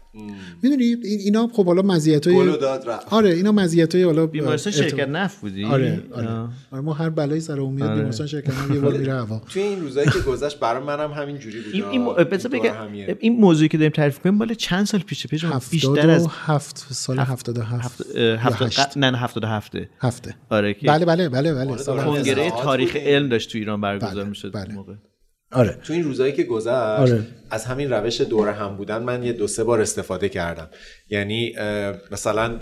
[0.64, 4.28] می‌دونی این- اینا خب حالا مزیت گل و داد رفت آره اینا مزیت های حالا
[4.28, 6.28] بیمارستان شرکت نفت بودی آره آره.
[6.72, 7.96] آره ما هر بلایی سر اون میاد آره.
[7.98, 11.38] بیمارستان شرکت هم یه بار میره هوا توی این روزایی که گذشت برای منم همین
[11.38, 12.06] جوری بود این این
[12.52, 12.74] بگم.
[13.20, 17.20] این موضوعی که داریم تعریف کنیم مال چند سال پیشه پیش بیشتر از هفت سال
[17.20, 18.02] هفتاد و هفت
[18.98, 21.86] نه نه هفتاد و هفته هفته آره که بله بله بله بله هفت.
[21.86, 22.96] کنگره تاریخ.
[22.96, 24.74] علم داشت تو ایران برگزار بله، می‌شد بله.
[24.74, 24.94] موقع
[25.52, 27.24] آره تو این روزایی که گذشت آره.
[27.50, 30.70] از همین روش دور هم بودن من یه دو سه بار استفاده کردم
[31.10, 31.56] یعنی
[32.12, 32.60] مثلا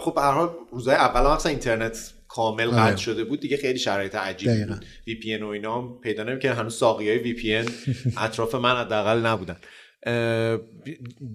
[0.00, 2.76] خب به هر حال روزای اول هم مثلا اینترنت کامل آره.
[2.76, 4.74] قطع شده بود دیگه خیلی شرایط عجیبی دقیقاً.
[4.74, 7.66] بود VPN و اینا پیدا نمی‌کنه هنوز ساقی های VPN
[8.24, 9.56] اطراف من حداقل نبودن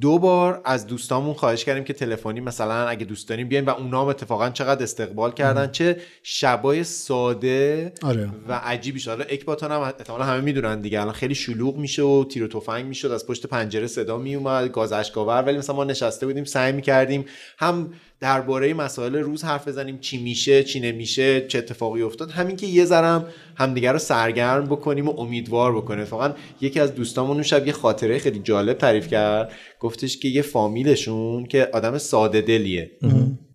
[0.01, 4.01] دو بار از دوستامون خواهش کردیم که تلفنی مثلا اگه دوست داریم بیاین و اونا
[4.01, 5.71] هم اتفاقا چقدر استقبال کردن.
[5.71, 8.29] چه شبای ساده آره.
[8.47, 11.01] و عجیبی شد حالا اکباتان هم احتمالا همه می‌دونن دیگه.
[11.01, 13.11] الان خیلی شلوغ میشه و تیر و تفنگ می‌شد.
[13.11, 14.71] از پشت پنجره صدا میومد.
[14.71, 17.25] گاز اشک‌آور ولی مثلا ما نشسته بودیم سعی می‌کردیم
[17.57, 17.93] هم
[18.23, 19.99] درباره مسائل روز حرف بزنیم.
[19.99, 22.31] چی میشه چی نمیشه چه اتفاقی افتاد.
[22.31, 23.25] همین که یه ذرم
[23.55, 26.31] همدیگه رو سرگرم بکنیم و امیدوار بکنیم اتفاقا
[26.61, 29.51] یکی از دوستامون اون شب یه خاطره خیلی جالب تعریف کرد.
[29.79, 32.91] گفتش که یه فامیلشون که آدم ساده دلیه.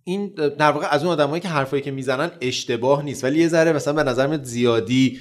[0.03, 3.23] این در واقع از اون آدمایی که حرفایی که می‌زنن اشتباه نیست.
[3.23, 5.19] ولی یه ذره مثلا به نظر میاد زیادی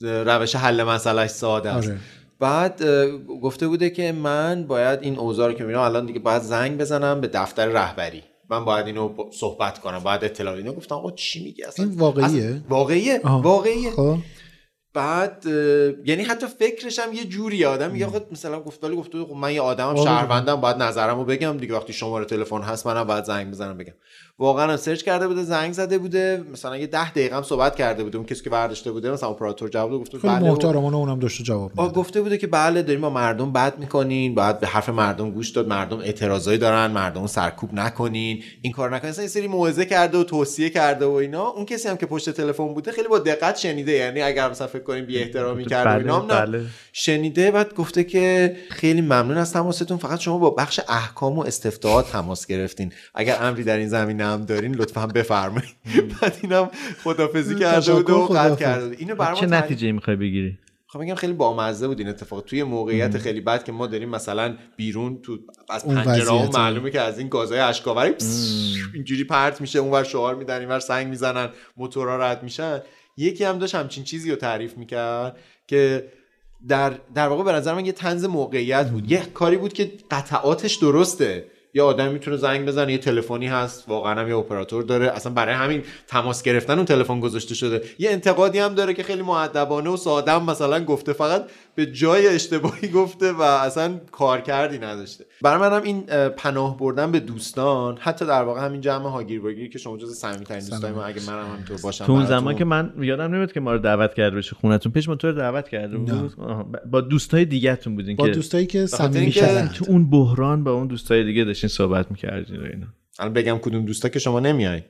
[0.00, 1.88] روش حل مسئلهش ساده است.
[1.88, 1.98] آره.
[2.40, 2.82] بعد
[3.42, 7.20] گفته بوده که من باید این اوضاع رو که می‌بینم الان دیگه باید زنگ بزنم
[7.20, 8.22] به دفتر رهبری.
[8.50, 12.62] من باید اینو صحبت کنم باید اطلاع اینو گفتم آقا چی میگی اصلا این واقعیه؟
[12.68, 13.40] واقعیه آها.
[13.40, 14.18] واقعیه خب
[14.94, 15.46] بعد
[16.04, 19.54] یعنی حتی فکرش هم یه جوری آدم میگه آقا مثلا گفت ولی گفته خب من
[19.54, 20.04] یه آدمم.
[20.04, 23.94] شهروندم باید نظرمو بگم دیگه وقتی شماره تلفن هست منم باید زنگ بزنم بگم
[24.40, 26.44] واقعا هم سرچ کرده بوده زنگ زده بوده.
[26.52, 29.10] مثلا یه ده دقیقه هم صحبت کرده بوده اون کسی که برداشته بوده.
[29.10, 31.94] مثلا اپراتور جواب گفته بله و- محترمانه اونم داشته جواب می‌داد.
[31.94, 35.68] گفته بوده که بله داریم با مردم بد می‌کنین باید به حرف مردم گوش داد.
[35.68, 38.42] مردم اعتراضایی دارن مردم رو سرکوب نکنین.
[38.62, 39.10] این کار نکنین.
[39.10, 41.46] اصلا یه سری موعظه کرده و توصیه کرده و اینا.
[41.48, 44.82] اون کسی هم که پشت تلفن بوده خیلی با دقت شنیده یعنی اگر مثلا فکر
[44.82, 46.46] کنیم بی احترامی کرده و بله، اینا هم نه.
[46.46, 46.62] بله.
[46.92, 49.98] شنیده بعد گفته که خیلی ممنون از تماستون.
[49.98, 52.92] فقط شما با بخش احکام و استفتاءات تماس گرفتین.
[53.14, 55.74] اگر امری در این زمینه هم دارین لطفا بفرمایید.
[56.22, 56.70] بعد اینم
[57.04, 58.54] خدافظی کرده بود و قطع.
[58.54, 58.96] کرده بود.
[58.98, 62.40] اینو برام چه نتیجه می‌خوای بگیری؟ خب میگم خیلی بامزه بود این اتفاق.
[62.40, 65.38] توی موقعیت خیلی بد که ما داریم مثلا بیرون تو
[65.70, 66.54] از پنجره وضعیت.
[66.54, 68.14] معلومه که از این گازهای اشکاوری
[68.94, 72.82] اینجوری پرت میشه اونور شعار میدن اینور سنگ می‌زنن موتورها رد میشن.
[73.16, 75.36] یکی هم داشت همچین چیزی رو تعریف می‌کرد
[75.66, 76.12] که
[76.68, 79.10] در در واقع به نظر من یه تنز موقعیت بود.
[79.10, 81.44] یه کاری بود که قطعاتش درسته.
[81.74, 85.06] یه آدم می‌تونه زنگ بزنه یه تلفنی هست واقعا هم یه اپراتور داره.
[85.06, 87.82] اصلا برای همین تماس گرفتن اون تلفن گذاشته شده.
[87.98, 91.12] یه انتقادی هم داره که خیلی معدبانه و ساده مثلا گفته.
[91.12, 91.44] فقط
[91.78, 97.20] به جای اشتباهی گفته و اصلا کارکردی نداشته برای منم این اه، پناه بردن به
[97.20, 101.20] دوستان حتی در واقع همین جمع هاگیر واگیر که شما جز صمیمیترین دوستای ما اگه
[101.26, 102.26] منم همینطور باشم تو اون.
[102.26, 105.28] زمان که من یادم نمیاد که ما رو دعوت کرده بشه خونتون پیش ما تو
[105.28, 106.34] رو دعوت کرده بود.
[106.90, 109.32] با دوستای دیگه‌تون بودین با که دوستایی که صمیمی.
[109.74, 112.86] تو اون بحران با اون دوستای دیگه داشتین صحبت می‌کردین و اینا
[113.18, 114.82] الان بگم کدوم دوستا که شما نمیای.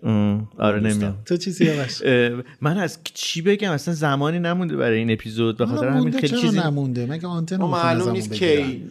[0.58, 0.80] آره.
[0.80, 1.18] نمیام.
[1.26, 5.56] تو چی سیاوش اه، من از چی بگم؟ اصلا زمانی نمونده برای این اپیزود.
[5.56, 8.82] به خاطر همین خیلی چرا چیزی نمونده؟ مگه آنتن می‌خوان معلوم نیست؟ کی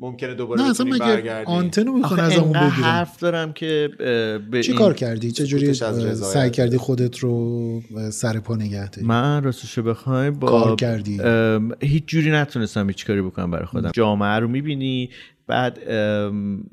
[0.00, 3.88] ممکنه دوباره نه اصلا بتونیم مگه آنتن رو ازمون انقدر بگیرن حرف دارم که
[4.50, 6.20] به چی این- کار کردی؟ چه جوری از.
[6.20, 11.20] سعی کردی خودت رو سر پا نگه داری؟ من راستشو بخوای با کار کردی؟
[11.80, 13.90] هیچ جوری نتونستم هیچ کاری بکنم برای خودم.
[13.94, 15.10] جامعه رو می‌بینی
[15.46, 15.78] بعد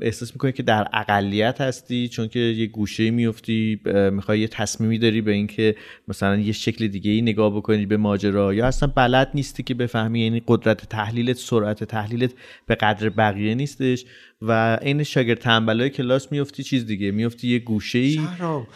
[0.01, 3.79] احساس می‌کنی که در اقلیت هستی؟ چون که یه گوشه میفتی
[4.11, 5.75] می‌خوای یه تصمیمی داری به اینکه
[6.07, 10.19] مثلا یه شکل دیگه ای نگاه بکنی به ماجرا؟ یا اصلا بلد نیستی که بفهمی؟
[10.19, 12.33] یعنی قدرت تحلیلت سرعت تحلیلت
[12.67, 14.05] به قدر بقیه نیستش
[14.41, 18.21] و عین شاگرد تنبلای کلاس میفتی چیز دیگه میفتی یه گوشه ای.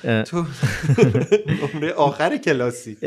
[0.03, 0.45] تو
[1.73, 2.97] نمره آخر کلاسی.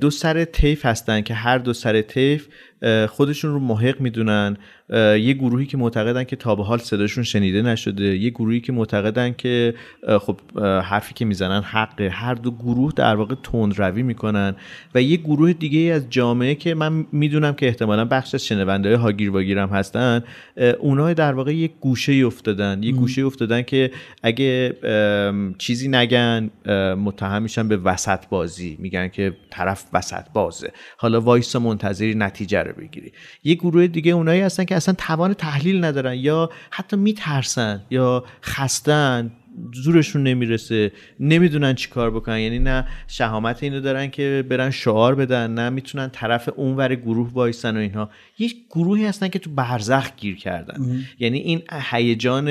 [0.00, 2.52] دو سر تیف هستن که هر دو سر تیف اه،
[3.08, 4.56] خودشون رو محق می‌دونن.
[4.90, 9.32] یه گروهی که معتقدن که تا به حال صداشون شنیده نشده یه گروهی که معتقدن
[9.32, 9.74] که
[10.20, 10.40] خب
[10.82, 12.08] حرفی که می‌زنن حقه.
[12.08, 14.56] هر دو گروه در واقع تند روی می‌کنن
[14.94, 18.88] و یه گروه دیگه ای از جامعه که من می‌دونم که احتمالا بخش از شنونده
[18.88, 20.22] های هاگیر واگیر هم هستن
[20.78, 22.82] اونها در واقع یک گوشه ای افتادن.
[22.82, 23.90] یه گوشه ای افتادن که
[24.22, 24.76] اگه
[25.58, 26.50] چیزی نگن
[26.94, 32.72] متهم میشن به وسط بازی میگن که طرف وسط بازه حالا وایس منتظری نتیجه رو
[32.72, 33.12] بگیری.
[33.44, 39.30] یه گروه دیگه اونایی هستن که اصلا توان تحلیل ندارن یا حتی میترسن یا خستن.
[39.74, 42.38] زورشون نمی‌رسه نمی‌دونن چی کار بکنن.
[42.38, 47.76] یعنی نه شهامت اینو دارن که برن شعار بدن نه می‌تونن طرف اونور گروه وایسن
[47.76, 48.10] و اینها.
[48.38, 51.04] یک گروهی هستن که تو برزخ گیر کردن.
[51.18, 52.48] یعنی این هیجان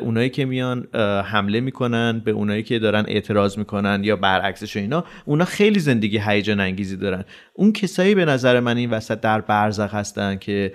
[0.00, 0.86] اونایی که میان
[1.24, 6.20] حمله می‌کنن به اونایی که دارن اعتراض می‌کنن یا برعکسش و اینا اونا خیلی زندگی
[6.26, 7.24] هیجان انگیزی دارن.
[7.54, 10.72] اون کسایی به نظر من این وسط در برزخ هستن که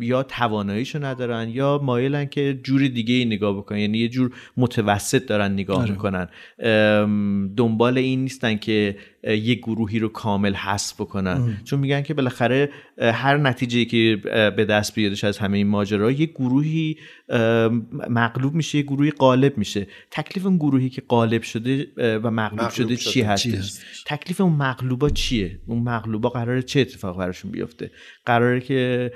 [0.00, 3.78] یا تواناییشو ندارن یا مایلن که جوری دیگه ای نگاه بکنن.
[3.78, 6.28] یعنی یه جور متوسط دارن نگاه می‌کنن.
[6.58, 11.56] ام، دنبال این نیستن که یه گروهی رو کامل حذف بکنن.
[11.64, 14.20] چون میگن که بالاخره هر نتیجه که
[14.56, 16.96] به دست بیادش از همه این ماجرا یه گروهی
[18.08, 19.86] مغلوب میشه یه گروهی غالب میشه.
[20.10, 23.10] تکلیف اون گروهی که غالب شده و مغلوب, مغلوب شده, شده.
[23.10, 27.90] چی هستش؟ تکلیف اون مغلوبا چیه؟ اون مغلوبا قراره چه اتفاق براشون بیفته؟
[28.26, 29.12] قراره که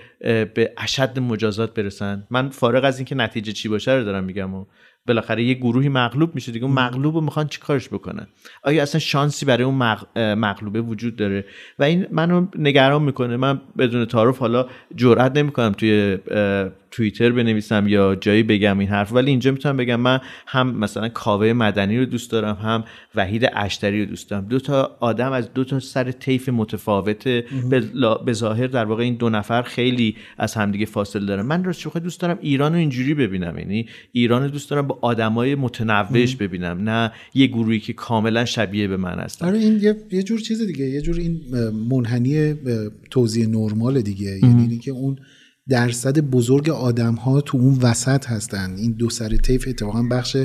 [0.54, 4.64] به اشد مجازات برسن؟ من فارغ از اینکه نتیجه چی باشه رو دارم میگم و
[5.06, 8.26] بالاخره یه گروهی مغلوب میشه دیگه اون مغلوب رو می‌خوان چیکارش بکنن؟
[8.62, 9.96] آیا اصلا شانسی برای اون
[10.34, 11.44] مغلوبه وجود داره؟
[11.78, 13.36] و این منو نگران می‌کنه.
[13.36, 14.66] من بدون تعارف حالا
[14.96, 16.18] جرئت نمی‌کنم توی
[16.98, 21.52] توییتر بنویسم یا جایی بگم این حرف ولی اینجا می‌تونم بگم من هم مثلا کاوه
[21.52, 22.84] مدنی رو دوست دارم هم
[23.14, 24.44] وحید اشتری رو دوست دارم.
[24.44, 27.28] دو تا آدم از دو تا سر طیف متفاوت
[28.26, 31.42] به ظاهر در واقع این دو نفر خیلی از همدیگه فاصله دارن.
[31.42, 35.54] من راستش دوست دارم ایران رو اینجوری ببینم یعنی ایران رو دوست دارم با آدمای
[35.54, 39.46] متنوعش ببینم نه یه گروهی که کاملا شبیه به من هستن.
[39.46, 41.40] آره این یه, یه جور چیز دیگه یه جور این
[41.90, 42.54] منحنی
[43.10, 44.38] توزیع نرمال دیگه.
[44.42, 45.16] یعنی اینکه اون
[45.68, 48.76] درصد بزرگ آدم ها تو اون وسط هستن.
[48.76, 50.36] این دو سر طیف اتفاقا بخش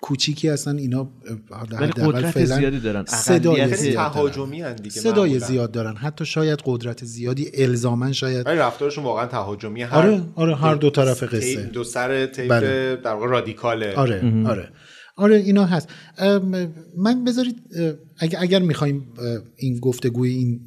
[0.00, 0.78] کوچیکی هستن.
[0.78, 1.10] اینا
[1.50, 3.04] ولی حداقل قدرت فعلا زیادی دارن.
[3.04, 4.10] صدای زیاد دارن.
[4.10, 5.46] تهاجمی هن دیگه صدای معمولاً.
[5.46, 5.96] زیاد دارن.
[5.96, 8.46] حتی شاید قدرت زیادی الزاما شاید.
[8.46, 9.82] ولی رفتارشون واقعا تهاجمی.
[9.82, 11.62] هر آره، آره، هر دو طرف قصه.
[11.62, 12.96] دو سر طیف بله.
[13.04, 13.94] در واقع رادیکاله.
[13.94, 14.68] آره آره.
[15.16, 15.88] آره اینا هست.
[16.96, 17.56] من بذارید
[18.18, 19.06] اگر, اگر می‌خوایم
[19.56, 20.60] این گفتگوی این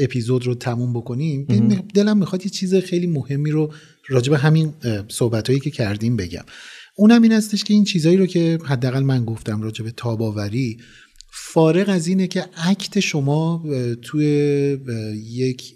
[0.00, 1.46] اپیزود رو تموم بکنیم
[1.94, 3.72] دلم می‌خواد یه چیز خیلی مهمی رو
[4.08, 4.74] راجع به همین
[5.08, 6.44] صحبت هایی که کردیم بگم.
[6.96, 10.78] اونم این هستش که این چیزهایی رو که حداقل من گفتم راجع به تاباوری
[11.32, 13.64] فارغ از اینه که عکت شما
[14.02, 14.26] توی
[15.30, 15.74] یک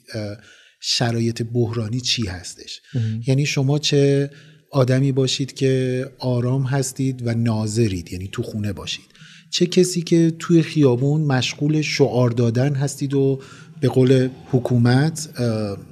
[0.80, 2.80] شرایط بحرانی چی هستش.
[3.26, 4.30] یعنی شما چه
[4.70, 9.04] آدمی باشید که آرام هستید و ناظرید یعنی تو خونه باشید.
[9.50, 13.40] چه کسی که توی خیابون مشغول شعار دادن هستید و
[13.84, 15.28] به قول حکومت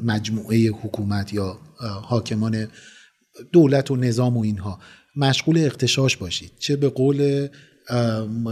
[0.04, 1.58] مجموعه حکومت یا
[2.02, 2.66] حاکمان
[3.52, 4.78] دولت و نظام و اینها
[5.16, 6.52] مشغول اختشاش باشید.
[6.58, 7.48] چه به قول
[7.88, 8.48] ام،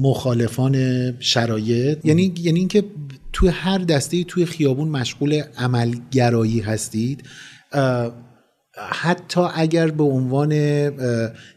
[0.00, 0.76] مخالفان
[1.20, 2.04] شرایط.
[2.04, 2.84] یعنی یعنی اینکه
[3.32, 7.22] توی هر دسته توی خیابون مشغول عملگرایی هستید.
[8.76, 10.52] حتی اگر به عنوان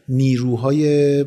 [0.08, 1.24] نیروهای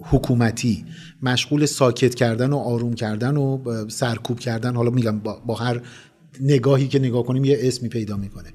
[0.00, 0.84] حکومتی
[1.24, 4.74] مشغول ساکت کردن و آروم کردن و سرکوب کردن.
[4.74, 5.80] حالا میگم با, هر
[6.40, 8.48] نگاهی که نگاه کنیم یه اسمی پیدا می‌کنه.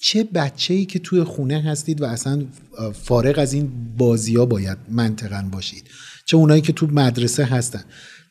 [0.00, 2.46] چه بچه ای که توی خونه هستید و اصلا
[2.92, 5.84] فارغ از این بازی ها باید منطقا باشید؟
[6.26, 7.84] چه اونایی که تو مدرسه هستن؟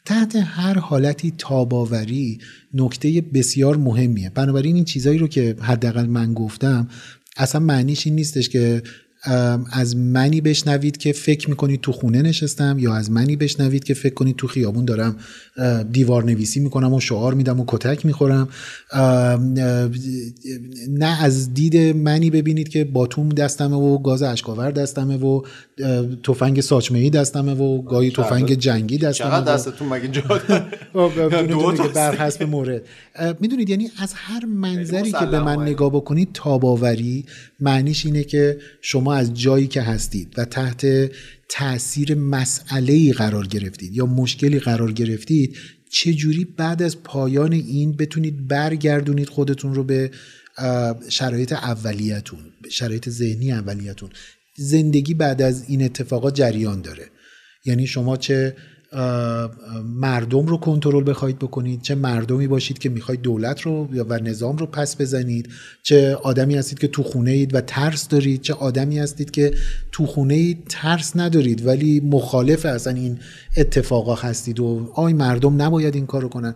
[0.05, 2.38] تحت هر حالتی تاباوری
[2.73, 4.30] نکته بسیار مهمیه.
[4.30, 6.88] بنابراین این چیزایی رو که حداقل من گفتم
[7.38, 8.84] اصلا معنیش این نیستش که
[9.71, 14.13] از منی بشنوید که فکر می‌کنید تو خونه نشستم یا از منی بشنوید که فکر
[14.13, 15.15] کنید تو خیابون دارم
[15.91, 18.49] دیوار نویسی می‌کنم و شعار میدم و کتک می‌خورم.
[20.89, 25.41] نه از دید منی ببینید که باتوم دستمه و گاز اشکاور دستمه و
[26.23, 30.63] تفنگ ساچمه دستمه و گاهی تفنگ جنگی دستمه چقدر دستتون مگه جا که
[31.95, 32.15] بر.
[32.15, 32.81] حسب مورد.
[33.39, 35.61] می‌دونید یعنی از هر منظری که به من.
[35.61, 37.26] نگاه بکنید تاباوری
[37.60, 41.11] معنیش اینه که شما از جایی که هستید و تحت
[41.49, 45.57] تاثیر مسئله ای قرار گرفتید یا مشکلی قرار گرفتید
[45.89, 50.11] چجوری بعد از پایان این بتونید برگردونید خودتون رو به
[51.10, 52.39] شرایط اولیتون
[52.69, 54.10] شرایط ذهنی اولیتون
[54.57, 57.10] زندگی بعد از این اتفاقات جریان داره
[57.65, 58.56] یعنی شما چه
[59.83, 61.81] مردم رو کنترل بخواید بکنید.
[61.81, 65.49] چه مردمی باشید که می‌خواید دولت رو و نظام رو پس بزنید.
[65.83, 68.41] چه آدمی هستید که تو خونه اید و ترس دارید.
[68.41, 69.53] چه آدمی هستید که
[69.91, 73.19] تو خونه اید ترس ندارید ولی مخالف اصلا این
[73.57, 76.55] اتفاقا هستید و آی مردم نباید این کارو کنن.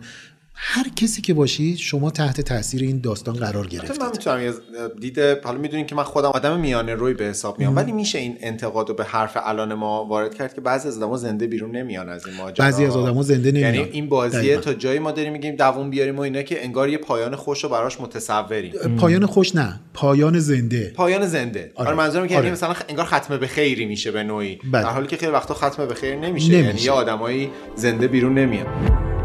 [0.64, 4.54] هر کسی که باشید شما تحت تاثیر این داستان قرار گرفتید من می‌تونم
[5.00, 8.38] دید حالا می‌دونین که من خودم آدم میانه روی به حساب میام ولی میشه این
[8.40, 12.10] انتقاد رو به حرف الان ما وارد کرد که بعضی از آدما زنده بیرون نمیان
[12.10, 13.76] از این ماجرا بعضی از آدما زنده نمیان.
[13.76, 14.58] یعنی این بازیه.
[14.58, 17.70] تا جایی ما داریم میگیم دووم بیاریم و اینا که انگار یه پایان خوش رو
[17.70, 21.88] براش متصوریم پایان خوش نه پایان زنده پایان زنده آره.
[21.88, 22.44] آره منظورم که آره.
[22.44, 24.84] یعنی مثلا انگار ختم به خیری میشه به نوعی بله.
[24.84, 26.68] در حالی که خیلی وقتا ختم به خیر نمیشه, نمیشه.
[26.68, 29.21] یعنی یه آدمایی زنده بیرون نمیان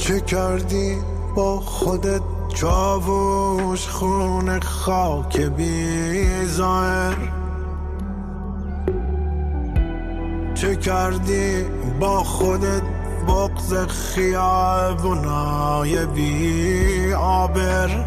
[0.00, 0.98] چه کردی
[1.34, 2.20] با خودت
[2.54, 7.16] چاووش خون خاک بیزایر
[10.54, 11.64] چه کردی
[12.00, 12.82] با خودت
[13.28, 13.74] بغز
[14.14, 15.26] خیابونای
[16.06, 18.04] بی آبر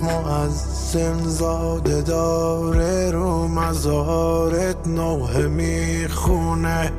[0.00, 6.92] معزن زاده داره رو مزارت نوه می‌خونه.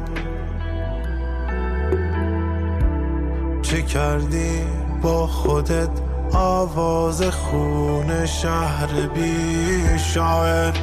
[3.72, 4.60] چه کردی؟
[5.02, 5.90] با خودت
[6.34, 10.74] آواز خون شهر بی شاعر.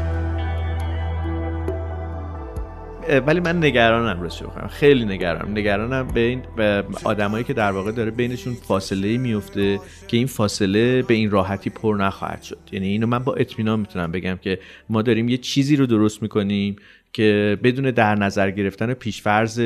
[3.26, 4.66] ولی من نگرانم راستش بخوام.
[4.66, 5.58] خیلی نگرانم.
[5.58, 6.42] نگرانم به این
[7.04, 11.96] آدمایی که در واقع داره بینشون فاصله میفته که این فاصله به این راحتی پر
[12.00, 12.58] نخواهد شد.
[12.72, 14.58] یعنی اینو من با اطمینان می‌تونم بگم که
[14.88, 16.76] ما داریم یه چیزی رو درست می‌کنیم.
[17.14, 19.60] که بدون در نظر گرفتن پیشفرز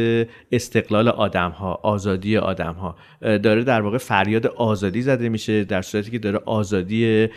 [0.53, 6.11] استقلال آدم ها آزادی آدم ها داره در واقع فریاد آزادی زده میشه در صورتی
[6.11, 7.29] که داره آزادی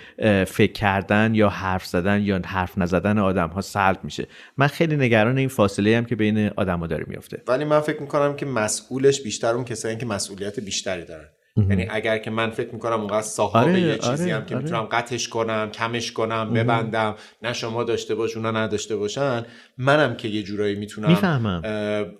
[0.48, 4.28] فکر کردن یا حرف زدن یا حرف نزدن آدم ها سلب میشه.
[4.58, 8.02] من خیلی نگران این فاصله هم که بین آدم ها داره میفته ولی من فکر
[8.02, 11.28] می‌کنم که مسئولش بیشتر اون کسایی که مسئولیت بیشتری دارن.
[11.58, 14.64] یعنی اگر که من فکر می‌کنم اونقدر صاحب آره، یه چیزی آره، هم که آره.
[14.64, 19.46] می‌تونم قطعش کنم کمش کنم ببندم نه شما داشته باش اونا نداشته باشن
[19.78, 21.62] منم که یه جورایی می‌تونم می‌فهمم.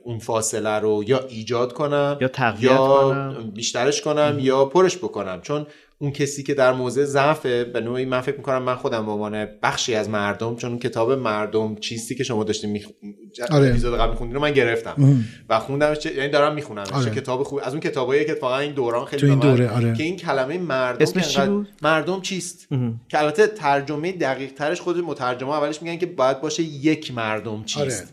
[0.04, 3.52] اون فاصله رو یا ایجاد کنم یا تقویت یا کنم.
[3.54, 5.68] بیشترش کنم یا پرش بکنم چون
[6.02, 9.48] اون کسی که در موضع ضعفه به نوعی من فکر می‌کنم من خودم به عنوان
[9.64, 12.88] بخشی از مردم چون اون کتاب مردم چیستی که شما داشتین میخ...
[13.52, 13.70] آره.
[13.70, 17.12] اپیزود قبل میخوندین رو من گرفتم و خوندمش چه- یعنی دارم می‌خونم آره.
[17.12, 19.94] کتاب خوب از اون کتابایی که اتفاقا این دوران خیلی تو این دوره، آره.
[19.94, 22.68] که این کلمه مردم اسمش انقدر- بود؟ مردم چیست
[23.10, 28.02] که البته ترجمه دقیق ترش خود مترجمه اولش میگن که باید باشه یک مردم چیست
[28.02, 28.10] آره.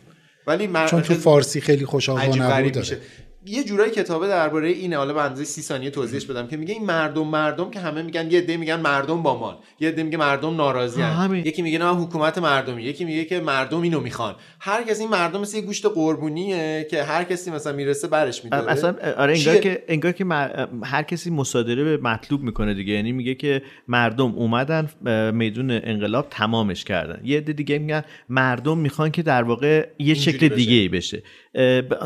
[0.47, 3.07] ولی من چون تو فارسی خیلی خوش عجیب آوا غریب نبود میشه داره
[3.49, 4.97] یه جورایی کتابه درباره اینه.
[4.97, 8.31] حالا به اندازه 30 ثانیه توضیحش بدم که میگه این مردم مردم که همه میگن
[8.31, 11.03] یه عده میگن مردم با ما یه عده میگه مردم ناراضی.
[11.45, 12.83] یکی میگه نه حکومت مردمی.
[12.83, 14.35] یکی میگه که مردم اینو می‌خوان.
[14.61, 18.73] هر کسی این مردم مثل یه گوشت قربونیه که هر کسی مثلا می‌رسه برش میداره.
[18.73, 22.93] اصلا آره انگار چیه؟ که انگار که مر- هر کسی مصادره به مطلوب می‌کنه دیگه.
[22.93, 24.89] یعنی میگه که مردم اومدن
[25.35, 27.21] میدون انقلاب تمامش کردن.
[27.25, 30.49] یه عده دیگه میگن مردم می‌خوان که در واقع یه شکل.
[30.49, 31.23] دیگه ای بشه.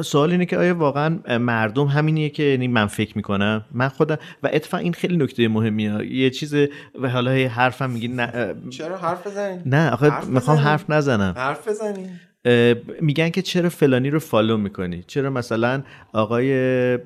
[0.05, 4.51] سوال اینه که آیا واقعا مردم همینیه که یعنی من فکر می‌کنم؟ من خودم و
[4.53, 6.07] اتفاقا این خیلی نکته مهمیه.
[6.13, 6.55] یه چیز
[7.03, 10.59] و حالا یه حرفم میگی نه چرا حرف بزنین نه آخه حرف می‌خوام.
[10.59, 11.35] حرف نزنم.
[11.37, 12.07] حرف بزنین
[12.45, 16.99] اه، میگن که چرا فلانی رو فالو می‌کنی؟ چرا مثلا آقای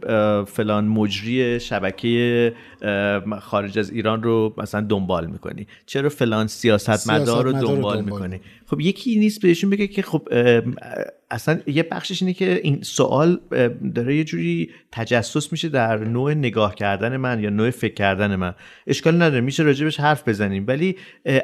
[0.47, 2.52] فلان مجری شبکه
[3.40, 8.02] خارج از ایران رو مثلا دنبال می‌کنی؟ چرا فلان سیاستمدار رو سیاستمدار رو دنبال دنبال؟
[8.02, 10.28] می‌کنی؟ خب یکی نیست بهشون بگه که خب
[11.30, 13.40] اصلا یه بخشش اینه که این سوال
[13.94, 18.54] داره یه جوری تجسس میشه در نوع نگاه کردن من یا نوع فکر کردن من.
[18.86, 20.64] اشکال نداره میشه راجبش حرف بزنیم.
[20.68, 20.96] ولی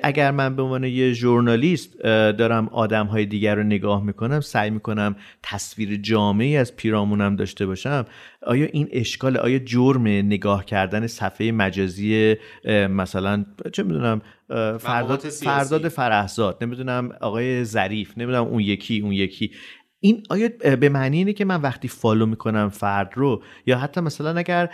[0.02, 5.16] اگر من به عنوان یه ژورنالیست دارم آدم های دیگر رو نگاه می‌کنم سعی می‌کنم
[5.42, 8.06] تصویر جامعی از پیرامونم داشته باشم
[8.46, 12.36] آیا این اشکال آیا جرم نگاه کردن صفحه مجازی
[12.90, 14.22] مثلا چه می‌دونم
[14.78, 15.18] فرداد.
[15.18, 19.50] فرداد فرحزاد نمی‌دونم آقای ظریف نمی‌دونم اون یکی اون یکی.
[20.04, 20.48] این آیا
[20.80, 24.70] به معنی اینه که من وقتی follow می‌کنم فرد رو یا حتی مثلا اگر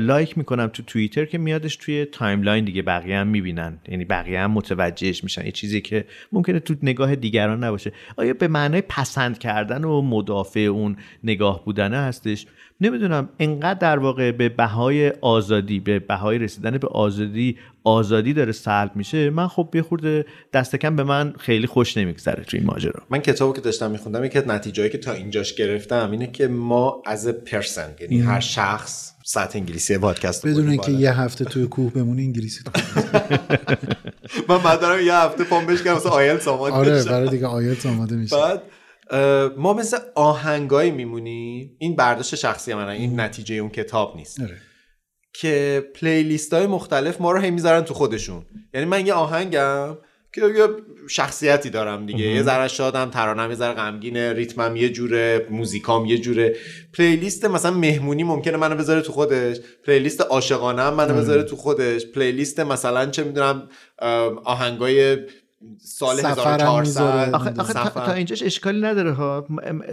[0.00, 4.50] like می‌کنم تو توییتر که میادش توی timeline دیگه بقیه هم می‌بینن یعنی بقیه هم
[4.50, 5.44] متوجهش میشن.
[5.44, 7.92] یه چیزی که ممکنه تو نگاه دیگران نباشه.
[8.16, 12.46] آیا به معنای پسند کردن و مدافع اون نگاه بودنه هستش؟
[12.80, 18.96] نمی‌دونم انقدر در واقع به بهای آزادی به بهای رسیدن به آزادی آزادی داره سلب
[18.96, 19.30] میشه.
[19.30, 23.02] من خب یه خورده دست کم به من خیلی خوش نمیگذره تو این ماجرا.
[23.10, 27.02] من کتابی که داشتم میخوندم یکی از نتیجه‌ای که تا اینجاش گرفتم اینه که ما
[27.06, 30.92] از پرسن یعنی هر شخص سطح انگلیسی پادکست بدون اینکه.
[30.92, 32.70] یه هفته توی کوه بمونی انگلیسی تو
[34.48, 37.04] من بعد دارم یه هفته پام بشکنم مثلا آیلتس آماده آره.
[37.04, 38.62] برای دیگه آیلتس آماده میشه بعد
[39.56, 44.40] ما مثل آهنگایی میمونیم این برداشت شخصی منه این نتیجه اون کتاب نیست.
[44.40, 44.56] آره.
[45.36, 48.46] که playlist های مختلف ما رو هی می‌ذارن تو خودشون.
[48.74, 49.98] یعنی من یه آهنگم
[50.34, 50.66] که یه
[51.10, 52.24] شخصیتی دارم دیگه.
[52.24, 56.56] یه ذره شادم ترانم یه ذره غمگینه ریتمم یه جوره موزیکام یه جوره.
[56.92, 59.56] playlist مثلا مهمونی ممکنه منو بذاره تو خودش.
[59.86, 62.06] playlist عاشقانه منو بذاره تو خودش.
[62.06, 63.68] playlist مثلا چه می‌دونم
[64.44, 65.16] آهنگای
[65.78, 67.30] سال سفرم 1400 می‌ذاره.
[67.32, 67.88] آخه, آخه تا.
[67.88, 69.46] تا اینجاش اشکالی نداره ها.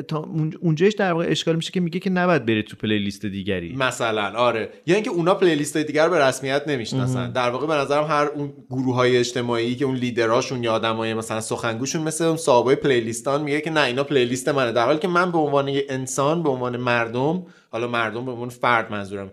[0.07, 3.75] تا اون- اونجاش در واقع اشکال میشه که میگه که نباید بری تو playlist دیگری.
[3.75, 4.69] مثلا آره.
[4.87, 7.31] یا اینکه اونا playlist های دیگر به رسمیت نمی‌شناسن.
[7.31, 11.41] در واقع به نظرم هر اون گروه های اجتماعی که اون لیدراشون یا آدمای مثلا
[11.41, 14.71] سخنگوشون مثل اون صاحبای playlist ان میگه که نه اینا playlist منه.
[14.71, 18.49] در حالی که من به عنوان یه انسان به عنوان مردم حالا مردم به عنوان
[18.49, 19.31] فرد منظورم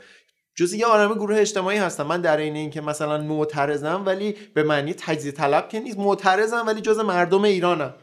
[0.58, 2.06] جز یه عالمه گروه اجتماعی هستم.
[2.06, 5.98] من در این اینکه مثلا معترضم ولی به معنی تجزیه طلب که نیست.
[5.98, 7.94] معترضم ولی جز مردم ایرانم.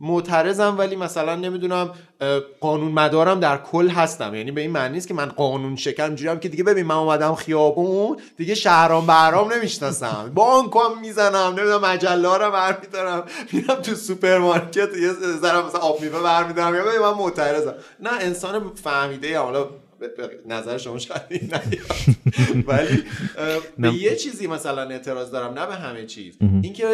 [0.00, 1.90] معترضم ولی مثلا نمی‌دونم
[2.60, 4.34] قانون مدارم در کل هستم.
[4.34, 7.34] یعنی به این معنی نیست که من قانون شکن جورم که دیگه ببین من اومدم
[7.34, 10.32] خیابون دیگه شهرام بهرام نمی‌شناسم.
[10.34, 13.24] بانکم می‌زنم نمی‌دونم مجله رو برمیدارم.
[13.52, 16.74] میرم تو سوپرمارکت یه ذره مثلا آب میوه برمیدارم.
[16.74, 17.74] یا من معترضم.
[18.00, 19.38] نه انسان فهمیده.
[19.38, 19.68] حالا
[20.46, 21.22] نظر شما شاید
[22.68, 23.02] ولی
[23.78, 26.86] به یه چیزی مثلا اعتراض دارم نه به همه چیز اینکه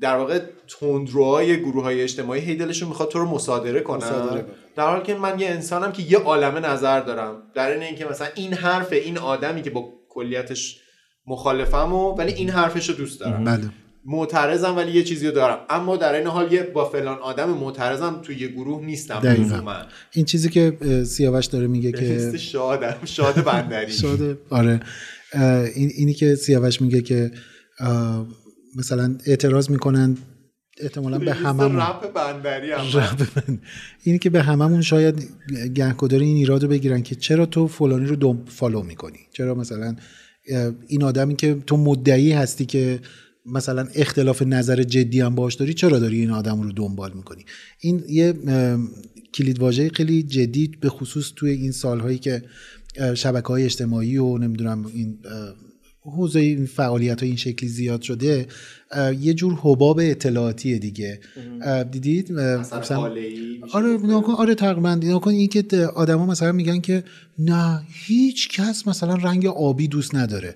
[0.00, 0.40] در واقع
[0.80, 4.44] تندروهای گروه های اجتماعی هی دلشون می‌خواد تو رو مصادره کنن.
[4.76, 8.28] در حالی که من یه انسانم که یه عالمه نظر دارم در این اینکه مثلا
[8.34, 10.80] این حرف این آدمی که با کلیتش
[11.26, 13.44] مخالفم و ولی این حرفش رو دوست دارم.
[13.44, 13.70] بله.
[14.08, 15.58] معترضم ولی یه چیزی رو دارم.
[15.70, 19.82] اما در این حال یه با فلان آدم معترضم تو یه گروه نیستم دقیقاً.
[20.12, 20.76] این چیزی که
[21.06, 23.92] سیاوش داره میگه که شادم شاد بندری.
[24.02, 24.80] شاده آره.
[25.74, 27.30] این اینی که سیاوش میگه که
[28.76, 30.16] مثلا اعتراض می‌کنن
[30.80, 31.76] احتمالا به هممون.
[31.76, 33.58] رپ بندری هم من.
[34.04, 35.28] اینی که به هممون شاید
[35.74, 39.96] گهگداری این ایراد رو بگیرن که چرا تو فلانی رو دم فالو می‌کنی؟ چرا مثلا
[40.86, 43.00] این آدمی که تو مدعی هستی که
[43.52, 47.44] مثلا اختلاف نظر جدی هم باش داری چرا داری این آدم رو دنبال می‌کنی؟
[47.80, 48.34] این یه
[49.34, 52.42] کلید واژه خیلی جدی به خصوص توی این سالهایی که
[53.14, 55.18] شبکه های اجتماعی و نمی‌دونم این
[56.00, 58.46] حوزه این فعالیت های این شکلی زیاد شده
[59.20, 61.20] یه جور حباب اطلاعاتی دیگه.
[61.90, 62.98] دیدید؟ مثلا
[63.72, 64.94] آره نگاه کن آره تقریبا.
[64.94, 67.04] نگاه کن این که آدما مثلا میگن که
[67.38, 70.54] نه هیچ کس مثلا رنگ آبی دوست نداره.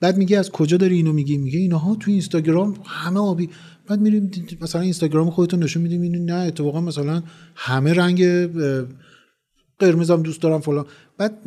[0.00, 3.50] بعد میگه از کجا داری اینو میگی؟ میگه اینها تو اینستاگرام همه آبی.
[3.86, 7.22] بعد میریم مثلا اینستاگرام خودتون نشون میدیم اینو نه اتفاقا مثلا
[7.54, 8.24] همه رنگ
[9.78, 10.86] قرمزم دوست دارم فلان.
[11.20, 11.38] بعد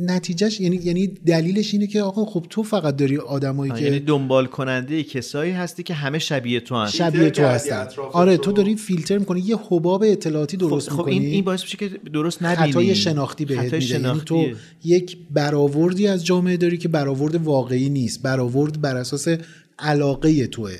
[0.00, 4.46] نتیجهش یعنی یعنی دلیلش اینه که آقا خب تو فقط داری آدمایی که یعنی دنبال
[4.46, 6.90] کننده کسایی هستی که همه شبیه تو هن.
[6.90, 8.42] شبیه تو هستن آره تو.
[8.42, 11.76] تو داری فیلتر می‌کنی یه حباب اطلاعاتی درست خب, خب می‌کنی این این باعث میشه
[11.76, 14.56] که درست نبینی خطای شناختی بهت خطای میده یعنی تو شناختیه.
[14.84, 19.28] یک برآوردی از جامعه داری که برآورد واقعی نیست برآورد بر اساس
[19.78, 20.72] علاقه توه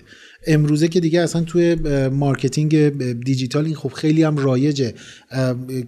[0.46, 1.74] امروزه که دیگه اصلا توی
[2.08, 2.88] marketing
[3.24, 4.94] دیجیتال این خب خیلی هم رایجه.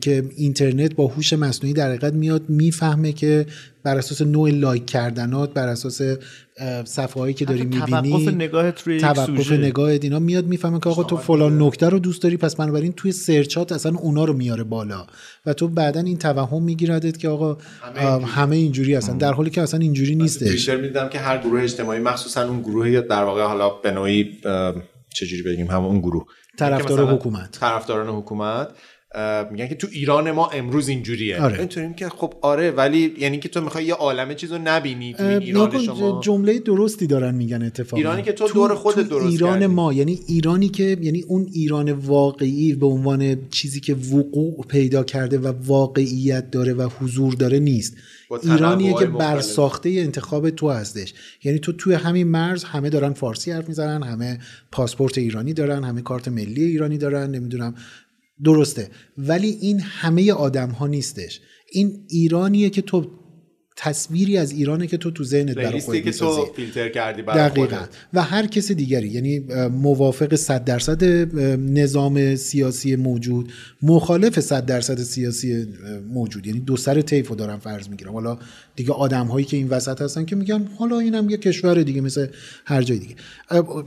[0.01, 3.47] که اینترنت با هوش مصنوعی در حقیقت میاد می‌فهمه که
[3.89, 6.01] بر اساس نوع like کردنات بر اساس
[6.85, 9.57] صفحه هایی که داری می‌بینی توقف نگاهت روی توقف سوژه.
[9.57, 13.13] نگاهت اینا میاد می‌فهمه که آقا تو فلان نکته رو دوست داری پس بنابراین توی
[13.13, 15.07] search ات اصلا اونا رو میاره بالا.
[15.47, 17.57] و تو بعدا این توهم میگیردت که آقا
[18.27, 18.95] همه اینجوری.
[18.95, 19.19] هستن.
[19.19, 20.49] در حالی که اصلا اینجوری نیستش.
[20.65, 24.39] توییتر می‌دیدم که هر گروه اجتماعی مخصوصا اون گروه در واقع حالا به نوعی
[25.15, 26.25] چجوری بگیم همون اون گروه.
[26.59, 27.59] طرفدار حکومت.
[27.61, 28.69] طرفداران حکومت.
[29.51, 31.59] میگن که تو ایران ما امروز اینجوریه آره.
[31.59, 35.25] اینطوریم که خب آره ولی یعنی که تو می‌خوای یه عالمه چیز رو نبینی تو
[35.25, 39.61] این ایران شما جمله درستی دارن میگن اتفاقا ایرانی که تو دور خودت درست ایران
[39.61, 39.67] کردی.
[39.67, 45.39] ما یعنی ایرانی که یعنی اون ایران واقعی به عنوان چیزی که وقوع پیدا کرده
[45.39, 47.97] و واقعیت داره و حضور داره نیست
[48.43, 49.07] ایرانیه که.
[49.07, 51.15] برساخته انتخاب تو هستش
[51.45, 54.39] یعنی تو توی همین مرز همه دارن فارسی حرف می‌زنن همه
[54.73, 57.75] پاسپورت ایرانی دارن همه کارت ملی ایرانی دارن نمی‌دونم
[58.45, 58.91] درسته.
[59.19, 61.41] ولی این همه آدم ها نیستش.
[61.73, 63.18] این ایرانیه که تو
[63.81, 66.47] تصویری از ایرانه که تو تو ذهنت برای خودت که تو.
[66.57, 67.77] فیلتر کردی برای دقیقا.
[67.77, 67.89] خودت.
[68.13, 69.09] و هر کس دیگری.
[69.09, 69.39] یعنی
[69.69, 71.05] موافق 100 درصد
[71.79, 73.53] نظام سیاسی موجود.
[73.83, 75.67] مخالف 100 درصد سیاسی
[76.13, 76.47] موجود.
[76.47, 78.39] یعنی دو سر طیف رو دارم فرض می‌گیرم حالا
[78.77, 82.27] دیگه آدم هایی که این وسط هستن که میگن حالا اینم یه کشور دیگه مثل
[82.65, 83.15] هر جای دیگه.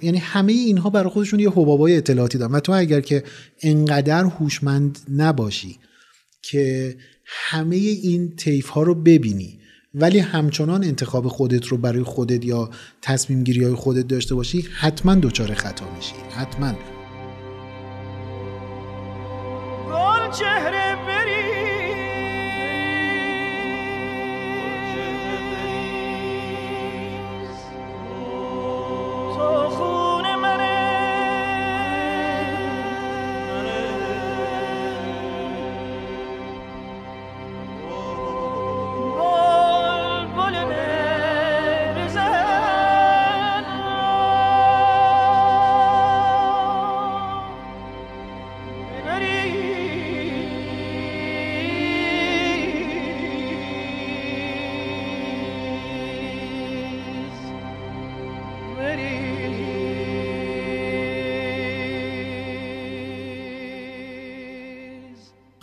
[0.01, 2.51] یعنی همه اینها برای خودشون یه حبابای اطلاعاتی دارن.
[2.51, 3.23] و تو اگر که
[3.61, 5.77] انقدر هوشمند نباشی
[6.41, 6.95] که
[7.25, 9.60] همه این طیف ها رو ببینی
[9.93, 12.69] ولی همچنان انتخاب خودت رو برای خودت یا
[13.01, 16.15] تصمیم گیری های خودت داشته باشی حتما دچار خطا میشی.
[16.35, 16.73] حتما.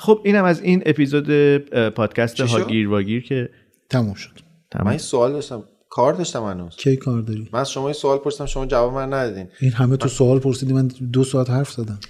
[0.08, 1.56] خب اینم از این اپیزود
[1.88, 3.48] پادکست شد؟ هاگیر واگیر که
[3.90, 4.30] تموم شد.
[4.84, 5.64] من این سوال داشتم.
[5.90, 9.12] کار داشتم هنوز؟ کی کار داری؟ من از شما این سوال پرسیدم شما جواب من
[9.12, 9.48] ندادین.
[9.60, 12.00] این همه تو سوال پرسیدی من دو ساعت حرف زدم.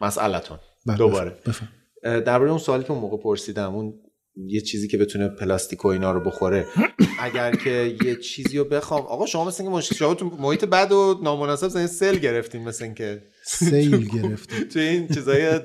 [0.00, 0.58] مسئلتون.
[0.86, 1.36] بله، دوباره.
[1.46, 1.68] بفهم
[2.02, 3.94] درباره اون سوالی که اون موقع پرسیدم اون
[4.36, 6.66] یه چیزی که بتونه پلاستیک و اینا رو بخوره.
[7.22, 10.92] اگر که یه چیزی رو بخوام آقا شما مثل اینکه مش- شما تو محیط بد
[10.92, 15.60] و نامناسب مثلا سل گرفتین مثل اینکه سیل گرفتی تو این چیزای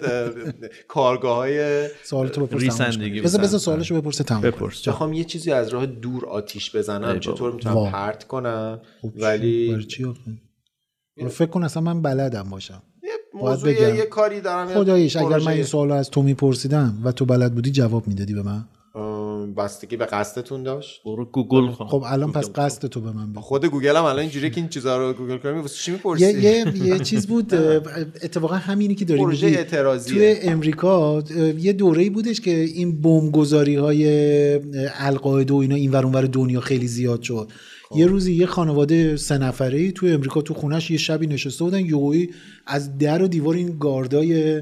[0.88, 3.58] کارگاه های سوال تو بپرس ریسندگی بذار بذار بزن.
[3.58, 4.42] سوالشو بپرسه تمام.
[4.42, 7.20] بپرس بخوام یه چیزی از راه دور آتیش بزنم.
[7.20, 7.92] چطور می‌تونم.
[7.92, 9.88] پرت کنم خب؟ ولی
[11.30, 13.10] فکر کن اصلا من بلدم باشم یه
[13.42, 13.96] باید بگم.
[13.96, 15.48] یه کاری دارم خداییش اگر من.
[15.48, 18.66] این سوال از تو میپرسیدم و تو بلد بودی جواب می‌دادی به من
[19.53, 21.88] بستگی به قصدتون داشت؟ برو گوگل کن.
[21.88, 23.41] خب الان پس قصد تو به من بگو.
[23.41, 25.60] خود گوگل هم الان اینجوری که این چیزا رو گوگل کنی.
[25.60, 27.53] واسه چی می‌پرسی؟ یه, یه, یه چیز بود
[28.26, 29.57] اتفاقا همینی که داری پروژه میگی.
[29.57, 30.14] اعتراضیه.
[30.14, 31.24] توی امریکا
[31.57, 34.60] یه دوره بودش که این بمبگذاری های
[34.99, 37.48] القاعده و اینا این ور اونور دنیا خیلی زیاد شد.
[37.90, 37.98] خب.
[37.98, 41.86] یه روزی یه خانواده سه نفره ای توی امریکا تو خونش یه شبی نشسته بودن
[41.86, 42.30] یهویی
[42.65, 44.61] از در و دیوار این گاردای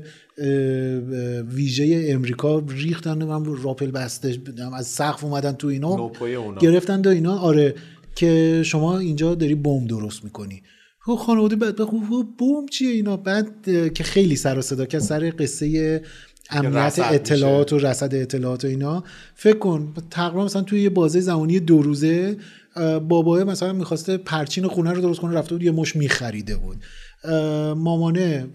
[1.56, 4.38] ویژه امریکا ریختن من راپل بسته
[4.74, 6.12] از سقف اومدن تو اینا.
[6.60, 7.38] گرفتن دا اینا.
[7.38, 7.76] آره
[8.16, 10.64] که شما اینجا داری بمب درست می‌کنی.
[10.99, 13.48] خب خانواده بعد خب بمب چیه اینا؟ بعد
[13.94, 16.02] که خیلی سر و صدا کرد سر قصه
[16.49, 19.03] امنیت اطلاعات و رصد اطلاعات و اینا.
[19.36, 22.38] فکر کن تقریبا مثلا توی یه بازه زمانی دو روزه
[22.76, 26.78] اه، بابای مثلا می‌خواسته پرچین خونه رو درست کنه رفته بود یه مش میخریده بود.
[27.78, 28.48] مامانه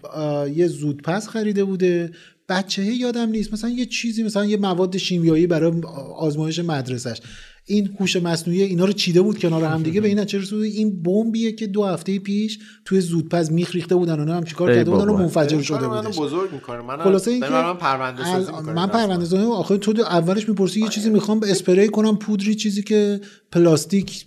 [0.55, 2.11] یه زودپس خریده بوده.
[2.49, 5.81] بچه یادم نیست مثلا یه چیزی مثلا یه مواد شیمیایی برای
[6.17, 7.21] آزمایش مدرسش
[7.65, 10.01] این هوش مصنوعی اینا رو چیده بود کنار هم دیگه.
[10.01, 14.19] به این نتیجه رسید این بمبیه که دو هفته پیش توی زودپس میخ ریخته بودن
[14.19, 15.17] اونا هم چیکار کرده بودن و.
[15.17, 16.19] منفجر شده منو بودش.
[16.19, 16.81] بزرگ می‌کنه.
[16.81, 20.81] من خلاصه این که من پرونده سازی می‌کنه من پرونده سازی آخه تو اولش می‌پرسی
[20.81, 23.21] یه چیزی می‌خوام به اسپری کنم پودری چیزی که
[23.51, 24.25] پلاستیک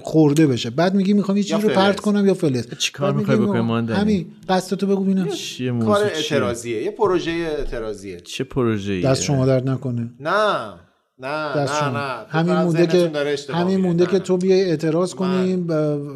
[0.00, 0.70] خورده بشه.
[0.70, 1.68] بعد میگی می‌خوام یه چیزی رو.
[1.68, 2.66] پرت کنم یا فلز.
[2.78, 4.26] چیکار می‌خوای بکنی ماندنی؟ همین.
[4.48, 5.28] قصد تو بگو ببینم.
[5.28, 6.82] چیه کار اعتراضیه.
[6.82, 8.20] یه پروژه اعتراضیه.
[8.20, 10.10] چه پروژه‌ای دست شما درد نکنه.
[10.20, 10.74] نه.
[11.18, 13.10] نه نه نه همین مونده که
[13.54, 13.80] همین.
[13.80, 14.18] مونده که.
[14.18, 15.66] تو بیای اعتراض کنی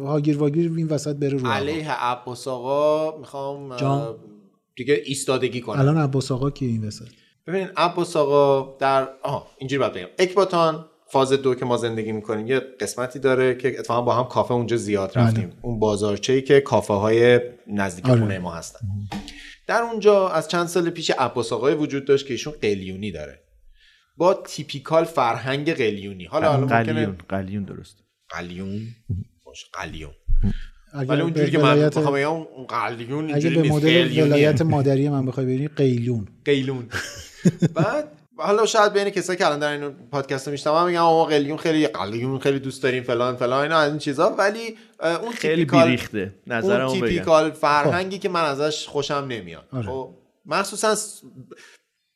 [0.05, 1.47] هاگیر واگیر این وسط بره رو.
[1.47, 4.15] علیه عباس آقا می‌خوام جان.
[4.75, 7.05] دیگه ایستادگی کنم الان عباس آقا کیه این وسط
[7.47, 12.47] ببینید عباس آقا در آها اینجوری باید بگم اکباتان فاز دو که ما زندگی می‌کنیم
[12.47, 16.61] یه قسمتی داره که اتفاقا با هم کافه اونجا زیاد رفتیم اون بازارچه ای که
[16.61, 18.19] کافه های نزدیک آره.
[18.19, 18.79] خونه ما هستن
[19.67, 23.39] در اونجا از چند سال پیش عباس آقای وجود داشت که ایشون قلیونی داره
[24.21, 26.25] با تیپیکال فرهنگ قلیونی.
[26.25, 27.97] حالا حالا قلیون ممکنه قلیون درست.
[28.29, 28.87] قلیون؟
[29.45, 30.11] باشه قلیون.
[30.93, 34.23] ولی اونجوری که من بخوام بگم اون قلیون اگه اینجوری به مدل.
[34.23, 36.27] ولایت مادری من بخوای ببینی قیلون.
[36.45, 36.89] قیلون.
[37.73, 41.57] بعد حالا شاید بین کسایی که الان در این پادکست رو میشنون میگن ما قلیون
[41.57, 44.29] خیلی قلیون خیلی دوست داریم فلان فلان اینا از این چیزا.
[44.29, 46.33] ولی اون خیلی تیپیکال- بیریخته.
[46.47, 49.67] نظر اون تیپیکال فرهنگی که من ازش خوشم نمیاد.
[49.71, 49.85] آره.
[49.85, 50.09] خب
[50.45, 50.95] مخصوصا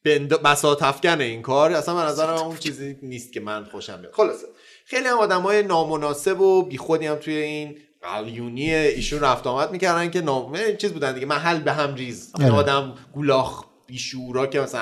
[0.06, 0.42] بند...
[0.42, 4.14] بساط افکن این کار اصلا من نظرم اون چیزی نیست که من خوشم بیاد.
[4.14, 4.48] خلاصه.
[4.86, 10.12] خیلی هم آدم های نامناسب و بیخودی هم توی این قلیونی ایشون رفت آمد می‌کردن
[10.12, 12.32] که نام یه چیز بودن دیگه محل به هم ریز.
[12.40, 12.52] آره.
[12.52, 14.82] آدم گولاخ بیشورا که مثلا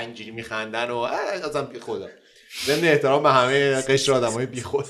[0.00, 2.08] اینجوری میخندن و اصلا بی خدا
[2.66, 4.86] ضمن احترام به همه قشر آدم های بی خود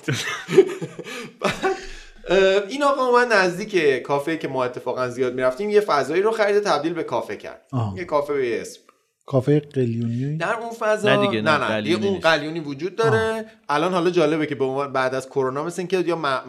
[2.69, 6.93] این آقا اومد نزدیک کافه که ما اتفاقا زیاد می‌رفتیم یه فضایی رو خرید تبدیل
[6.93, 7.67] به کافه کرد.
[7.97, 8.81] یه کافه به اسم.
[9.27, 12.19] کافه قلیونی در اون فضا نه دیگه، نه، نه نه, قلیونی اون.
[12.21, 16.17] قلیونی وجود داره الان حالا جالبه که به عنوان بعد از کرونا مثل اینکه یا
[16.17, 16.27] م...
[16.27, 16.41] م-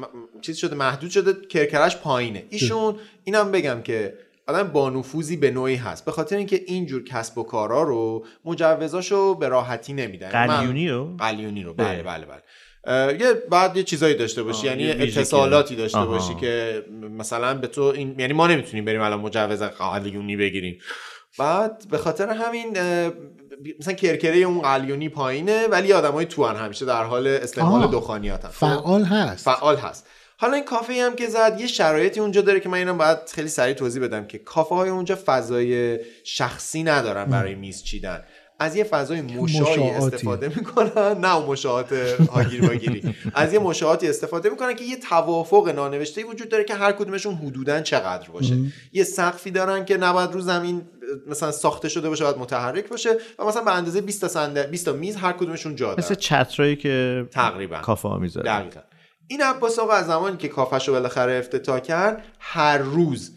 [0.42, 4.14] چیز شده محدود شده کرکرش پایینه ایشون اینم بگم که
[4.48, 9.36] آدم با نفوذی به نوعی هست به خاطر اینکه اینجور کسب و کارا رو مجوزاشو
[9.36, 12.04] به راحتی نمیدن قلیونی رو؟ قلیونی رو بله.
[12.04, 12.42] بله بله
[13.20, 15.04] یه بعد یه چیزایی داشته باشی آه، یعنی.
[15.04, 16.08] اتصالاتی داشته آها.
[16.08, 16.84] باشی که
[17.18, 20.80] مثلا به تو این یعنی ما نمی‌تونیم بریم الان مجوز قلیونی بگیریم
[21.38, 22.78] بعد به خاطر همین
[23.80, 27.92] مثلا کرکره اون قلیونی پایینه ولی آدمای تو هن همیشه در حال استعمال.
[27.92, 29.46] دخانیات فعال هست.
[29.46, 30.06] فعال هست.
[30.38, 33.48] حالا این کافه هم که زد یه شرایطی اونجا داره که من اینم باید خیلی
[33.48, 38.24] سریع توضیح بدم که کافه های اونجا فضای شخصی ندارن برای میز چیدن.
[38.60, 39.82] از یه فضای مشاعاتی.
[39.82, 41.18] استفاده می‌کنن.
[41.18, 41.94] نه اون مشاعات
[42.32, 46.92] هاگیر واگیری از یه مشاعاتی استفاده می‌کنن که یه توافق نانوشته وجود داره که هر
[46.92, 48.58] کدومشون حدودا چقدر باشه.
[48.94, 50.82] یه سقفی دارن که نباید رو زمین
[51.28, 54.86] مثلا ساخته شده باشه باید متحرک باشه و مثلا به اندازه 20 تا صندلی 20
[54.86, 56.00] تا میز هر کدومشون جا دارن.
[56.00, 57.80] مثل چترایی که تقریبا.
[57.80, 58.80] کافه می‌ذاره دقیقا.
[59.28, 63.32] این عباس آقا از زمانی که کافش رو بالاخره افتتاح کرد هر روز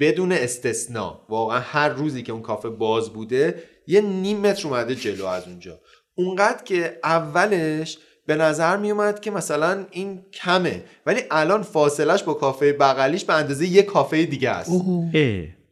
[0.00, 5.24] بدون استثنا واقعا هر روزی که اون کافه باز بوده یه نیم متر اومده جلو
[5.26, 5.80] از اونجا.
[6.14, 12.34] اونقدر که اولش به نظر می اومد که مثلا این کمه ولی الان فاصلش با
[12.34, 14.70] کافه بغلیش به اندازه یه کافه دیگه است.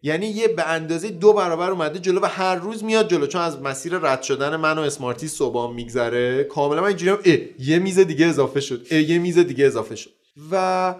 [0.03, 3.62] یعنی یه به اندازه دو برابر اومده جلو و هر روز میاد جلو چون از
[3.62, 6.45] مسیر رد شدن من و اسمارتی صبح میگذره.
[6.45, 8.93] کاملا من اینجوری یه میز دیگه اضافه شد.
[8.93, 10.11] یه میز دیگه اضافه شد.
[10.51, 10.95] و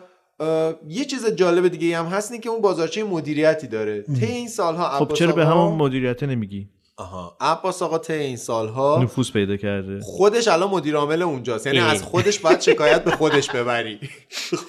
[0.89, 4.03] یه چیز جالب دیگه هم هست که اون بازارچه مدیریتی داره.
[4.03, 9.01] طی این سالها خب چرا به همون مدیریت نمیگی؟ آها عباس آقا طی این سالها
[9.03, 11.79] نفوذ پیدا کرده خودش الان مدیر عامل اونجاست یعنی.
[11.79, 14.01] از خودش باید شکایت به خودش ببری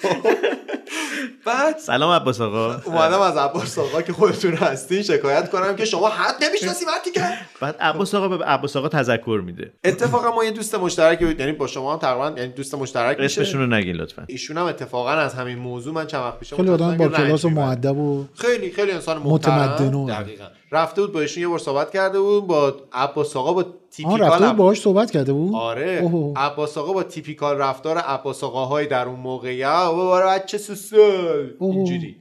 [0.02, 0.28] خب.
[1.46, 2.74] بعد سلام عباس آقا.
[2.84, 7.20] اومدم از عباس آقا که خودتون هستین شکایت کنم که شما حد نمی‌شناسی مرتی که.
[7.60, 9.72] بعد عباس آقا به عباس آقا تذکر میده.
[9.84, 13.40] اتفاقا ما یه دوست مشترک یعنی با شما هم تقریبا یعنی دوست مشترک میشه.
[13.42, 14.24] اسمشون رو نگین لطفا.
[14.26, 17.48] ایشون هم اتفاقا از همین موضوع من چند وقت پیش خیلی آدم با کلاس و.
[17.50, 20.44] معدب و خیلی خیلی انسان متمدن و- دقیقاً.
[20.72, 23.64] رفته بود با ایشون یه بار صحبت کرده بود با عباس آقا با
[24.04, 26.38] آن تیپیکال رفته بود عب- باهاش صحبت کرده بود آره اوه.
[26.38, 31.54] عباس آقا با تیپیکال رفتار عباس آقاهای در اون موقعیت و بچه سوسول.
[31.60, 32.16] اینجوری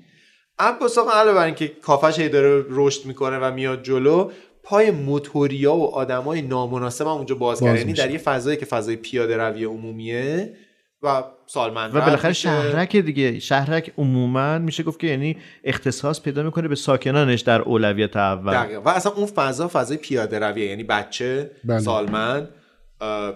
[0.60, 4.32] عباس آقا علاوه بر اینکه کافش هی داره رشد می‌کنه و میاد جلو
[4.64, 8.06] پای موتوریا و آدمای نامناسب هم اونجا باز باز یعنی میشه.
[8.06, 10.54] در یه فضایی که فضای پیاده روی عمومیه
[11.02, 13.40] و سالمند و بالاخره شهرک دیگه.
[13.40, 18.54] شهرک عموما میشه گفت که یعنی اختصاص پیدا می‌کنه به ساکنانش در اولویت اول.
[18.54, 18.82] دقیقا.
[18.82, 20.66] و اصلا اون فضا فضای پیاده رویه.
[20.66, 21.80] یعنی بچه بله.
[21.80, 22.50] سالمند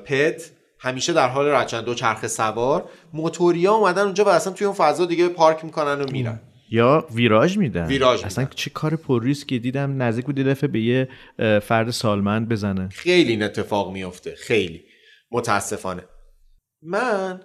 [0.06, 2.90] پت همیشه در حال رچن دو چرخ سوار.
[3.14, 6.40] موتوریا اومدن اونجا و اصلا توی اون فضا دیگه پارک می‌کنن و میرن.
[6.72, 7.86] یا ویراژ میدن.
[7.86, 8.56] ویراژ اصلا میدن.
[8.56, 11.10] چه کار پر ریسکی دیدم نزدیک بود دفعه به یه
[11.60, 12.90] فرد سالمند بزنه.
[12.90, 14.84] خیلی این اتفاق میفته خیلی.
[15.32, 16.04] متاسفانه.
[16.84, 17.42] من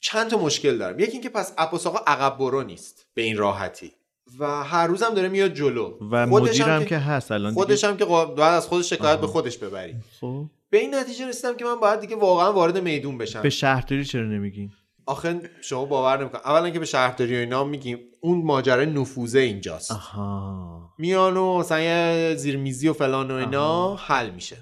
[0.00, 1.00] چند تا مشکل دارم.
[1.00, 3.92] یکی اینکه پس عباس آقا عقب برو نیست به این راحتی.
[4.38, 5.98] و هر روزم داره میاد جلو.
[6.10, 7.32] و مدیرم که هست.
[7.32, 7.54] الان.
[7.54, 9.94] خودش هم که باید از خودش شکایت به خودش ببری.
[10.20, 10.44] خب.
[10.70, 13.42] به این نتیجه رسیدم که من باید دیگه واقعا وارد میدون بشم.
[13.42, 14.70] به شهرداری چرا نمیگین؟
[15.06, 19.92] آخه شما باور نمیکن اولا که به شهرداری و اینا میگیم اون ماجرای نفوذه اینجاست.
[19.92, 20.94] آها.
[20.98, 24.56] میان و مثلا زیرمیزی و فلان و اینا حل میشه.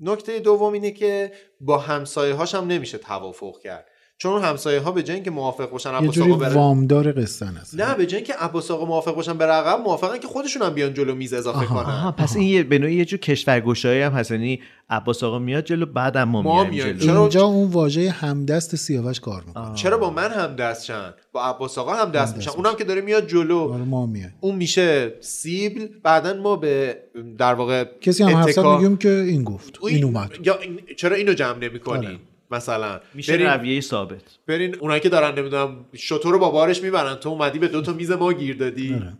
[0.00, 3.86] نکته دوم اینه که با همسایه هاش هم نمیشه توافق کرد.
[4.18, 7.94] چون همسایه ها به جای اینکه موافق باشن عباس آقا بره وامدار قصه هست نه
[7.94, 11.14] به جای اینکه عباس آقا موافق باشن به رقم موافقن که خودشون هم بیان جلو
[11.14, 11.94] میز اضافه آها، کنن.
[11.94, 14.30] آها پس این یه به نوعی یه جور کشورگشایی هم هست.
[14.30, 14.60] یعنی
[14.90, 16.92] عباس آقا میاد جلو بعدم ما, میایم.
[16.96, 17.06] جلو.
[17.06, 19.74] چرا- اینجا اون واژه همدست سیاوش کار می‌کنه.
[19.74, 22.50] چرا با من هم دست شن؟ با عباس آقا هم دست میشن.
[22.50, 23.58] اونم که داره میاد جلو.
[23.58, 25.86] آره ما میای اون میشه سیبل.
[26.02, 26.96] بعدا ما به
[27.38, 29.78] در واقع کسی هم اتکا- میگیم که این گفت.
[29.88, 30.30] این اومد.
[30.44, 32.16] یا این- چرا اینو جمع نمی‌کنی؟ آره.
[32.50, 33.00] مثلا.
[33.14, 34.22] میشه برین, رویه ثابت.
[34.46, 37.92] برین اونایی که دارن نمی‌دونم شطور رو با بارش می‌برن تو اومدی به دو تا
[37.92, 38.94] میز ما گیر دادی.
[38.94, 39.12] آره.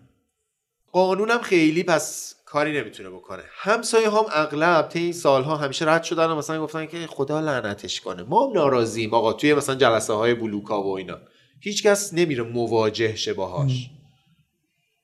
[0.93, 3.43] قانونم خیلی پس کاری نمی‌تونه بکنه.
[3.51, 8.01] همسایه هم اغلب طی این سالها همیشه رد شدن و مثلا گفتن که خدا لعنتش
[8.01, 8.23] کنه.
[8.23, 11.19] ما هم ناراضییم آقا توی مثلا جلسه های بلوکا و اینا.
[11.61, 13.91] هیچکس نمیره مواجه شه باهاش.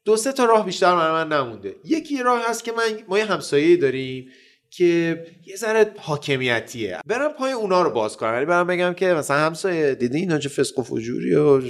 [0.05, 1.77] دو سه تا راه بیشتر برای من نمونده.
[1.85, 4.29] یکی راه هست که من ما یه همسایه داریم.
[4.71, 6.99] که یه ذره حاکمیتیه.
[7.07, 8.33] برم پای اونا رو باز کنم.
[8.33, 11.61] یعنی برم بگم که مثلا همسایه دیدی اینا چه فسق و فجوری و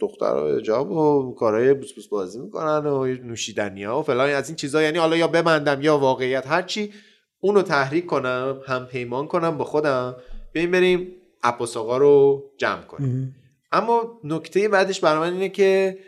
[0.00, 4.30] دخترها حجاب و کارهای بوس بوس بازی می‌کنن و نوشیدنی ها و فلان.
[4.30, 4.82] از این چیزا.
[4.82, 6.46] یعنی حالا یا ببندم یا واقعیت.
[6.46, 6.92] هرچی
[7.40, 10.16] اونو تحریک کنم هم پیمان کنم با خودم
[10.54, 11.12] بریم بریم
[11.42, 13.36] عباس آقا رو جمع کنیم.
[13.72, 15.98] اما نکته بعدش برای من اینه که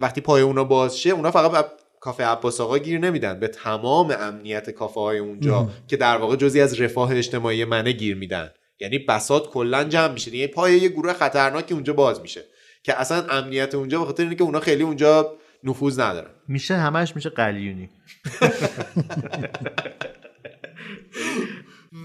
[0.00, 1.66] وقتی پای اونا باز شه اونا فقط
[2.04, 3.40] کافه عباس آقا گیر نمیدن.
[3.40, 8.16] به تمام امنیت کافه های اونجا که در واقع جزی از رفاه اجتماعی منه گیر
[8.16, 8.50] میدن.
[8.80, 10.36] یعنی بسات کلا جمع میشه.
[10.36, 12.44] یعنی پای یه گروه خطرناکی اونجا باز میشه.
[12.82, 16.30] که اصلا امنیت اونجا به خاطر اینه که اونا خیلی اونجا نفوذ ندارن.
[16.48, 17.90] میشه همش میشه قلیونی.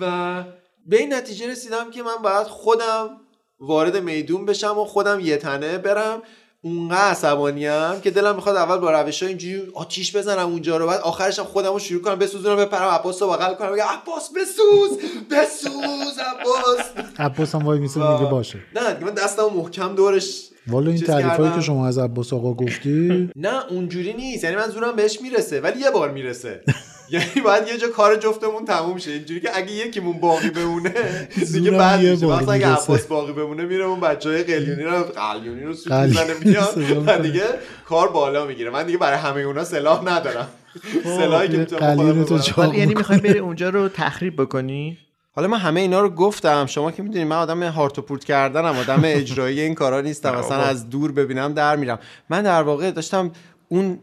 [0.01, 0.43] و
[0.85, 3.09] به این نتیجه رسیدم که من باید خودم
[3.59, 6.21] وارد میدون بشم و خودم یه تنه برم.
[6.61, 11.39] اونقدر عصبانیم که دلم می‌خواد اول با روش اینجوری آتیش بزنم اونجا رو بعد آخرش
[11.39, 14.97] هم خودم رو شروع کنم بسوزونم بپرم عباس رو بغل کنم بگم عباس بسوز!
[15.31, 17.05] بسوز عباس!
[17.19, 18.59] عباس هم وای میسه میگه باشه.
[18.75, 21.55] نه دیگه من دستم محکم دورش والا این چیز تعریف هایی کردم.
[21.55, 25.79] که شما از عباس آقا گفتی؟ نه اونجوری نیست یعنی من زورم بهش می‌رسه ولی
[25.81, 26.61] یه بار می‌رسه.
[27.11, 29.11] یعنی باید یه جا کار جفتمون تموم شه.
[29.11, 30.93] اینجوری که اگه یکیمون باقی بمونه
[31.53, 32.49] دیگه بعد میشه.
[32.49, 32.67] اگه.
[32.67, 37.07] عباس باقی بمونه میره اون بچه های قلیونی رو قلیونی رو سوت می‌زنه میاد.
[37.07, 37.17] و.
[37.17, 37.43] دیگه
[37.85, 38.69] کار بالا می‌گیره.
[38.69, 40.47] من دیگه برای همه اونا سلاح ندارم.
[41.03, 42.93] سلاحی که می‌تونم تو یعنی.
[42.93, 44.97] می‌خوای بری اونجا رو تخریب بکنی؟
[45.31, 46.65] حالا من همه اینا رو گفتم.
[46.65, 50.35] شما که می‌دونید من آدم هارت و پورت کردنم آدم اجرایی این کارا نیستم.
[50.39, 51.99] مثلا از دور ببینم در میرم.
[52.29, 53.31] من در واقع داشتم
[53.67, 53.99] اون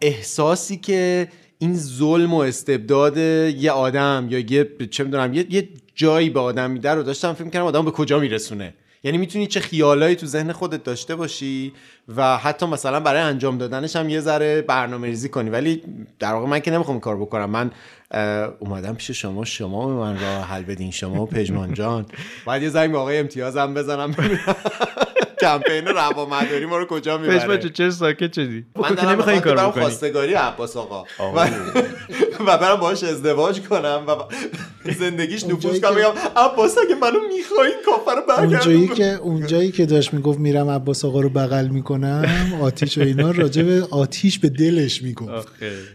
[0.00, 1.28] احساسی که
[1.62, 6.70] این ظلم و استبداد یه آدم یا یه چه می‌دونم یه, یه جایی به آدم
[6.70, 8.74] میده رو داشتم فکر کردم آدم به کجا میرسونه.
[9.04, 11.72] یعنی می‌تونی چه خیالایی تو ذهن خودت داشته باشی
[12.16, 15.50] و حتی مثلا برای انجام دادنش هم یه ذره برنامه ریزی کنی.
[15.50, 15.82] ولی
[16.18, 17.50] در واقع من که نمی‌خوام کار بکنم.
[17.50, 17.70] من
[18.58, 22.06] اومدم پیش شما شما به من راه حل بدین شما و پژمان جان.
[22.44, 24.14] باید یه زنگ به آقای امتیازم بزنم.
[25.40, 29.34] کمپین روامداری ما رو کجا می‌بره؟ تو چرا ساکت شدی؟ من تو که دارم نمی‌خوای
[29.34, 29.82] این کارو بکنی.
[29.82, 31.04] خواستگاری عباس آقا.
[32.46, 34.14] و, برم باهاش ازدواج کنم و
[34.98, 35.94] زندگیش نفوذ اونجایی کنم.
[35.94, 40.38] که- بگم عباس اگه منو می‌خوای کافر رو اونجایی برگردون که اونجایی که داشت می‌گفت
[40.38, 42.24] میرم عباس آقا رو بغل می‌کنم
[42.62, 45.48] آتیش و اینا راجع به آتیش به دلش می‌گفت.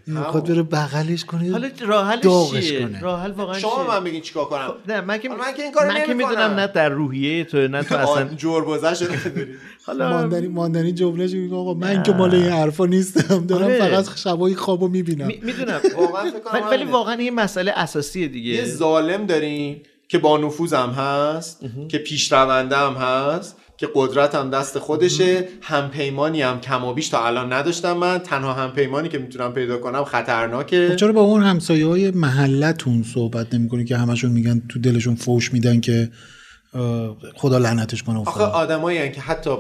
[0.07, 3.01] این می‌خواد بره بغلش کنه حالا راه حلش داغش چیه؟ کنه.
[3.01, 5.87] راه حل واقعا شما من بگین چیکار کنم؟ نه من که من که این کارو
[5.87, 6.29] من که نمی‌کنم.
[6.31, 9.47] می‌دونم نه در روحیه تو نه تو اصلا جربوزه شده
[9.85, 13.79] حالا ماندنی ماندنی جملهش میگه آقا من که مال این حرفا نیستم دارم آره.
[13.79, 15.27] فقط شبای خوابو می‌بینم.
[15.27, 15.79] می- می‌دونم.
[15.97, 16.83] واقعا فکر کنم ولی.
[16.83, 18.51] واقعا یه مسئله اساسیه دیگه.
[18.51, 21.59] یه ظالم داریم که با نفوذم هست
[21.89, 27.97] که پیشرونده هم هست که قدرت هم دست خودشه همپیمانی هم کمابیش تا الان نداشتم
[27.97, 28.17] من.
[28.19, 30.87] تنها همپیمانی که می‌تونم پیدا کنم خطرناکه.
[30.89, 35.53] خب چرا با اون همسایه های محلتون صحبت نمی‌کنی که همشون میگن تو دلشون فوش
[35.53, 36.09] میدن که
[37.35, 38.43] خدا لعنتش کنه آخه.
[38.43, 39.51] آدمایی که حتی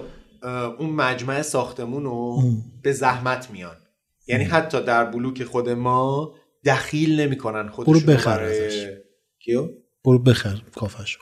[0.79, 2.43] اون مجمع ساختمون رو
[2.81, 3.75] به زحمت میان.
[4.27, 6.33] یعنی حتی در بلوک خود ما
[6.65, 8.87] دخیل نمی‌کنن خودشون برو بخر برای ازش.
[9.39, 9.69] کیو؟
[10.05, 11.17] برو بخر کافش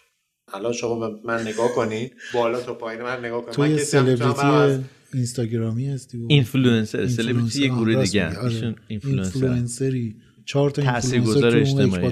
[0.53, 4.83] الان شما من نگاه کنید بالا تا پایین من نگاه کنید تو من یه سلبریتی
[5.13, 7.07] اینستاگرامی هستی و اینفلوئنسر.
[7.07, 7.61] سلبریتی.
[7.61, 8.27] یه گروه دیگه.
[8.27, 8.43] آره.
[8.43, 12.11] ایشون اینفلوئنسر اینفلوئنسری چهار تا اینفلوئنسر تو اجتماعی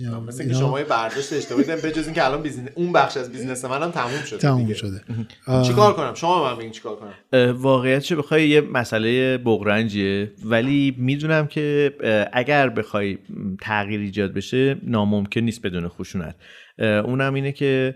[0.00, 3.64] مثل اینکه شما یه برداشت اشتباهی دارین بجز اینکه الان بیزینس اون بخش از بیزینس
[3.64, 4.74] منم تموم شده تموم دیگه.
[4.74, 5.00] شده
[5.66, 10.32] چیکار کنم؟ شما من بگین چیکار کنم؟ واقعیتش بخوای یه مسئله بغرنجیه.
[10.44, 11.92] ولی می‌دونم که
[12.32, 13.18] اگر بخوای
[13.60, 16.34] تغییر ایجاد بشه ناممکن نیست بدون خشونت.
[16.78, 17.94] اونم اینه که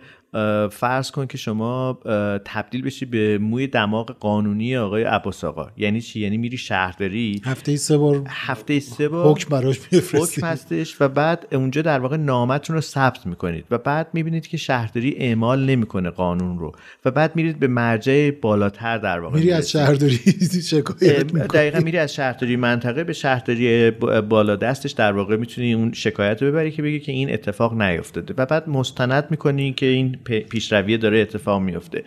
[0.71, 1.99] فرض کن که شما
[2.45, 5.69] تبدیل بشی به موی دماغ قانونی آقای عباس آقا.
[5.77, 10.47] یعنی چی؟ یعنی میری شهرداری هفته سه بار هفته سه بار حکم براش بفرستید حکم
[10.47, 15.15] هستش و بعد اونجا در واقع نامتون رو ثبت می‌کنید و بعد می‌بینید که شهرداری
[15.17, 16.73] اعمال نمی‌کنه قانون رو
[17.05, 19.71] و بعد میرید به مرجع بالاتر در واقع میری از.
[19.71, 20.21] شهرداری
[20.71, 23.91] شکایت می‌کنی؟ دقیقا میری از شهرداری منطقه به شهرداری
[24.29, 28.35] بالا دستش در واقع می‌تونی اون شکایت رو ببری که بگی که این اتفاق نیفتاده
[28.37, 32.05] و بعد مستند می‌کنی که این پیشرویه داره اتفاق میفته.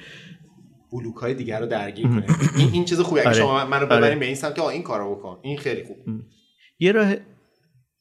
[0.91, 2.25] بلوک های دیگر رو درگیر کنه.
[2.57, 3.21] این, این چیز خوبه.
[3.21, 3.37] اگه آره.
[3.37, 3.85] شما منو آره.
[3.85, 5.37] ببرین به این سمت که آقا این کارو بکن.
[5.41, 5.97] این خیلی خوب.
[6.79, 7.13] یه راه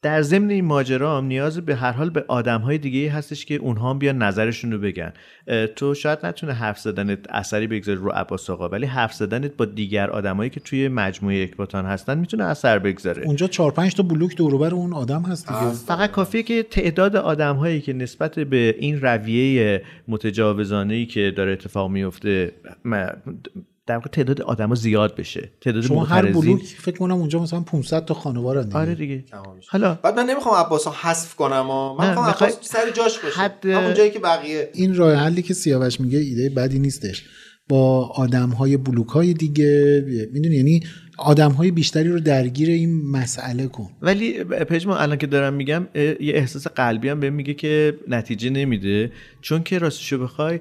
[0.02, 3.54] در ضمن این ماجرا هم نیاز به هر حال به آدم های دیگه هستش که
[3.54, 5.12] اونها هم بیان نظرشون رو بگن.
[5.76, 10.10] تو شاید نتونه حرف زدنت اثری بگذاره رو عباس آقا ولی حرف زدنت با دیگر
[10.10, 13.22] آدمایی که توی مجموعه اکباتان هستن می‌تونه اثر بگذاره.
[13.26, 15.70] اونجا چهار پنج تا بلوک دوروبر اون آدم هست دیگه.
[15.70, 21.52] فقط کافیه که تعداد آدم هایی که نسبت به این رویه متجاوزانه ای که داره
[21.52, 22.52] اتفاق میفته
[23.86, 25.50] در واقع تعداد آدما زیاد بشه.
[25.60, 29.24] تعداد شما هر بلوک فکر کنم اونجا مثلا 500 تا خانوار دیگه آره دیگه.
[29.68, 31.96] حالا بعد من نمی‌خوام عباس ها حذف کنم ها.
[31.98, 33.40] من می‌خوام عباس سر جاش باشه.
[33.40, 37.24] حد- همون جایی که بقیه این راه حلی که سیاوش میگه ایده بدی نیستش.
[37.68, 40.80] با آدم های بلوک های دیگه می‌دونی؟ یعنی
[41.18, 43.90] آدم های بیشتری رو درگیر این مسئله کن.
[44.02, 49.12] ولی پژمان الان که دارم میگم یه احساس قلبی هم بهم میگه که نتیجه نمیده.
[49.40, 50.60] چون که راستشو بخوای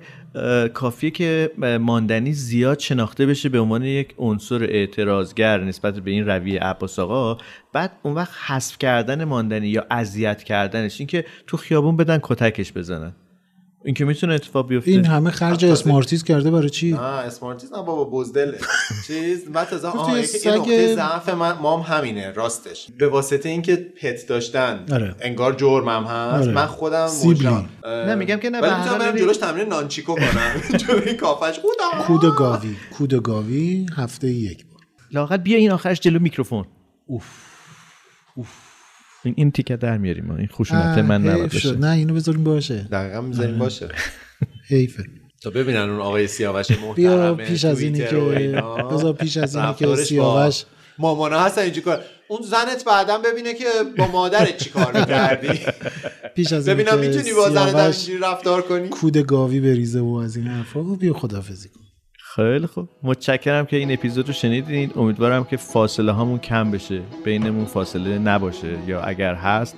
[0.74, 1.52] کافیه که
[1.82, 7.38] ماندنی زیاد شناخته بشه به عنوان یک عنصر اعتراضگر نسبت به این رویه عباس آقا.
[7.74, 13.12] بعد اون وقت حذف کردن ماندنی یا اذیت کردنش اینکه تو خیابون بدن کتکش بزنن.
[13.86, 14.92] این که می‌تونه اتفاق بیفته.
[14.92, 18.58] این همه خرج اسمارتیز کرده برای چی؟ نه اسمارتیز نه بابا بزدله.
[19.08, 22.88] چیز من تازه گفتی آه یه یکی- سگ- یه نقطه ضعف من مام همینه راستش.
[22.98, 24.86] به واسطه اینکه پت داشتن.
[24.92, 25.16] آره.
[25.22, 26.44] انگار جرمم هست.
[26.44, 26.52] آره.
[26.52, 27.08] من خودم.
[27.26, 30.62] مجرم اه، نه، میگم که نه، ولی به هر می‌تونم جلوش تمرین نانچیکو کنم.
[30.88, 31.60] جلوی کافش.
[32.08, 32.76] کود گاوی.
[32.98, 34.82] کود گاوی هفته یک بار.
[35.12, 36.66] لاقل بیا این آخرش جلو میکروفون.
[39.24, 40.26] این این تیکه در میاریم.
[40.26, 40.36] ما.
[40.36, 41.60] این خشونت اه، من نباید حیف باشه.
[41.60, 41.86] شد.
[41.86, 42.88] نه اینو بذاریم باشه.
[42.92, 43.90] دقیقا می‌ذاریم باشه.
[44.68, 45.04] حیفه.
[45.42, 48.16] تا ببینن اون آقای سیاوش محترم بیا پیش از اینی که.
[48.92, 50.64] بذار پیش از اینی که سیاوش
[50.98, 53.66] مامانا هستن اینجوری کار اون زنت بعدا ببینه که
[53.98, 55.60] با مادرت چی کار می‌کردی.
[56.36, 60.14] پیش از اینی ببینم که می‌تونی با زنت اینجوری رفتار کنی؟ کود گاوی بریزه و
[60.14, 60.84] از این حرفا.
[60.84, 61.81] و بیا خدافزی کن.
[62.36, 62.90] خیلی خوب.
[63.04, 64.92] متشکرم که این اپیزود رو شنیدین.
[64.96, 67.02] امیدوارم که فاصله هامون کم بشه.
[67.26, 68.78] بینمون فاصله نباشه.
[68.88, 69.76] یا اگر هست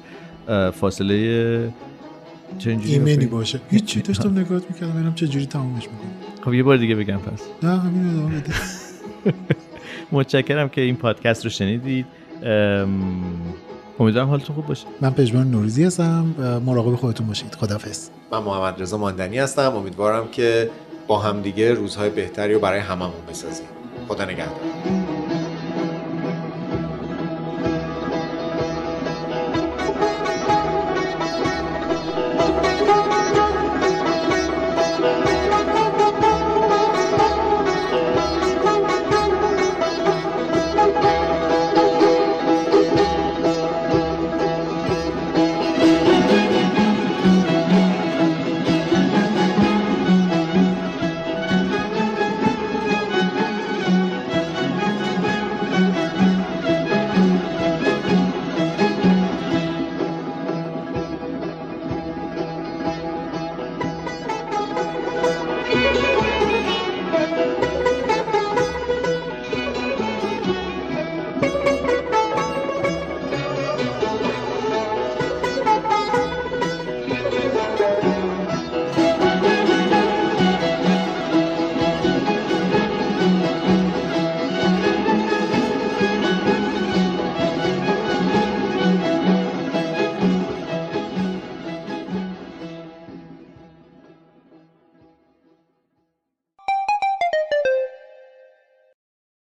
[0.73, 1.71] فاصله
[2.65, 3.59] ایمنی؟ باشه.
[3.69, 4.01] هیچی.
[4.01, 4.93] داشتم نگاهت می‌کردم.
[4.93, 6.43] ببینم چه جوری تمامش می‌کنم.
[6.45, 7.41] خب یه بار دیگه بگم پس.
[7.63, 8.53] نه همین ادامه بده.
[10.11, 12.05] متشکرم که این پادکست رو شنیدید.
[12.43, 13.23] ام،
[13.99, 14.87] امیدوارم حالتون خوب باشه.
[15.01, 16.61] من پژمان نوروزی هستم.
[16.65, 17.55] مراقب خودتون باشید.
[17.55, 19.75] خدافظ من محمد رضا ماندنی هستم.
[19.75, 20.69] امیدوارم که
[21.07, 23.67] با همدیگه روزهای بهتری رو برای هممون بسازیم.
[24.07, 25.12] خدا نگهدار.